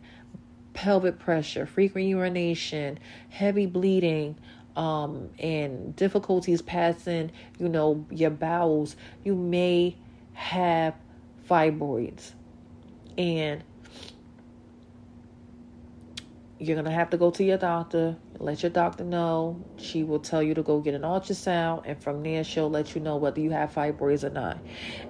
pelvic 0.74 1.18
pressure 1.18 1.66
frequent 1.66 2.06
urination 2.06 2.98
heavy 3.28 3.66
bleeding 3.66 4.34
um, 4.74 5.28
and 5.38 5.94
difficulties 5.96 6.62
passing 6.62 7.30
you 7.58 7.68
know 7.68 8.06
your 8.10 8.30
bowels 8.30 8.96
you 9.22 9.34
may 9.34 9.96
have 10.34 10.94
fibroids. 11.50 12.30
And 13.18 13.64
you're 16.62 16.76
going 16.76 16.84
to 16.84 16.92
have 16.92 17.10
to 17.10 17.16
go 17.16 17.30
to 17.32 17.42
your 17.42 17.58
doctor, 17.58 18.16
let 18.38 18.62
your 18.62 18.70
doctor 18.70 19.02
know. 19.02 19.62
She 19.76 20.04
will 20.04 20.20
tell 20.20 20.42
you 20.42 20.54
to 20.54 20.62
go 20.62 20.80
get 20.80 20.94
an 20.94 21.02
ultrasound, 21.02 21.82
and 21.86 22.00
from 22.00 22.22
there, 22.22 22.44
she'll 22.44 22.70
let 22.70 22.94
you 22.94 23.00
know 23.00 23.16
whether 23.16 23.40
you 23.40 23.50
have 23.50 23.74
fibroids 23.74 24.22
or 24.22 24.30
not. 24.30 24.58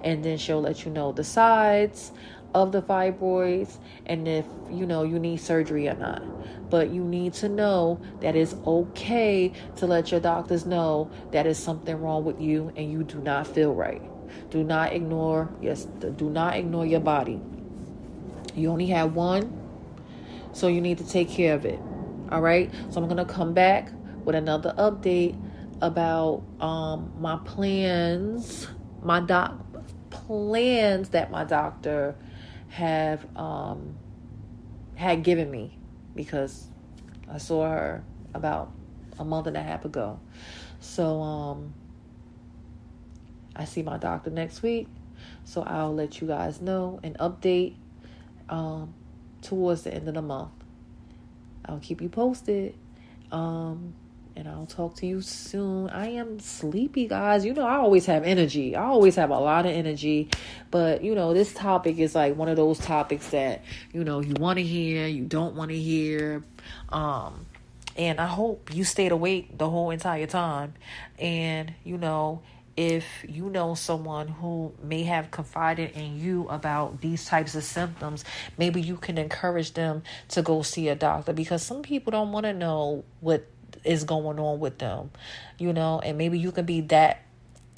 And 0.03 0.23
then 0.25 0.37
she'll 0.37 0.61
let 0.61 0.83
you 0.83 0.91
know 0.91 1.11
the 1.11 1.23
sides 1.23 2.11
of 2.53 2.71
the 2.71 2.81
fibroids 2.81 3.77
and 4.05 4.27
if 4.27 4.45
you 4.69 4.85
know 4.85 5.03
you 5.03 5.17
need 5.17 5.37
surgery 5.37 5.87
or 5.87 5.95
not. 5.95 6.21
But 6.69 6.89
you 6.89 7.03
need 7.03 7.33
to 7.35 7.49
know 7.49 7.99
that 8.21 8.35
it's 8.35 8.55
okay 8.65 9.51
to 9.77 9.87
let 9.87 10.11
your 10.11 10.19
doctors 10.19 10.65
know 10.65 11.09
that 11.31 11.45
is 11.45 11.57
something 11.57 11.99
wrong 11.99 12.23
with 12.23 12.39
you 12.39 12.71
and 12.75 12.91
you 12.91 13.03
do 13.03 13.19
not 13.19 13.47
feel 13.47 13.73
right. 13.73 14.01
Do 14.49 14.63
not 14.63 14.93
ignore 14.93 15.49
yes, 15.61 15.85
do 15.85 16.29
not 16.29 16.55
ignore 16.55 16.85
your 16.85 16.99
body. 16.99 17.39
You 18.55 18.69
only 18.69 18.87
have 18.87 19.15
one, 19.15 19.62
so 20.53 20.67
you 20.67 20.81
need 20.81 20.97
to 20.99 21.07
take 21.07 21.29
care 21.29 21.53
of 21.53 21.65
it. 21.65 21.79
All 22.31 22.41
right? 22.41 22.71
So 22.89 23.01
I'm 23.01 23.07
going 23.07 23.25
to 23.25 23.31
come 23.31 23.53
back 23.53 23.91
with 24.23 24.35
another 24.35 24.73
update 24.77 25.37
about 25.81 26.43
um 26.61 27.11
my 27.19 27.35
plans, 27.43 28.67
my 29.01 29.19
doc 29.19 29.59
plans 30.09 31.09
that 31.09 31.29
my 31.29 31.43
doctor 31.43 32.15
have 32.69 33.25
um, 33.37 33.95
had 34.95 35.23
given 35.23 35.49
me 35.51 35.77
because 36.15 36.67
I 37.29 37.37
saw 37.37 37.69
her 37.69 38.03
about 38.33 38.71
a 39.19 39.25
month 39.25 39.47
and 39.47 39.57
a 39.57 39.61
half 39.61 39.85
ago. 39.85 40.19
So 40.79 41.21
um, 41.21 41.73
I 43.55 43.65
see 43.65 43.83
my 43.83 43.97
doctor 43.97 44.29
next 44.29 44.61
week. 44.61 44.87
So 45.43 45.61
I'll 45.63 45.93
let 45.93 46.21
you 46.21 46.27
guys 46.27 46.61
know 46.61 46.99
an 47.03 47.15
update 47.19 47.75
um, 48.49 48.93
towards 49.43 49.83
the 49.83 49.93
end 49.93 50.07
of 50.07 50.13
the 50.13 50.21
month. 50.21 50.51
I'll 51.65 51.79
keep 51.79 52.01
you 52.01 52.09
posted. 52.09 52.75
Um, 53.31 53.93
and 54.35 54.47
I'll 54.47 54.65
talk 54.65 54.95
to 54.97 55.05
you 55.05 55.21
soon. 55.21 55.89
I 55.89 56.07
am 56.07 56.39
sleepy, 56.39 57.07
guys. 57.07 57.45
You 57.45 57.53
know, 57.53 57.65
I 57.65 57.75
always 57.75 58.07
have 58.07 58.23
energy. 58.23 58.75
I 58.75 58.85
always 58.85 59.15
have 59.15 59.29
a 59.29 59.37
lot 59.37 59.65
of 59.65 59.71
energy. 59.71 60.29
But, 60.71 61.03
you 61.03 61.13
know, 61.13 61.33
this 61.33 61.53
topic 61.53 61.99
is 61.99 62.15
like 62.15 62.35
one 62.35 62.49
of 62.49 62.55
those 62.55 62.79
topics 62.79 63.29
that, 63.29 63.63
you 63.93 64.03
know, 64.03 64.21
you 64.21 64.33
want 64.33 64.57
to 64.57 64.63
hear, 64.63 65.07
you 65.07 65.25
don't 65.25 65.55
want 65.55 65.69
to 65.69 65.77
hear. 65.77 66.43
Um, 66.89 67.45
and 67.95 68.19
I 68.19 68.25
hope 68.25 68.73
you 68.73 68.83
stayed 68.83 69.11
awake 69.11 69.57
the 69.57 69.69
whole 69.69 69.91
entire 69.91 70.25
time. 70.25 70.73
And, 71.19 71.73
you 71.83 71.97
know, 71.97 72.41
if 72.75 73.05
you 73.27 73.49
know 73.49 73.75
someone 73.75 74.27
who 74.27 74.73
may 74.81 75.03
have 75.03 75.31
confided 75.31 75.91
in 75.91 76.19
you 76.19 76.47
about 76.49 77.01
these 77.01 77.25
types 77.25 77.55
of 77.55 77.63
symptoms, 77.63 78.25
maybe 78.57 78.81
you 78.81 78.97
can 78.97 79.17
encourage 79.17 79.73
them 79.73 80.03
to 80.29 80.41
go 80.41 80.61
see 80.61 80.89
a 80.89 80.95
doctor 80.95 81.33
because 81.33 81.61
some 81.61 81.81
people 81.81 82.11
don't 82.11 82.31
want 82.31 82.45
to 82.45 82.53
know 82.53 83.03
what 83.19 83.45
is 83.83 84.03
going 84.03 84.39
on 84.39 84.59
with 84.59 84.79
them, 84.79 85.11
you 85.57 85.73
know, 85.73 85.99
and 85.99 86.17
maybe 86.17 86.39
you 86.39 86.51
can 86.51 86.65
be 86.65 86.81
that 86.81 87.21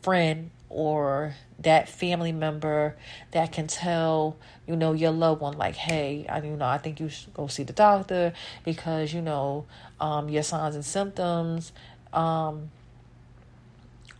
friend 0.02 0.52
or 0.70 1.36
that 1.60 1.90
family 1.90 2.32
member 2.32 2.96
that 3.32 3.52
can 3.52 3.66
tell 3.66 4.36
you 4.68 4.76
know 4.76 4.94
your 4.94 5.12
loved 5.12 5.42
one 5.42 5.58
like 5.58 5.76
hey 5.76 6.26
I 6.28 6.42
you 6.42 6.58
know 6.58 6.66
I 6.66 6.78
think 6.78 7.00
you 7.00 7.08
should 7.08 7.34
go 7.34 7.48
see 7.48 7.64
the 7.64 7.74
doctor 7.74 8.34
because 8.66 9.14
you 9.14 9.22
know 9.22 9.66
um 10.00 10.28
your 10.28 10.44
signs 10.44 10.76
and 10.76 10.84
symptoms 10.84 11.72
um 12.14 12.72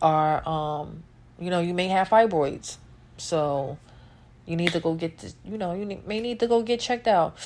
are 0.02 0.46
um 0.48 1.02
you 1.38 1.50
know 1.50 1.60
you 1.60 1.74
may 1.74 1.88
have 1.88 2.08
fibroids 2.08 2.76
so 3.16 3.78
you 4.46 4.56
need 4.56 4.72
to 4.72 4.80
go 4.80 4.94
get 4.94 5.18
this 5.18 5.34
you 5.44 5.58
know 5.58 5.72
you 5.72 6.00
may 6.06 6.20
need 6.20 6.38
to 6.40 6.46
go 6.46 6.62
get 6.62 6.80
checked 6.80 7.06
out 7.06 7.36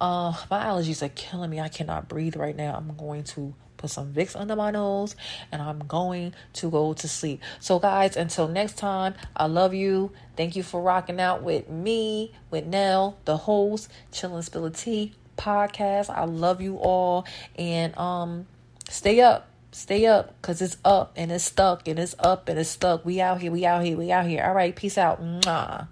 uh 0.00 0.32
my 0.50 0.64
allergies 0.64 1.02
are 1.02 1.10
killing 1.10 1.50
me 1.50 1.60
I 1.60 1.68
cannot 1.68 2.08
breathe 2.08 2.36
right 2.36 2.56
now 2.56 2.74
I'm 2.74 2.96
going 2.96 3.24
to 3.24 3.54
put 3.76 3.90
some 3.90 4.12
Vicks 4.12 4.38
under 4.38 4.56
my 4.56 4.70
nose, 4.70 5.16
and 5.52 5.62
I'm 5.62 5.80
going 5.80 6.34
to 6.54 6.70
go 6.70 6.92
to 6.94 7.08
sleep. 7.08 7.40
So, 7.60 7.78
guys, 7.78 8.16
until 8.16 8.48
next 8.48 8.78
time, 8.78 9.14
I 9.36 9.46
love 9.46 9.74
you. 9.74 10.12
Thank 10.36 10.56
you 10.56 10.62
for 10.62 10.80
rocking 10.80 11.20
out 11.20 11.42
with 11.42 11.68
me, 11.68 12.32
with 12.50 12.66
Nell, 12.66 13.18
the 13.24 13.36
host, 13.36 13.90
Chillin' 14.12 14.44
Spill 14.44 14.70
Tea 14.70 15.14
podcast. 15.36 16.10
I 16.10 16.24
love 16.24 16.60
you 16.60 16.76
all, 16.76 17.26
and 17.56 17.96
um, 17.96 18.46
stay 18.88 19.20
up. 19.20 19.48
Stay 19.76 20.06
up 20.06 20.34
because 20.40 20.62
it's 20.62 20.78
up 20.86 21.12
and 21.16 21.30
it's 21.30 21.44
stuck 21.44 21.86
and 21.86 21.98
it's 21.98 22.14
up 22.18 22.48
and 22.48 22.58
it's 22.58 22.70
stuck. 22.70 23.04
We 23.04 23.20
out 23.20 23.42
here, 23.42 23.52
we 23.52 23.66
out 23.66 23.84
here, 23.84 23.94
we 23.94 24.10
out 24.10 24.24
here. 24.24 24.42
All 24.42 24.54
right, 24.54 24.74
peace 24.74 24.96
out. 24.96 25.22
Mwah. 25.22 25.86